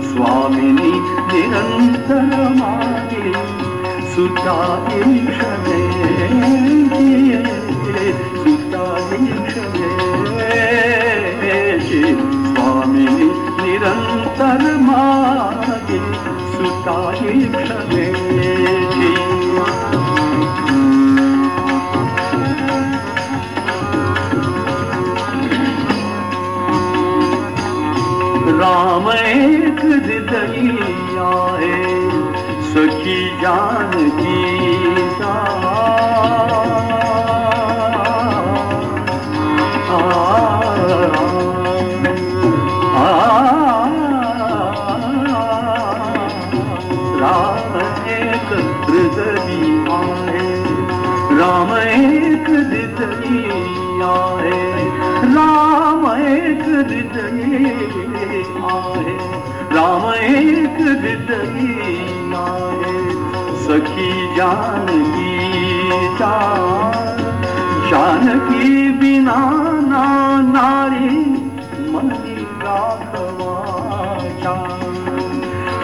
[0.03, 0.93] स्वामिनी
[1.32, 3.32] निरंतर मागे
[4.03, 4.87] सुता
[5.28, 7.49] क्षमेची
[16.53, 17.33] सुताए
[28.61, 29.11] राम
[32.73, 34.69] सुखी जानकी
[60.91, 61.69] हृदयी
[63.65, 65.31] सखी जानकी
[67.91, 69.39] जानकी बिना
[69.91, 70.07] ना
[70.51, 71.20] नारी
[71.93, 72.36] मनी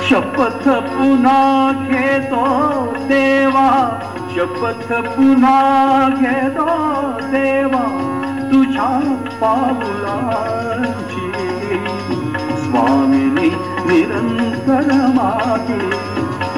[0.09, 1.41] शपथ पुन्हा
[1.73, 2.43] घेतो
[3.09, 3.69] देवा
[4.35, 5.61] शपथ पुन्हा
[6.09, 6.67] घेतो
[7.33, 7.85] देवा
[8.51, 8.91] तुझ्या
[9.41, 11.27] पावलांची।
[12.65, 13.51] स्वामिनी
[13.89, 15.81] निरंतर मागे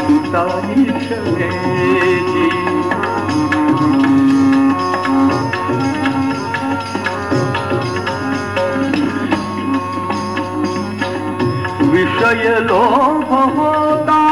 [0.00, 2.48] सुताई क्षमेची
[11.92, 14.24] विषय लोभ होता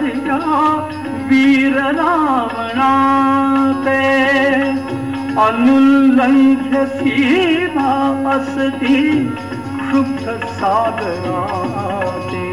[0.00, 0.38] झरिया
[1.28, 4.70] वीर रावणाते। विषय
[5.40, 7.90] अनुल्लंघ्य सीमा
[8.34, 8.98] असती
[9.78, 12.44] क्षुब्ध सागराते।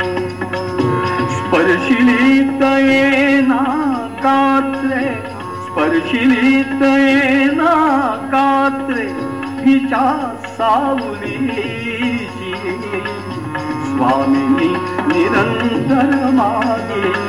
[1.30, 2.64] स्पर्शिलीत
[4.24, 5.06] कात्रे
[5.68, 6.84] स्पर्शिलीत
[7.58, 7.74] ना
[8.32, 9.08] कात्रे
[9.64, 10.08] हिच्या
[10.46, 12.28] सावलीची
[13.86, 14.74] स्वामिनी
[15.08, 17.27] निरंतर मागे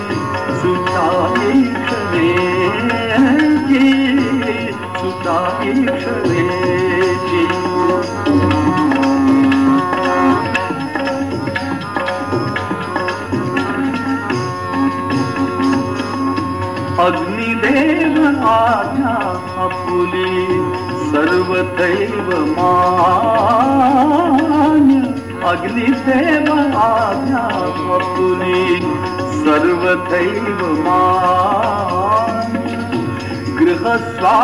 [17.07, 18.17] अग्निदेव
[18.51, 19.13] आज्ञा
[19.65, 20.31] आपुली
[21.11, 24.89] सर्वदैव मान
[25.53, 26.49] अग्निदेव
[26.87, 27.45] आज्ञा
[27.99, 28.65] आपुली
[29.45, 31.01] सर्वदैव मा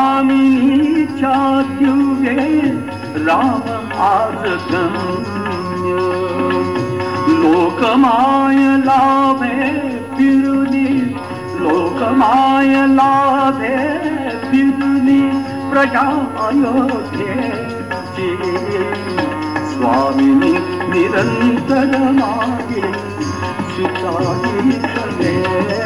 [0.04, 1.32] गृहस्वामिनीच्या
[1.78, 2.44] दिव्ये
[3.26, 5.94] राम आजगम्य
[7.42, 9.70] लोकमाय लाभे
[10.16, 10.86] फिरुनी
[11.62, 13.76] लोकमाय लाभे
[14.50, 15.20] फिरुनी
[15.70, 16.06] प्रजा
[16.46, 18.30] अयोध्येची
[19.74, 20.52] स्वामिनी
[23.82, 25.83] मागे सुताई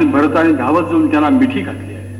[0.00, 2.14] आणि भरताने धावत जाऊन त्याला मिठी घातली आहे.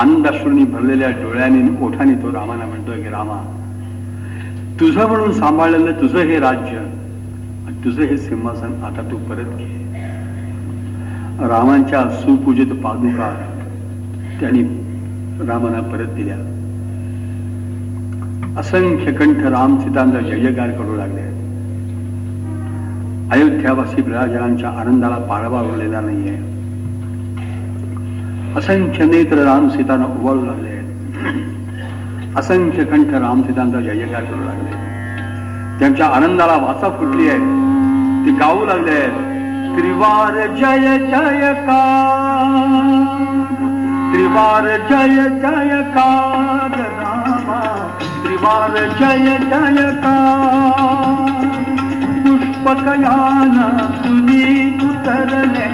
[0.00, 3.38] आनंदाश्रूंनी भरलेल्या डोळ्याने ओठाने तो रामाला म्हणतोय की रामा
[4.80, 6.78] तुझं म्हणून सांभाळलेलं तुझं हे राज्य
[7.84, 9.66] तुझं हे सिंहासन आता तू परत घे.
[11.48, 13.34] रामांच्या सुपूजित पादुका
[14.40, 14.62] त्यांनी
[15.48, 16.36] रामाना परत दिल्या.
[18.60, 21.23] असंख्य कंठ राम सीतांचा जयकार करू लागले.
[23.32, 26.34] अयोध्यावासी प्रजाजनांच्या आनंदाला पाळवा उरलेला नाहीये.
[28.58, 30.72] असंख्य नेत्र राम सीतांना उभारू लागले
[32.36, 34.70] असंख्य कंठ राम सीतांचा जयकार करू लागले
[35.78, 37.38] त्यांच्या आनंदाला वाचा फुटली आहे
[38.26, 39.32] ती गाऊ लागले आहेत.
[39.76, 41.40] त्रिवार जय जयकार
[44.12, 47.60] त्रिवार जय जयकार रामा.
[48.24, 50.02] त्रिवार जय जयकार
[52.64, 53.66] पकयाना
[54.02, 54.44] तुझी
[54.84, 55.66] उतरले?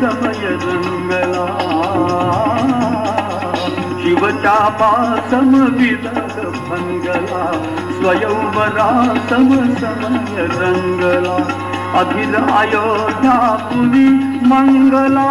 [0.00, 1.46] समय रंगला.
[4.02, 7.52] शिवचापा समविरह भंगला
[7.92, 11.36] स्वयंवरा सम समय रंगला.
[12.00, 14.08] अखिल अयोध्या पुरी
[14.46, 15.30] मंगला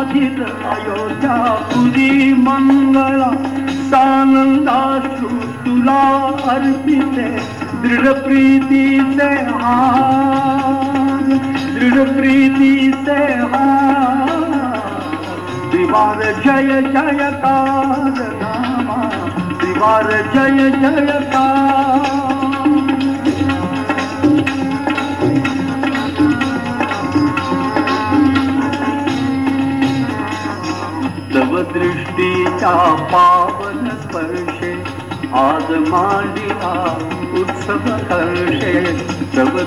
[0.00, 3.30] अखिल अयोध्या पुरी मंगला.
[3.68, 7.53] सानंदाश्रु तुला अर्पिते
[7.84, 11.24] दृढ प्रीतीचे हार
[11.74, 13.16] दृढ प्रीतीचे
[13.52, 14.30] हार।
[15.72, 18.98] दिवार जय जयकार नामा
[19.62, 22.12] दिवार जय जयकार।
[31.34, 32.76] तव दृष्टीच्या
[33.12, 34.53] पावन स्पर्श
[35.34, 36.98] आज मांडिला
[37.40, 39.06] उत्सव हर्षे
[39.36, 39.58] तव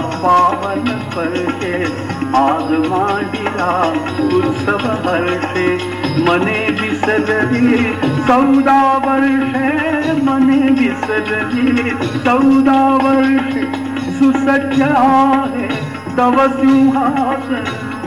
[0.00, 1.86] पावन स्पर्शे
[2.34, 3.92] आज मांडिला
[4.36, 5.78] उत्सव हर्षे
[6.18, 7.94] मने विसरली
[8.28, 10.22] चौदा वर्षे.
[10.22, 11.90] मने विसरली
[12.24, 14.12] चौदा वर्षे.
[14.12, 15.68] सुसज्ज आहे.
[16.16, 17.64] तव सिंहास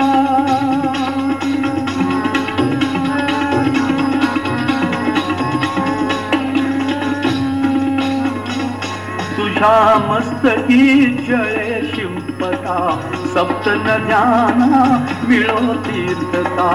[9.37, 9.71] तुझ्या
[10.09, 12.77] मस्तकी जय शिंपता
[13.25, 14.83] सप्त नद्यांना
[15.27, 16.69] मिळो तीर्थता.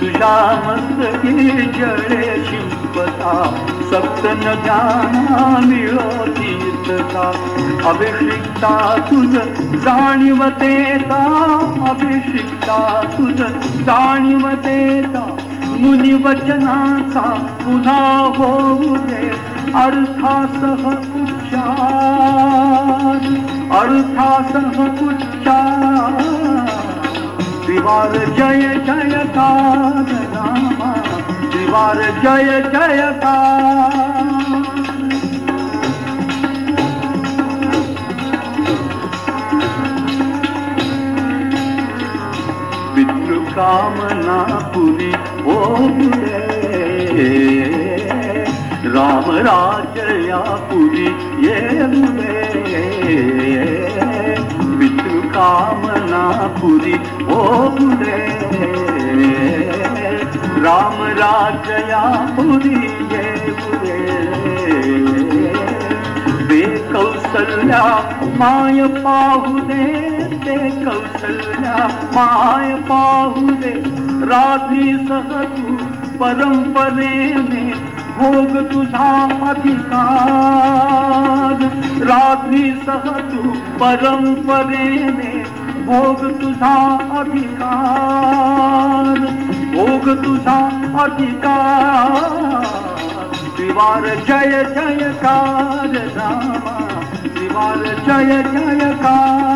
[0.00, 0.34] तुझ्या
[0.66, 3.34] मस्तकी जय शिंपता
[3.92, 7.43] सप्त नद्यांना मिळो तीर्थता.
[7.88, 8.74] अभिषिक्ता
[9.10, 9.32] तुझ
[9.84, 11.22] जाणीवतेता
[11.90, 12.78] अभिषिक्ता
[13.16, 13.40] तुझ
[13.88, 15.24] जाणीवतेता
[15.80, 17.22] मुनी वचनाचा
[17.62, 18.00] पुन्हा
[18.36, 19.28] होऊ दे
[19.74, 20.84] अर्थासह
[21.22, 21.84] उच्चार
[23.78, 24.76] अर्थासह
[25.08, 26.20] उच्चार.
[27.66, 30.92] दिवार जय जयकार रामा
[31.52, 34.23] दिवार जय जयकार
[43.56, 44.38] कामना
[44.74, 45.10] पुरी
[45.52, 46.40] ओरे
[48.94, 51.06] राम राजया पुरी
[51.44, 51.58] ये
[55.36, 56.24] कामना
[56.58, 56.94] पुरी
[57.36, 58.18] ओरे
[60.64, 62.04] राम राजया
[62.36, 62.76] पुरी
[63.14, 63.24] ये
[66.54, 67.82] ते कौसल्या
[68.24, 69.86] माय पाहू दे
[70.44, 73.72] ते कौसल्या माय पाहू दे
[74.26, 75.76] राधी सह तू
[76.18, 77.64] परंपरेने
[78.18, 79.08] भोग तुझा
[79.50, 81.64] अधिकार.
[82.04, 85.32] राधी सह तू परंपरेने
[85.84, 86.74] भोग तुझा
[87.20, 89.18] अधिकार.
[89.74, 90.58] भोग तुझा
[91.02, 92.83] अधिकार.
[93.56, 96.76] दिवार जय जयकार रामा
[97.36, 99.52] दिवार जय जयकार।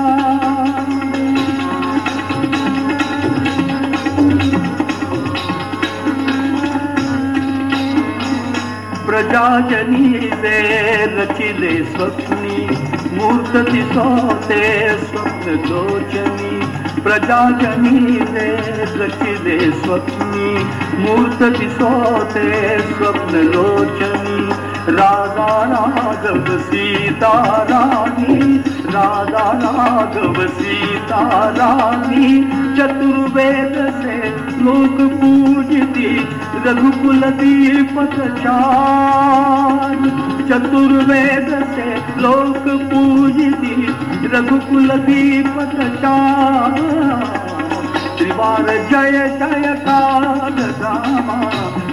[9.07, 10.09] प्रजाजनी
[10.43, 10.59] दे
[11.15, 12.59] रचिले स्वप्नी
[13.17, 14.63] मूर्त दिसोते
[15.05, 16.48] स्वप्न लोचनी
[17.09, 20.49] प्रजाजनी दे स्वप्नी
[21.03, 22.49] मूर्त दिसोते
[22.89, 24.37] स्वप्न लोचनी।
[24.97, 27.33] राधा राघव सीता
[27.71, 28.57] राणी
[28.95, 31.21] राधा राघव सीता
[31.59, 32.29] राणी
[32.79, 34.17] चतुर्वेद से
[34.65, 36.13] लोक पूजती
[36.67, 39.97] रघुकुल दीपक चार
[40.51, 41.89] चतुर्वेद से
[42.23, 43.75] लोक पूजती
[44.33, 45.75] रघुकुल दीपक
[48.19, 50.93] त्रिवार जय जय काल जयता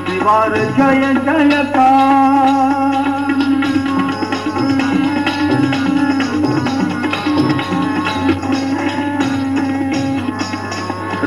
[0.05, 3.14] त्रिवार जय जय काल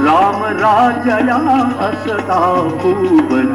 [0.08, 1.36] राम राजया
[1.86, 2.38] असता
[2.82, 3.52] भुवन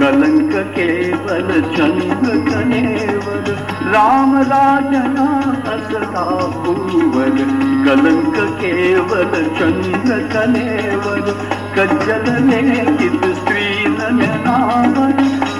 [0.00, 3.48] कलंक केवल चंद्र कनेवल
[3.94, 5.24] राम राजया
[5.74, 6.24] असता
[6.66, 7.36] भुवन
[7.86, 11.32] कलंक केवल चंद्र कनेवल
[11.76, 15.12] कज्जल लेखित स्त्री नयनावर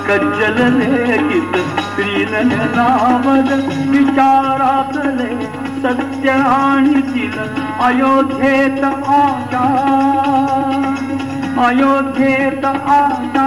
[0.09, 3.53] कज्जल लेखित स्त्री नयनावर
[3.91, 5.46] विचारातले
[5.87, 7.27] सत्य आणि
[7.81, 9.67] अयोध्येत आता
[11.67, 13.47] अयोध्येत आता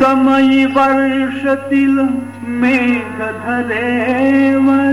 [0.00, 1.98] समयी वर्षतील
[2.60, 4.89] मेघ धरेवर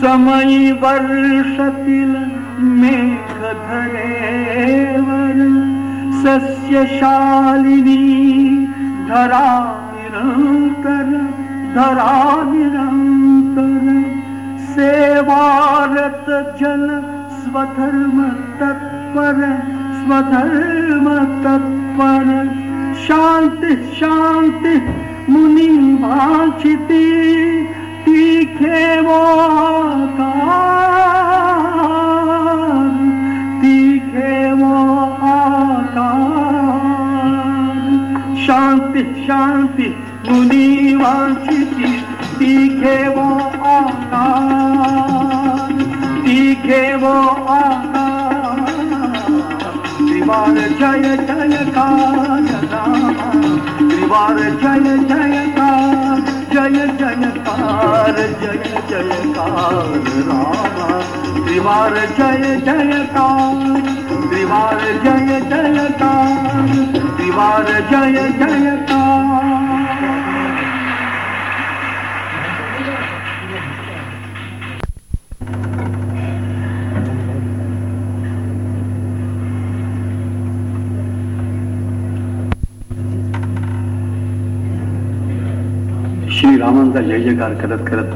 [0.00, 2.12] समयी वर्षतील
[2.58, 3.50] मेघधरेवर
[6.22, 7.96] सस्यशालिनी
[9.08, 9.50] धरा
[9.92, 11.10] निरंतर
[11.74, 12.14] धरा
[12.46, 13.84] निरंतर
[14.70, 16.30] सेवारत
[16.60, 16.86] जन
[17.40, 18.22] स्वधर्म
[18.60, 19.38] तत्पर
[20.00, 21.06] स्वधर्म
[21.44, 22.26] तत्पर।
[23.06, 24.74] शांती शांति
[25.28, 25.68] मुनि
[26.02, 27.04] वाचिती
[28.04, 28.39] ती
[38.46, 39.88] शांती शांती
[40.28, 41.92] मुनी वाचिती
[42.38, 43.28] ती खेवो
[43.70, 45.72] आकार
[46.26, 47.14] ती खेवो
[47.54, 48.60] आकार
[49.98, 53.30] त्रिवार जय जयकार रामा
[53.78, 60.88] त्रिवार जय जयकार जय जयकार जय जयकार रामा।
[61.44, 63.60] त्रिवार जय जयकार
[64.28, 66.72] त्रिवार जय जयकार
[67.16, 69.79] त्रिवार जय जयकार
[86.90, 88.10] श्रीरामांचा जय जयकार करत करत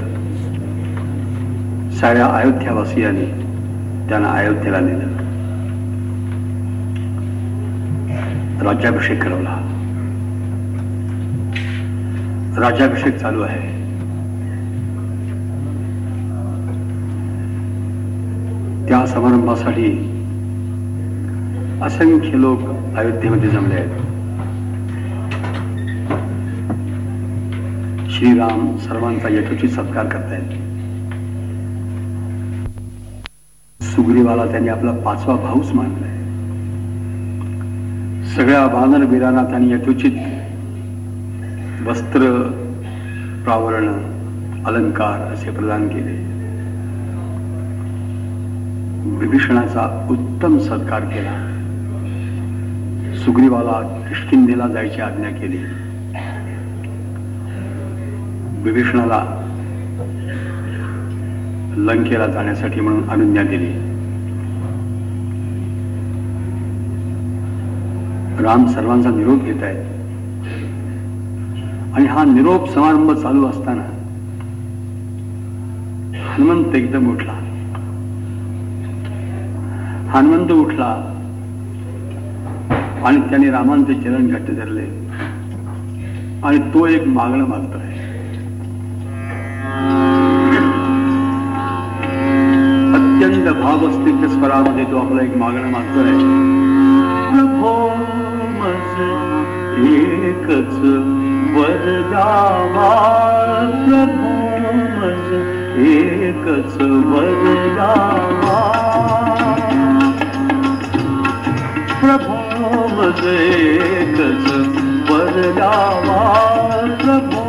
[1.94, 3.26] साऱ्या अयोध्यावासियांनी
[4.08, 5.12] त्यांना अयोध्येला नेलं.
[8.64, 9.54] राज्याभिषेक करवला.
[12.58, 13.72] राज्याभिषेक चालू आहे.
[18.88, 19.90] त्या समारंभासाठी
[21.82, 22.58] असंख्य लोक
[22.96, 24.03] अयोध्येमध्ये जमले आहेत.
[28.24, 30.48] श्रीराम सर्वांचा यथोचित सत्कार करतायत.
[33.82, 36.14] सुग्रीवाला त्यांनी आपला पाचवा भाऊच मानलाय.
[38.36, 40.12] सगळ्या वानरवीरांना त्यांनी यथोचित
[41.86, 42.20] वस्त्र
[43.44, 43.88] प्रावरण
[44.64, 46.16] अलंकार असे प्रदान केले.
[49.18, 51.50] विभीषणाचा उत्तम सत्कार केला.
[53.24, 55.83] सुग्रीवाला किष्किंधेला जायची आज्ञा केली.
[58.64, 59.24] विभीषणाला
[61.76, 63.72] लंकेला जाण्यासाठी म्हणून अनुज्ञा दिली.
[68.44, 69.84] राम सर्वांचा निरोप घेत आहेत.
[71.94, 73.82] आणि हा निरोप समारंभ चालू असताना
[76.34, 77.32] हनुमंत एकदम उठला.
[80.08, 81.10] हनुमंत उठला
[83.04, 84.86] आणि त्याने रामांचे चरण घट्ट धरले.
[86.42, 87.93] आणि तो एक मागणं मागतोय.
[93.74, 96.10] भावस्थित स्वरामध्ये तो आपला एक मागणं मागतोय.
[99.94, 100.76] एकच
[101.54, 102.90] वरदावा
[103.86, 104.32] प्रभो
[104.98, 105.32] मज
[105.86, 106.76] एकच
[107.10, 108.60] वरदावा
[112.00, 112.38] प्रभो
[112.94, 114.46] मज एकच
[115.10, 116.22] वरदावा
[117.02, 117.44] प्रभो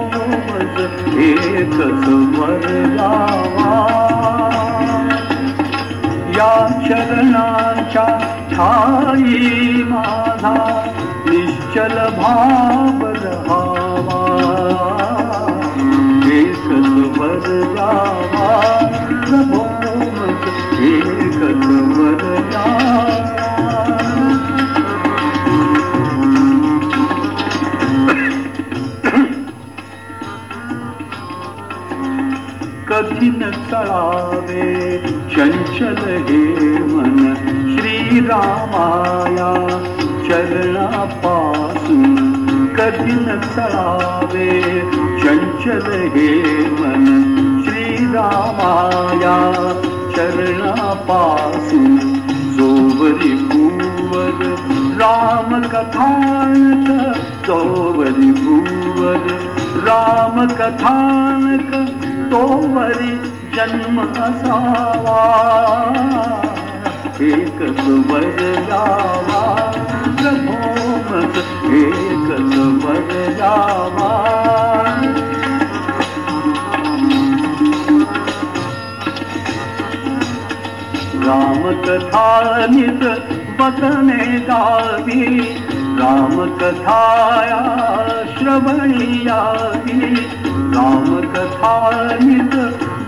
[0.47, 0.81] मज
[1.19, 2.07] एकच
[2.39, 4.04] वरदावा
[6.37, 6.53] या
[6.87, 8.05] चरणाच्या
[8.51, 10.53] ठाई माझा
[11.27, 14.19] निश्चल भाव रहावा
[16.33, 17.39] एकच वर
[17.75, 18.49] जावा
[19.19, 19.63] प्रभो
[20.73, 21.24] हे
[32.95, 33.41] कठीण
[33.71, 34.97] तळावे
[35.31, 36.37] चंचल हे
[36.81, 37.33] मन
[37.71, 39.49] श्रीरामाया
[40.27, 42.03] चरणापासून
[42.75, 43.25] कठीण
[43.57, 44.47] तळावे
[45.23, 46.29] चंचल हे
[46.69, 47.05] मन
[47.65, 49.35] श्रीरामाया
[50.15, 51.97] चरणापासून
[52.57, 54.41] जोवरी भूवर
[55.01, 56.89] राम कथानक
[57.47, 59.27] जोवरी भूवर
[59.85, 61.75] राम कथानक
[62.31, 63.11] तोवरी
[63.55, 65.21] जन्म असावा.
[67.21, 68.95] एकच वर एक
[70.17, 71.37] प्रभोमत
[71.73, 74.11] एकच वर यावा
[81.25, 83.03] रामकथानित
[83.59, 85.39] बसने गावी.
[85.99, 87.61] रामकथाया
[88.37, 90.15] श्रवणी यावी
[90.75, 92.55] रामकथानित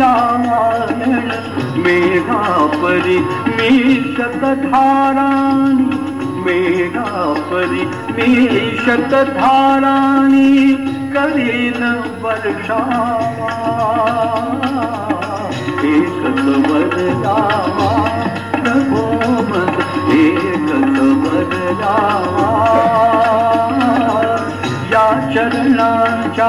[0.00, 1.28] रामायण.
[1.76, 5.96] मेघा परी मी शतधाराणी
[6.44, 10.74] मेघापरी मी शतधाराणी
[11.14, 11.82] करीन
[12.22, 12.78] वर्षा
[25.34, 26.48] चरणांच्या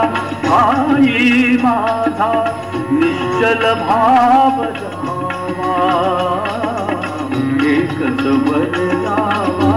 [0.53, 2.31] आई माझा
[2.91, 5.75] निश्चल भाव जमावा
[7.65, 9.71] एकच वरदावा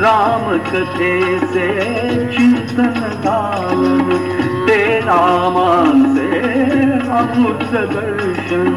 [0.00, 1.68] राम कथेचे
[5.08, 6.40] ते रामांचे
[7.10, 8.74] अमृत दर्शन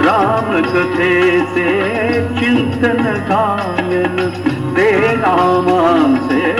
[0.00, 1.68] राम कथेचे
[2.38, 4.16] चिंतन गायन
[4.76, 6.52] ते रामांचे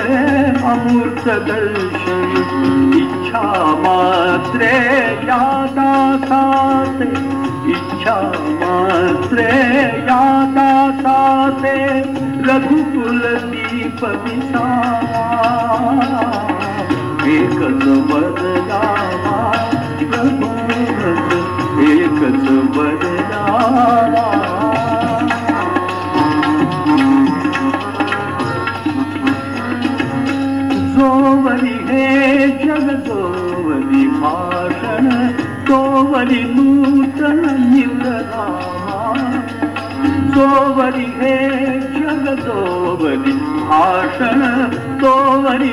[0.66, 2.24] अमृत दर्शन.
[2.94, 3.42] इच्छा
[3.78, 4.72] मात्रे
[5.28, 7.10] यादा साते
[7.70, 8.20] इच्छा
[8.62, 9.50] मात्रे
[9.98, 12.00] यादा साते
[12.47, 14.66] रघुकुल दीप विसा
[17.36, 19.36] एकच बदलावा
[20.10, 20.50] प्रभू
[21.89, 24.26] एकच बदलावा
[30.97, 32.07] जोवरी हे
[32.65, 35.08] जग जोवरी भाषण
[35.68, 37.40] तोवरी नूतन
[37.73, 38.98] निवरामा
[40.36, 41.34] तोवरी हे
[41.98, 43.32] जग तोवरी
[43.70, 44.42] भाषण
[45.02, 45.73] तोवरी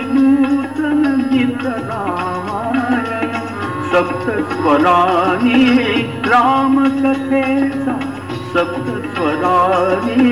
[3.96, 5.60] सप्त स्वरानी
[6.26, 7.94] राम कथेचा
[8.54, 10.32] सप्त स्वरानी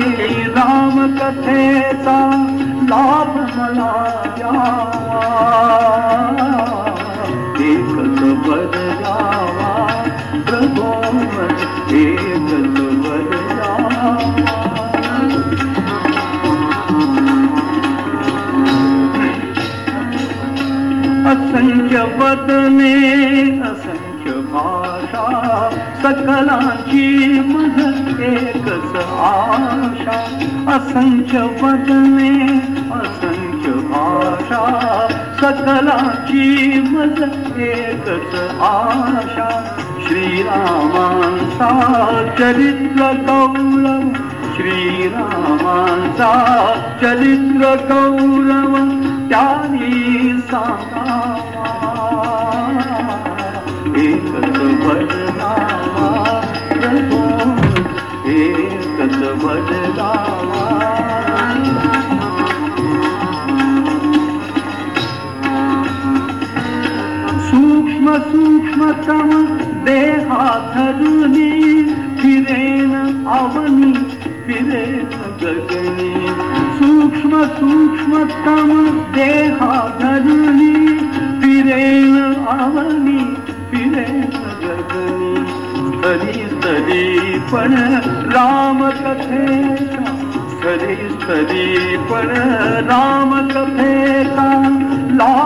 [2.88, 3.88] लाभ मला
[7.64, 8.20] एकच
[9.00, 9.72] जावा
[10.50, 10.92] प्रभो
[12.02, 14.73] एकच वर जावा.
[21.54, 22.94] असंख्य पदने
[23.60, 25.70] असंख्य भाषा आशा
[26.02, 27.06] सकलाची
[27.40, 30.16] मज एकच आशा.
[30.76, 32.30] असंख्य पदने
[32.98, 34.62] असंख्य भाषा
[35.40, 37.22] सकलाची मज
[37.58, 39.48] एकच आशा.
[40.08, 41.70] श्रीरामांचा
[42.38, 44.08] चरित्र गौरव
[44.56, 46.32] श्रीरामांचा
[47.02, 48.76] चरित्र गौरव
[49.28, 50.93] त्यानी सांग
[59.56, 60.00] एकच
[67.48, 69.30] सूक्ष्म सूक्ष्मतम
[69.84, 71.50] देहा धरुनी
[72.20, 72.94] फिरेन
[73.36, 73.92] अवनी
[74.46, 76.10] फिरेन गगनी
[76.78, 78.72] सूक्ष्म सूक्ष्मतम
[79.14, 80.74] देहा धरुनी
[81.42, 82.16] फिरेन
[82.58, 83.03] अवनी
[86.84, 87.74] स्तरी पण
[88.32, 90.02] राम कथेचा
[90.50, 92.28] स्तरी स्तरी पण
[92.88, 93.32] राम
[95.18, 95.43] ला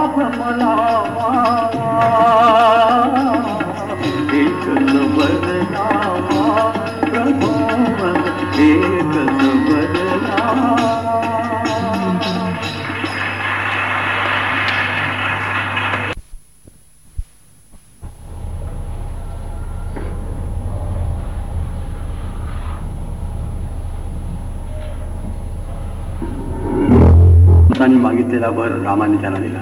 [28.49, 29.59] दिला बर रामाने त्यांना दिला.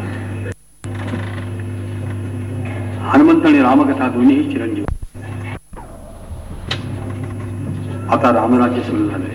[3.10, 4.84] हनुमंत आणि रामकथा दोन्ही चिरंजीव.
[8.10, 9.34] आता रामराज्य सुरू झालंय.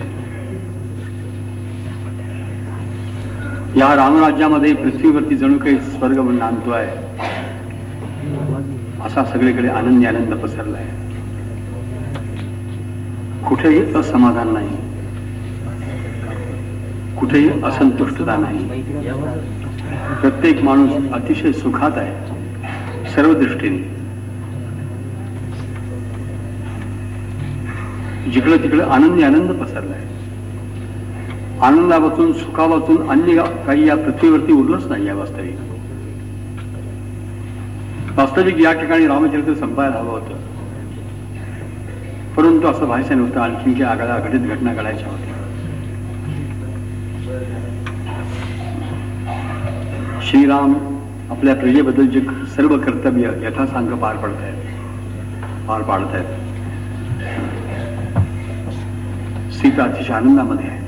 [3.76, 6.86] या रामराज्यामध्ये पृथ्वीवरती जणू काही स्वर्ग म्हणून आणतोय
[9.04, 10.84] असा सगळीकडे आनंदी आनंद पसरलाय.
[13.48, 14.81] कुठेही असमाधान नाही.
[17.32, 18.82] कुठेही असंतुष्टता नाही.
[20.20, 23.78] प्रत्येक माणूस अतिशय सुखात आहे सर्व दृष्टीने
[28.30, 30.00] जिकडं तिकडं आनंदी आनंद पसरलाय.
[31.60, 35.56] आनंदापासून सुखापासून अन्य काही या पृथ्वीवरती उरलंच नाही या वास्तविक.
[38.16, 40.34] वास्तविक या ठिकाणी रामचरित्र संपायला हवं होतं.
[42.36, 45.31] परंतु असं व्हायचं नव्हतं आणखीन की आगळ्या घटित घटना घडायच्या होत्या.
[50.32, 50.72] श्रीराम
[51.30, 52.20] आपल्या प्रजेबद्दल जे
[52.54, 56.28] सर्व कर्तव्य यथासांग पार पडत आहेत पार पाडत आहेत
[59.52, 60.80] सीता अतिशय आनंदामध्ये आहे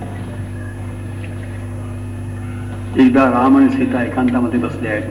[3.02, 5.10] एकदा राम आणि सीता एकांतामध्ये बसले आहेत.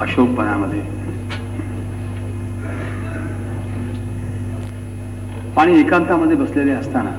[0.00, 0.80] अशोकपणामध्ये
[5.56, 7.10] आणि एकांतामध्ये बसलेले असताना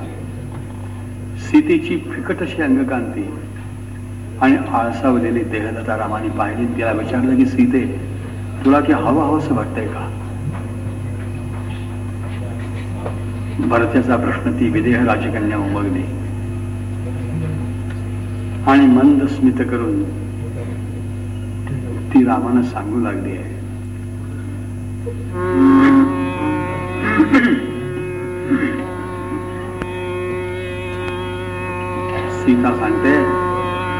[1.40, 3.26] सीतेची फिकट अशी अंगकांती
[4.40, 8.00] आणि आळसावलेली देहलता रामाने पाहिली तिला विचारलं की सीते
[8.64, 10.10] तुला की हवं हवंसं वाटतंय का?
[13.58, 16.02] भरत्याचा प्रश्न ती विदेह राजकन्या उमगली.
[18.66, 20.02] आणि मंद स्मित करून
[22.10, 23.54] ती रामानं सांगू लागली आहे.
[32.44, 33.33] सीता सांगते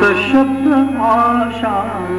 [0.00, 0.66] سشد
[1.06, 2.18] آشال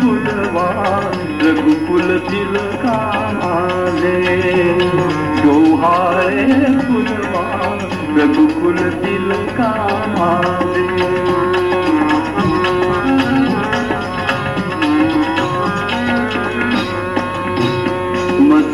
[0.00, 4.14] فلوان رگهه پل دل ڪاماري
[6.88, 7.78] فلوان
[8.16, 8.80] رگهه پل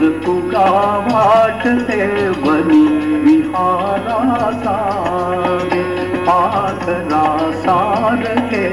[0.02, 2.86] कावाटते वनि
[6.26, 8.64] पाधरासारे लुप्त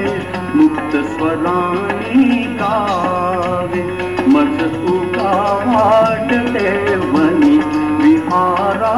[0.56, 3.84] मुक्तस्वराणि कावे
[4.34, 5.32] मज पुका
[8.02, 8.94] बिहारा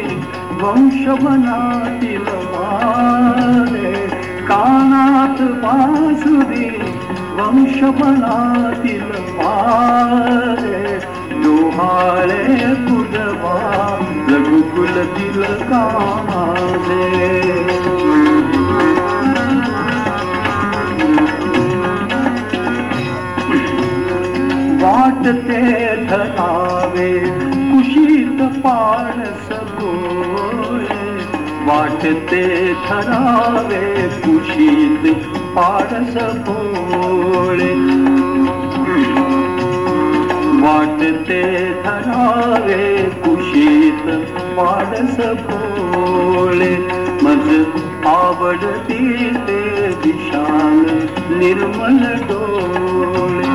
[0.64, 3.92] वंशवनातील वारे
[4.48, 6.70] कानात बासुरी
[7.38, 9.03] वंशवनातील
[32.04, 35.14] ते ठरावे कुशीत
[35.56, 37.74] पारस भोळे
[40.64, 44.10] वाटते ठरावे कुशीत
[44.58, 46.78] पारस भोळे
[47.22, 47.64] मज
[48.06, 50.86] आवडती ते विशाल
[51.38, 53.54] निर्मल डोळे.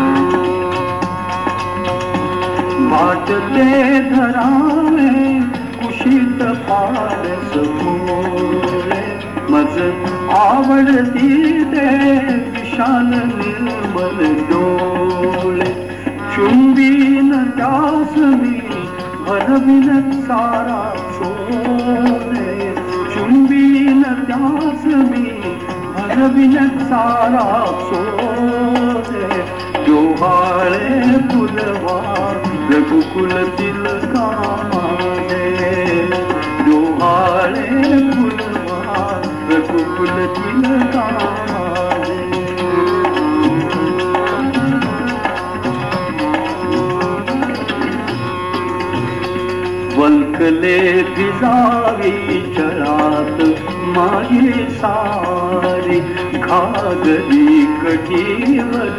[2.86, 5.40] वाटते धरावे
[5.78, 7.97] कुशीत पारस पोळे.
[16.34, 16.90] چمبي
[17.30, 18.14] ناس
[20.26, 20.82] سارا
[21.16, 21.30] سو
[23.14, 23.64] چمبي
[24.00, 25.24] نه داس ۾
[25.94, 27.46] ڀر به نه سارا
[27.88, 28.02] سو
[29.86, 31.98] جو هاڻي پلوا
[32.70, 34.27] رگهڪل تلڪا
[39.98, 41.78] रघुकुल तिलकामाने
[49.98, 53.42] वल्कले भिजावी चरात
[53.96, 56.00] माझी सारी.
[56.38, 58.94] घागरी कठीवर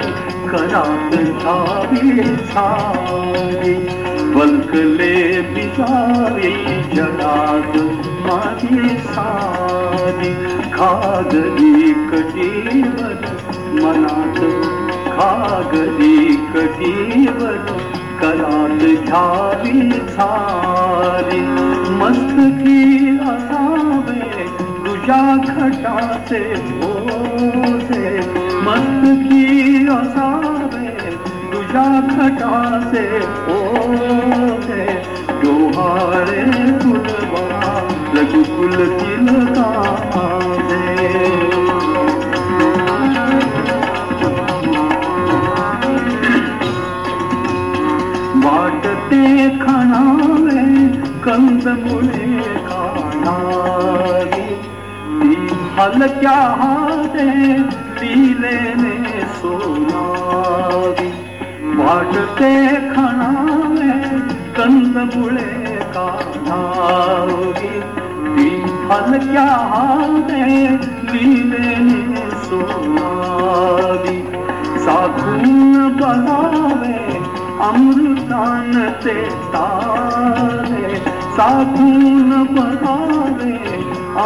[0.51, 1.11] करात
[1.41, 3.73] ठावी सारी.
[4.33, 6.53] वल्कले भिजावी
[6.95, 7.77] चरात
[8.25, 9.78] माझी सारी.
[10.69, 13.25] घागरी कठीवर
[13.71, 14.39] मनात
[15.07, 17.55] घागरी कठीवर
[18.21, 21.39] करात घ्यावी सारी.
[21.91, 24.45] मस्तकी असावे
[24.85, 28.17] तुझ्या खटाचे ओझे
[28.61, 31.15] मस्तकी असावे
[31.53, 36.43] तुझ्या खटाचे ओझे डोहाळे
[36.83, 37.18] तुला
[38.19, 38.73] रघुकुल
[48.43, 49.23] वाटते
[49.61, 50.63] खणावे
[51.25, 54.47] कंद मुळे खाणारी
[55.21, 55.35] ती
[55.77, 57.27] हलक्या हाते
[58.01, 61.09] लिलेने सोनावी
[61.79, 62.53] वाटते
[62.91, 63.91] खणावे
[64.57, 65.51] कंद मुळे
[65.95, 67.68] काढावी.
[68.89, 70.67] क्या हलक्या हाते
[71.13, 74.23] लिलेने सोनावी
[74.79, 77.17] साधून बघावे
[77.61, 81.03] अमृतान ते तारे।
[81.37, 83.53] साधून बघावे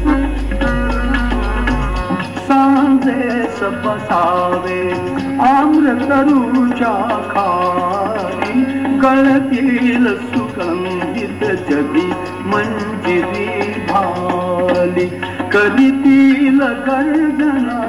[3.98, 4.92] सावे
[5.40, 6.94] आम्र तरुजा
[7.30, 8.62] खाली
[8.98, 12.10] गळतील सुगंधित जगी
[12.44, 15.06] मंजिरी भाली
[15.52, 17.80] करीतील गर्जना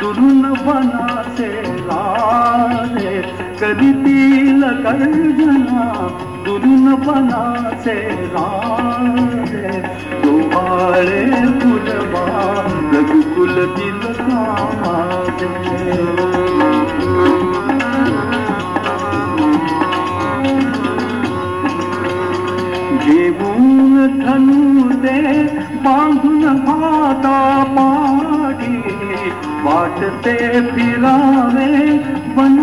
[0.00, 2.67] दुरून बनाचे राजे
[3.60, 5.86] करीतील गर्जना
[6.44, 7.94] दुरून बनाचे
[8.34, 9.70] राजे.
[10.24, 11.24] डोहाळे
[11.60, 12.26] फुलवा
[12.92, 15.46] रघुकुल तिलकामाचे
[23.04, 25.20] घेऊन धनु दे
[25.84, 27.38] बांधून भाता
[27.76, 28.76] पाडी
[29.64, 30.36] वाटते
[30.70, 31.86] फिरावे
[32.36, 32.57] बनूत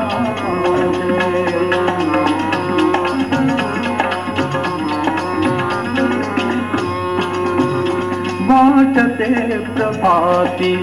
[8.50, 10.76] वाटते प्रभाती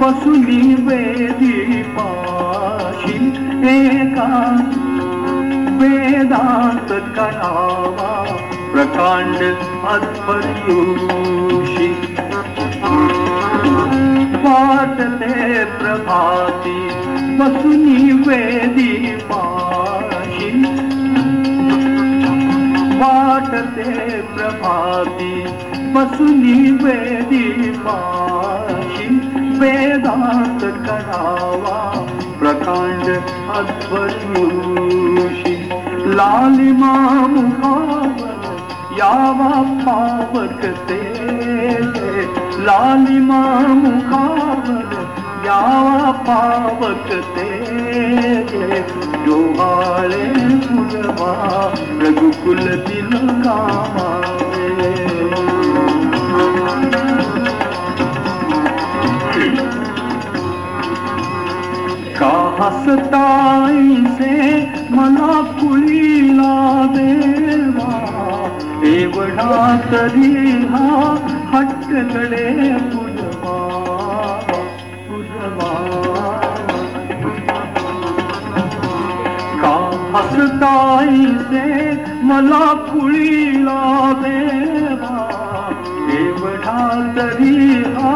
[0.00, 3.18] बसुनी वेदी पाशी
[3.74, 4.30] एका
[5.78, 8.12] वेदांत करावा
[8.72, 9.36] प्रकांड
[9.94, 11.88] अध्वर्युषी
[14.44, 16.83] वाटते प्रभाती
[17.38, 18.92] बसुनी वेदी
[19.28, 20.50] पाशी
[23.00, 23.86] वाटते
[24.34, 25.32] प्रभाती
[25.94, 29.08] बसुनी वेदी पाशी
[29.60, 31.78] वेदांत करावा
[32.38, 33.06] प्रकांड
[33.58, 35.56] अध्वर्युषी
[36.16, 36.94] लालिमा
[37.34, 38.42] मुखावर
[38.98, 39.52] यावा
[39.84, 41.02] पावक ते
[42.66, 43.42] लालिमा
[43.82, 44.93] मुखावर
[45.46, 47.48] यावा पावक ते
[49.24, 50.24] डोहाळे
[50.66, 51.32] पुरवा
[52.02, 54.62] रघुकुल तिलकामावे
[62.18, 64.34] का हसताई से
[64.96, 66.54] मला कुळीला
[66.94, 67.94] देवा
[68.94, 70.34] एवढा तरी
[70.72, 70.86] हा
[71.52, 72.46] हट्टकडे
[72.90, 73.03] पुरवा
[80.34, 81.26] हसताई
[82.28, 83.82] मला कुळीला
[84.22, 85.18] देवा
[86.14, 86.78] एवढा
[87.16, 88.14] तरी हा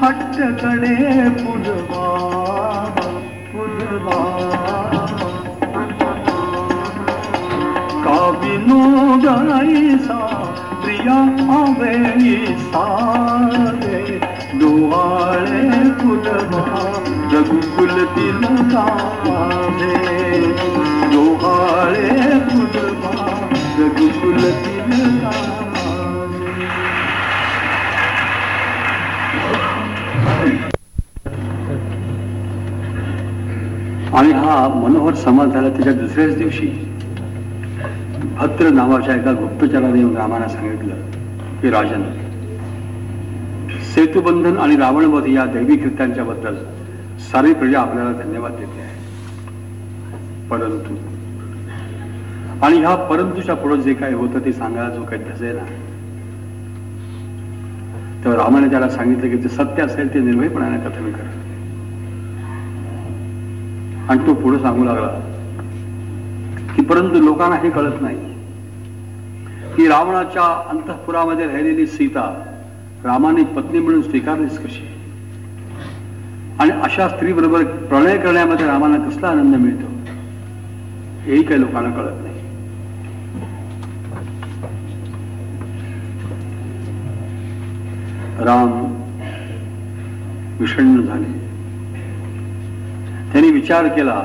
[0.00, 2.08] हट्टकडे पुरवा
[3.52, 4.20] पुरवा
[8.04, 10.20] का विनोदाईसा
[10.82, 11.20] प्रिया
[11.58, 14.02] आवेळी सारे
[14.58, 15.82] डोहाळे
[17.32, 18.86] रघुकुल तिलका
[21.12, 22.10] डोहाळे
[34.14, 36.66] आणि हा मनोहर समाज झाला त्याच्या दुसऱ्याच दिवशी.
[38.36, 42.02] भद्र नावाच्या एका गुप्तचराने येऊन रामाला सांगितलं की राजन
[43.94, 46.54] सेतुबंधन आणि रावणवध या दैवी कृत्यांच्या बद्दल
[47.32, 49.00] सारी प्रजा आपल्याला धन्यवाद देते आहे.
[50.48, 50.94] परंतु
[52.64, 55.64] आणि ह्या परंतुच्या पुढे जे काही होतं ते सांगायला जो काही धसे ना
[58.24, 61.30] तेव्हा रामाने त्याला सांगितलं की जे सत्य असेल ते निर्भयपणाने कथन कर.
[64.08, 65.08] आणि तो पुढे सांगू लागला
[66.76, 68.16] की परंतु लोकांना हे कळत नाही
[69.76, 72.32] की रावणाच्या अंतःपुरामध्ये राहिलेली सीता
[73.04, 74.88] रामाने पत्नी म्हणून स्वीकारलीच कशी?
[76.62, 79.86] आणि अशा स्त्री बरोबर प्रणय करण्यामध्ये रामाला कसला आनंद मिळतो
[81.24, 82.40] हेही काही लोकांना कळत नाही.
[88.44, 88.72] राम
[90.60, 91.32] विषण्ण झाले.
[93.32, 94.20] त्यांनी विचार केला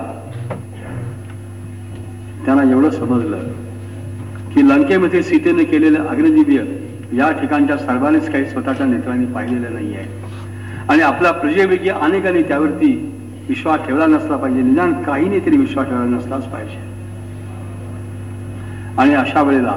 [2.45, 3.47] त्यांना एवढं समजलं
[4.53, 6.63] की लंकेमध्ये सीतेने केलेलं अग्निदिव्य
[7.17, 10.26] या ठिकाणच्या सर्वांनीच काही स्वतःच्या नेत्रांनी पाहिलेलं नाही आहे
[10.89, 12.93] आणि आपल्या प्रजेपैकी अनेकांनी त्यावरती
[13.49, 14.61] विश्वास ठेवला नसला पाहिजे.
[14.61, 16.77] निदान काही नाही तरी विश्वास ठेवला नसलाच पाहिजे.
[18.97, 19.71] आणि अशा वेळेला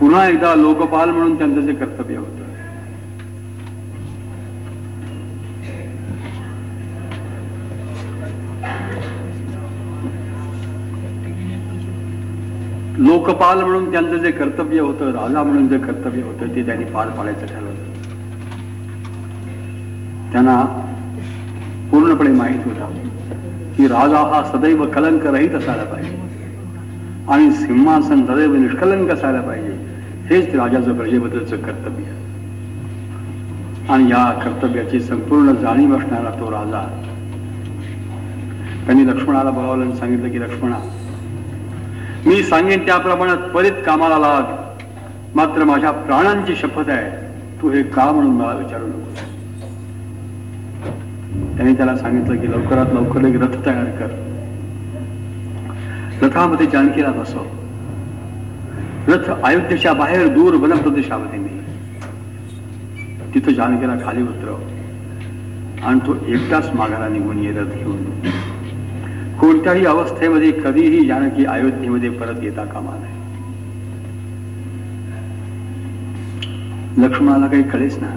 [0.00, 2.44] पुन्हा एकदा लोकपाल म्हणून त्यांचं जे कर्तव्य होतं.
[12.98, 17.46] लोकपाल म्हणून त्यांचं जे कर्तव्य होतं राजा म्हणून जे कर्तव्य होतं ते त्यांनी पार पाडायचं
[17.46, 17.75] ठरवलं.
[20.32, 20.64] त्यांना
[21.90, 22.84] पूर्णपणे माहीत होता
[23.76, 26.16] की राजा हा सदैव कलंक रहित असायला पाहिजे.
[27.28, 29.86] आणि सिंहासन सदैव निष्कलंक असायला पाहिजे.
[30.26, 32.04] हेच राजाचं प्रजेबद्दलचं कर्तव्य.
[33.88, 37.02] आणि या कर्तव्याची संपूर्ण जाणीव असणारा तो राजा
[38.86, 40.78] त्यांनी लक्ष्मणाला बोलावलं आणि सांगितलं की लक्ष्मणा
[42.26, 44.42] मी सांगेन त्याप्रमाणे त्वरित कामाला लाग.
[45.34, 47.26] मात्र माझ्या प्राणांची शपथ आहे.
[47.62, 49.35] तू हे का म्हणून मला विचारू नको
[51.56, 54.10] त्यांनी त्याला सांगितलं की लवकरात लवकर एक रथ तयार कर.
[56.22, 57.44] रथामध्ये जानकीला बसव
[59.08, 61.64] रथ अयोध्येच्या बाहेर दूर वनप्रदेशामध्ये नेले
[63.34, 64.56] तिथं जानकीला खाली उतरव.
[65.82, 68.04] आणि तो एकटाच माघारा निघून ये रथ घेऊन.
[69.40, 73.14] कोणत्याही अवस्थेमध्ये कधीही जानकी अयोध्येमध्ये परत येता कामा नाही
[76.98, 78.16] लक्ष्मणाला काही कळेच ना.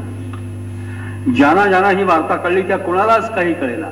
[1.25, 3.87] ज्यांना ज्यांना ही वार्ता कळली त्या कोणालाच काही कळेला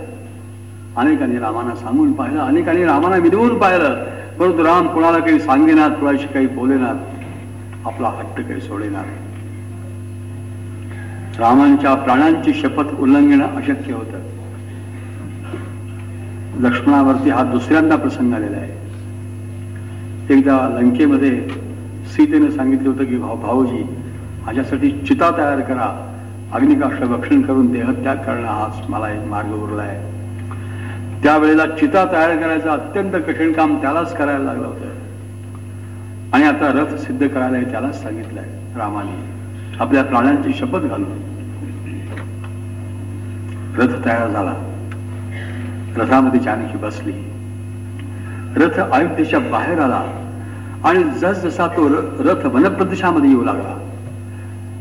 [0.97, 4.03] अनेकांनी रामाना सांगून पाहिलं अनेकांनी रामाना विनवून पाहिलं.
[4.39, 6.95] परंतु राम कोणाला काही सांगेनात कोणाशी काही बोलेनात
[7.85, 9.03] आपला हट्ट काही सोडेनात.
[11.39, 14.19] रामांच्या प्राणांची शपथ उल्लंघन अशक्य होतं.
[16.59, 18.71] लक्ष्मणावरती हा दुसऱ्यांदा प्रसंग आलेला आहे.
[20.29, 21.47] एकदा लंकेमध्ये
[22.05, 23.83] सीतेने सांगितलं होतं की भाऊ भाऊजी
[24.45, 26.06] माझ्यासाठी चिता तयार करा.
[26.53, 30.17] अग्निकाष्ट भक्षण करून देहत्याग करणं हाच मला एक मार्ग उरला आहे.
[31.23, 34.87] त्यावेळेला चिता तयार करायचं अत्यंत कठीण काम त्यालाच करायला लागलं होतं.
[36.33, 38.45] आणि आता रथ सिद्ध करायला त्यालाच सांगितलंय
[38.75, 39.37] रामाने.
[39.79, 41.37] आपल्या प्राण्यांची शपथ घालून.
[43.77, 44.53] रथ तयार झाला.
[45.97, 47.13] रथामध्ये जानकी बसली.
[48.55, 50.03] रथ अयोध्येच्या बाहेर आला
[50.83, 51.87] आणि जसजसा तो
[52.19, 53.86] रथ वनप्रदेशामध्ये येऊ लागला.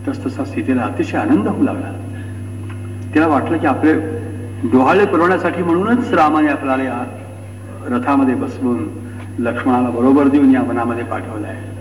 [0.09, 1.93] तस तसा सीतेला अतिशय आनंद होऊ लागला.
[3.15, 3.93] तिला वाटलं की आपले
[4.65, 7.05] डोहाळे पुरवण्यासाठी म्हणूनच रामाने आपल्याला या
[7.87, 8.87] रथामध्ये बसवून
[9.39, 11.77] लक्ष्मणाला बरोबर देऊन या वनामध्ये पाठवलं आहे.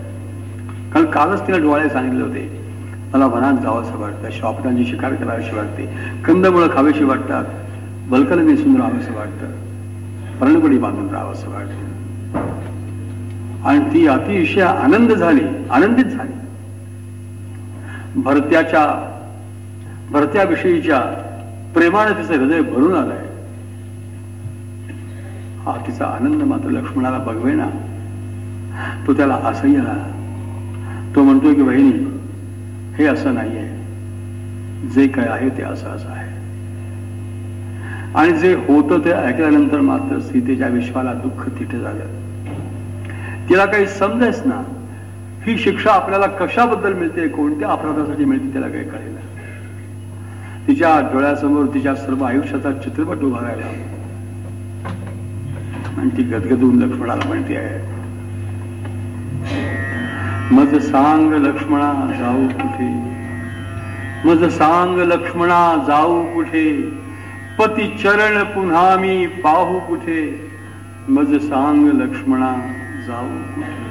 [0.92, 2.66] कारण कालच तिला डोहाळे सांगितले होते.
[3.12, 5.88] मला वनात जावंसं वाटतं शॉपटांची शिकार करावीशी वाटते
[6.24, 7.44] कंदमुळं खावीशी वाटतात
[8.08, 9.46] बलकल नेसून राहावंसं वाटतं
[10.40, 12.40] पर्णपडी बांधून राहावंसं वाटतं.
[13.68, 16.45] आणि ती अतिशय आनंद झाली आनंदित झाली.
[18.16, 19.12] भरत्याच्या
[20.10, 21.00] भरत्याविषयीच्या
[21.74, 23.26] प्रेमाने तिचं हृदय भरून आलंय.
[25.58, 27.66] हा तिचा आनंद मात्र लक्ष्मणाला बघवेना.
[29.06, 29.80] तो त्याला असह्य
[31.14, 32.20] तो म्हणतोय की बहिणी
[32.94, 33.76] हे असं नाहीये.
[34.88, 36.36] जे काय आहे ते असं असं आहे.
[38.14, 42.04] आणि जे होतं ते ऐकल्यानंतर मात्र सीतेच्या विश्वाला दुःख तिथे झालं.
[43.48, 44.75] तिला काही समजायच ना
[45.46, 49.16] ही शिक्षा आपल्याला कशाबद्दल मिळते कोणत्या अपराधासाठी मिळते त्याला काही कळेल
[50.68, 53.66] तिच्या डोळ्यासमोर तिच्या सर्व आयुष्याचा चित्रपट उभा राहिला.
[55.98, 57.94] आणि ती गदगदून लक्ष्मणाला म्हणते आहे
[60.50, 62.88] मज सांग लक्ष्मणा जाऊ कुठे?
[64.24, 66.82] मज सांग लक्ष्मणा जाऊ कुठे?
[67.58, 70.50] पती चरण पुन्हा मी पाहू कुठे?
[71.08, 72.52] मज सांग लक्ष्मणा
[73.06, 73.85] जाऊ कुठे?